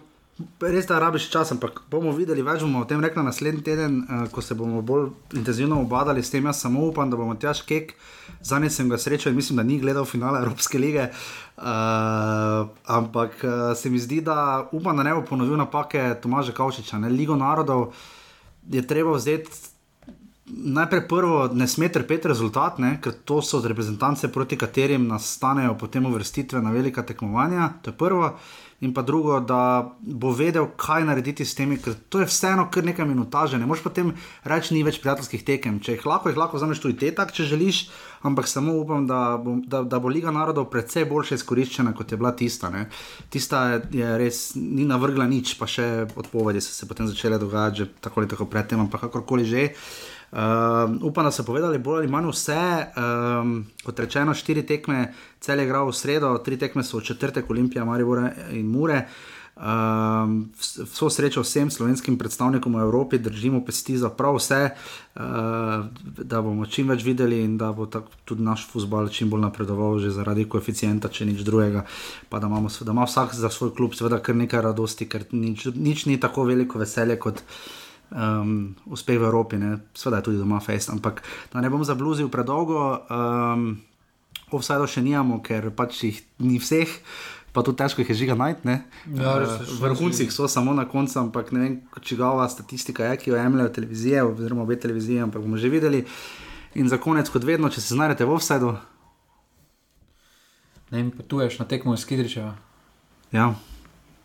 Res 0.62 0.88
da 0.88 1.00
rabiš 1.00 1.30
čas, 1.30 1.52
ampak 1.52 1.82
bomo 1.92 2.12
videli, 2.16 2.44
več 2.46 2.62
bomo 2.66 2.82
o 2.84 2.88
tem 2.88 3.02
rekli 3.04 3.24
naslednji 3.26 3.64
teden, 3.66 3.98
uh, 4.04 4.24
ko 4.32 4.42
se 4.42 4.56
bomo 4.58 4.82
bolj 4.86 5.10
intenzivno 5.38 5.80
obadali 5.82 6.24
s 6.24 6.32
tem. 6.34 6.46
Jaz 6.46 6.62
samo 6.64 6.86
upam, 6.88 7.10
da 7.10 7.20
bomo 7.20 7.36
tjaš 7.36 7.64
kek. 7.68 7.94
Zadnji 8.44 8.70
sem 8.74 8.90
ga 8.90 9.00
srečal 9.02 9.34
in 9.34 9.40
mislim, 9.40 9.62
da 9.62 9.66
ni 9.68 9.80
gledal 9.82 10.06
finale 10.06 10.40
Evropske 10.42 10.80
lige. 10.80 11.10
Uh, 11.58 12.70
ampak 12.86 13.44
uh, 13.44 13.58
se 13.78 13.90
mi 13.90 14.00
zdi, 14.00 14.22
da 14.22 14.68
upam, 14.72 14.98
da 14.98 15.04
ne 15.08 15.14
bo 15.18 15.26
ponovil 15.28 15.60
napake 15.60 16.16
Tomaža 16.22 16.56
Kavčiča. 16.58 17.02
Ne? 17.02 17.10
Ligo 17.10 17.36
narodov 17.36 17.92
je 18.70 18.86
treba 18.88 19.18
vzeti. 19.18 19.70
Najprej 20.52 21.06
prvo, 21.08 21.36
ne 21.54 21.68
sme 21.68 21.88
trpeti 21.88 22.28
rezultat, 22.28 22.80
ne? 22.82 22.98
ker 23.02 23.14
to 23.26 23.40
so 23.42 23.62
reprezentance, 23.64 24.28
proti 24.28 24.58
katerim 24.60 25.06
nastanejo 25.08 25.78
potem 25.80 26.06
uvrstitve 26.06 26.60
na 26.62 26.74
velika 26.76 27.06
tekmovanja. 27.08 27.70
To 27.82 27.94
je 27.94 27.98
prvo 27.98 28.34
in 28.82 28.94
pa 28.94 29.02
drugo, 29.02 29.40
da 29.40 29.94
bo 30.02 30.32
vedel, 30.34 30.66
kaj 30.78 31.06
narediti 31.06 31.46
s 31.46 31.54
temi, 31.56 31.78
ker 31.78 31.94
to 32.10 32.22
je 32.22 32.26
vseeno 32.26 32.66
kar 32.74 32.86
nekaj 32.86 33.06
minutaže. 33.06 33.60
Ne 33.62 33.68
moreš 33.70 33.84
potem 33.86 34.10
reči, 34.44 34.74
ni 34.74 34.82
več 34.84 34.98
prijateljskih 35.04 35.44
tekem. 35.46 35.78
Če 35.86 36.00
jih 36.00 36.08
lahko, 36.10 36.32
jih 36.32 36.40
lahko 36.42 36.62
zameš 36.62 36.82
tudi 36.82 36.98
te 37.04 37.12
tak, 37.14 37.30
če 37.36 37.46
želiš, 37.52 37.84
ampak 38.26 38.50
samo 38.50 38.74
upam, 38.82 39.06
da 39.10 39.38
bo, 39.42 39.60
da, 39.62 39.84
da 39.86 40.02
bo 40.02 40.10
Liga 40.10 40.34
narodov 40.34 40.72
precej 40.74 41.06
boljše 41.10 41.38
izkoriščena, 41.38 41.94
kot 41.98 42.12
je 42.12 42.18
bila 42.22 42.34
tista. 42.38 42.74
Ne. 42.74 42.88
Tista 43.30 43.68
je, 43.76 43.84
je 44.02 44.16
res 44.18 44.42
ni 44.58 44.88
navrgla 44.90 45.30
nič, 45.30 45.54
pa 45.62 45.70
še 45.70 46.08
odpovedi 46.18 46.64
so 46.66 46.74
se 46.74 46.90
potem 46.90 47.10
začele 47.10 47.38
dogajati, 47.42 47.84
že 47.84 47.92
tako 48.02 48.24
ali 48.24 48.34
tako 48.34 48.50
predtem, 48.50 48.82
ampak 48.82 49.06
kakorkoli 49.06 49.46
že. 49.46 49.70
Uh, 49.70 50.21
upam, 51.02 51.26
da 51.26 51.32
so 51.32 51.44
povedali 51.44 51.78
bolj 51.78 52.04
ali 52.04 52.08
manj 52.08 52.32
vse. 52.32 52.62
Um, 52.96 53.66
kot 53.84 54.00
rečeno, 54.00 54.34
štiri 54.34 54.64
tekme, 54.66 55.14
cel 55.40 55.60
je 55.60 55.66
igral 55.68 55.90
v 55.90 55.96
sredo, 55.96 56.38
tri 56.46 56.58
tekme 56.58 56.84
so 56.84 56.98
v 56.98 57.06
četrtek, 57.12 57.50
Olimpija, 57.50 57.86
Maribor 57.86 58.30
in 58.52 58.72
Mure. 58.72 59.06
Um, 59.62 60.50
vso 60.66 61.10
srečo 61.10 61.44
vsem 61.44 61.70
slovenskim 61.70 62.16
predstavnikom 62.18 62.72
v 62.72 62.82
Evropi, 62.82 63.20
držimo 63.20 63.60
pesti 63.66 63.98
za 63.98 64.10
prav 64.10 64.40
vse, 64.40 64.72
uh, 64.72 65.22
da 66.18 66.42
bomo 66.42 66.66
čim 66.66 66.88
več 66.90 67.04
videli 67.04 67.44
in 67.44 67.60
da 67.60 67.70
bo 67.76 67.86
tudi 68.26 68.42
naš 68.42 68.64
futbol 68.72 69.12
čim 69.12 69.30
bolj 69.30 69.44
napredoval, 69.44 70.00
že 70.00 70.16
zaradi 70.16 70.48
koeficienta, 70.50 71.12
če 71.12 71.28
nič 71.30 71.44
drugega. 71.46 71.84
Pa 72.32 72.40
da, 72.40 72.48
imamo, 72.48 72.72
da 72.72 72.96
ima 72.96 73.06
vsak 73.06 73.36
za 73.36 73.52
svoj 73.52 73.76
klub, 73.76 73.94
seveda, 73.94 74.18
kar 74.24 74.40
nekaj 74.40 74.66
radosti, 74.72 75.06
ker 75.06 75.28
nič, 75.36 75.68
nič 75.76 76.08
ni 76.08 76.18
tako 76.18 76.48
veliko 76.48 76.80
veselje 76.80 77.20
kot 77.20 77.44
um, 78.12 78.76
uspeh 78.86 79.20
v 79.20 79.28
Evropi, 79.28 79.60
seveda 79.98 80.22
tudi 80.22 80.38
doma 80.38 80.60
fest, 80.60 80.92
ampak 80.94 81.24
da 81.54 81.62
ne 81.62 81.72
bom 81.72 81.84
zabluzil 81.84 82.30
predolgo. 82.30 83.02
Um, 83.10 83.82
offside 84.52 84.88
še 84.88 85.04
nijamo, 85.04 85.40
ker 85.44 85.72
pač 85.76 86.04
jih 86.04 86.20
ni 86.44 86.60
vseh. 86.62 86.92
Pa 87.52 87.66
tudi 87.68 87.82
težko 87.82 88.00
jih 88.00 88.14
je 88.14 88.16
žiga 88.16 88.36
najti. 88.40 88.78
Ja, 89.20 89.34
uh, 89.44 89.72
Vrhunci 89.82 90.30
so 90.32 90.48
samo 90.48 90.72
na 90.76 90.86
koncu, 90.88 91.18
ampak 91.20 91.52
ne 91.52 91.60
vem, 91.60 91.74
čigava 92.00 92.48
statistika 92.48 93.10
je, 93.10 93.18
ki 93.20 93.34
jo 93.34 93.40
jemljajo 93.40 93.74
televizije, 93.76 94.24
oziroma 94.24 94.64
obe 94.64 94.80
televizije, 94.80 95.26
ampak 95.26 95.44
bomo 95.44 95.60
že 95.60 95.72
videli. 95.72 96.06
In 96.80 96.88
za 96.88 96.96
konec, 96.96 97.28
kot 97.28 97.44
vedno, 97.44 97.68
če 97.68 97.84
se 97.84 97.98
znajdete 97.98 98.24
v 98.24 98.38
offsajdu. 98.38 98.72
Ne 100.92 101.02
vem, 101.02 101.12
potuješ 101.12 101.60
na 101.60 101.68
tekmo 101.68 101.96
iz 101.96 102.08
Kidričeva. 102.08 102.56
Ja, 103.36 103.52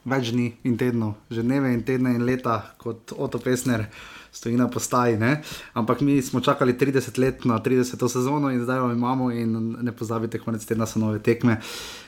več 0.06 0.30
dni 0.34 0.52
in 0.64 0.76
tednov, 0.78 1.16
že 1.30 1.42
dneve 1.42 1.72
in 1.74 1.82
tedne 1.86 2.14
in 2.14 2.24
leta, 2.26 2.60
kot 2.78 3.12
Oto 3.16 3.42
Pesner 3.42 3.88
stoji 4.36 4.56
na 4.56 4.68
postaji. 4.68 5.16
Ne? 5.16 5.42
Ampak 5.74 6.00
mi 6.00 6.22
smo 6.22 6.40
čakali 6.40 6.76
30 6.76 7.18
let 7.18 7.44
na 7.44 7.58
30. 7.58 8.08
sezono 8.08 8.50
in 8.50 8.62
zdaj 8.62 8.78
jo 8.78 8.90
imamo, 8.92 9.30
in 9.32 9.76
ne 9.80 9.92
pozabite, 9.92 10.38
konec 10.38 10.64
tedna 10.64 10.86
so 10.86 11.00
nove 11.00 11.18
tekme. 11.18 11.56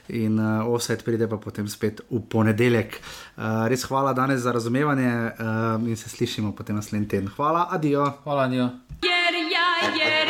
In 0.09 0.39
uh, 0.39 0.69
offset 0.69 1.05
pride 1.05 1.29
pa 1.29 1.37
potem 1.37 1.69
spet 1.69 2.01
v 2.11 2.21
ponedeljek. 2.29 3.01
Uh, 3.37 3.67
res 3.69 3.85
hvala 3.85 4.13
danes 4.13 4.41
za 4.41 4.53
razumevanje 4.53 5.09
uh, 5.09 5.89
in 5.89 5.97
se 5.97 6.09
slišimo 6.09 6.53
potem 6.53 6.77
naslednji 6.77 7.09
teden. 7.09 7.29
Hvala, 7.37 7.69
adijo. 7.71 8.13
Hvala, 8.25 8.43
adijo. 8.43 8.71
Jer 9.03 9.35
ja, 9.53 9.69
jer 9.97 10.28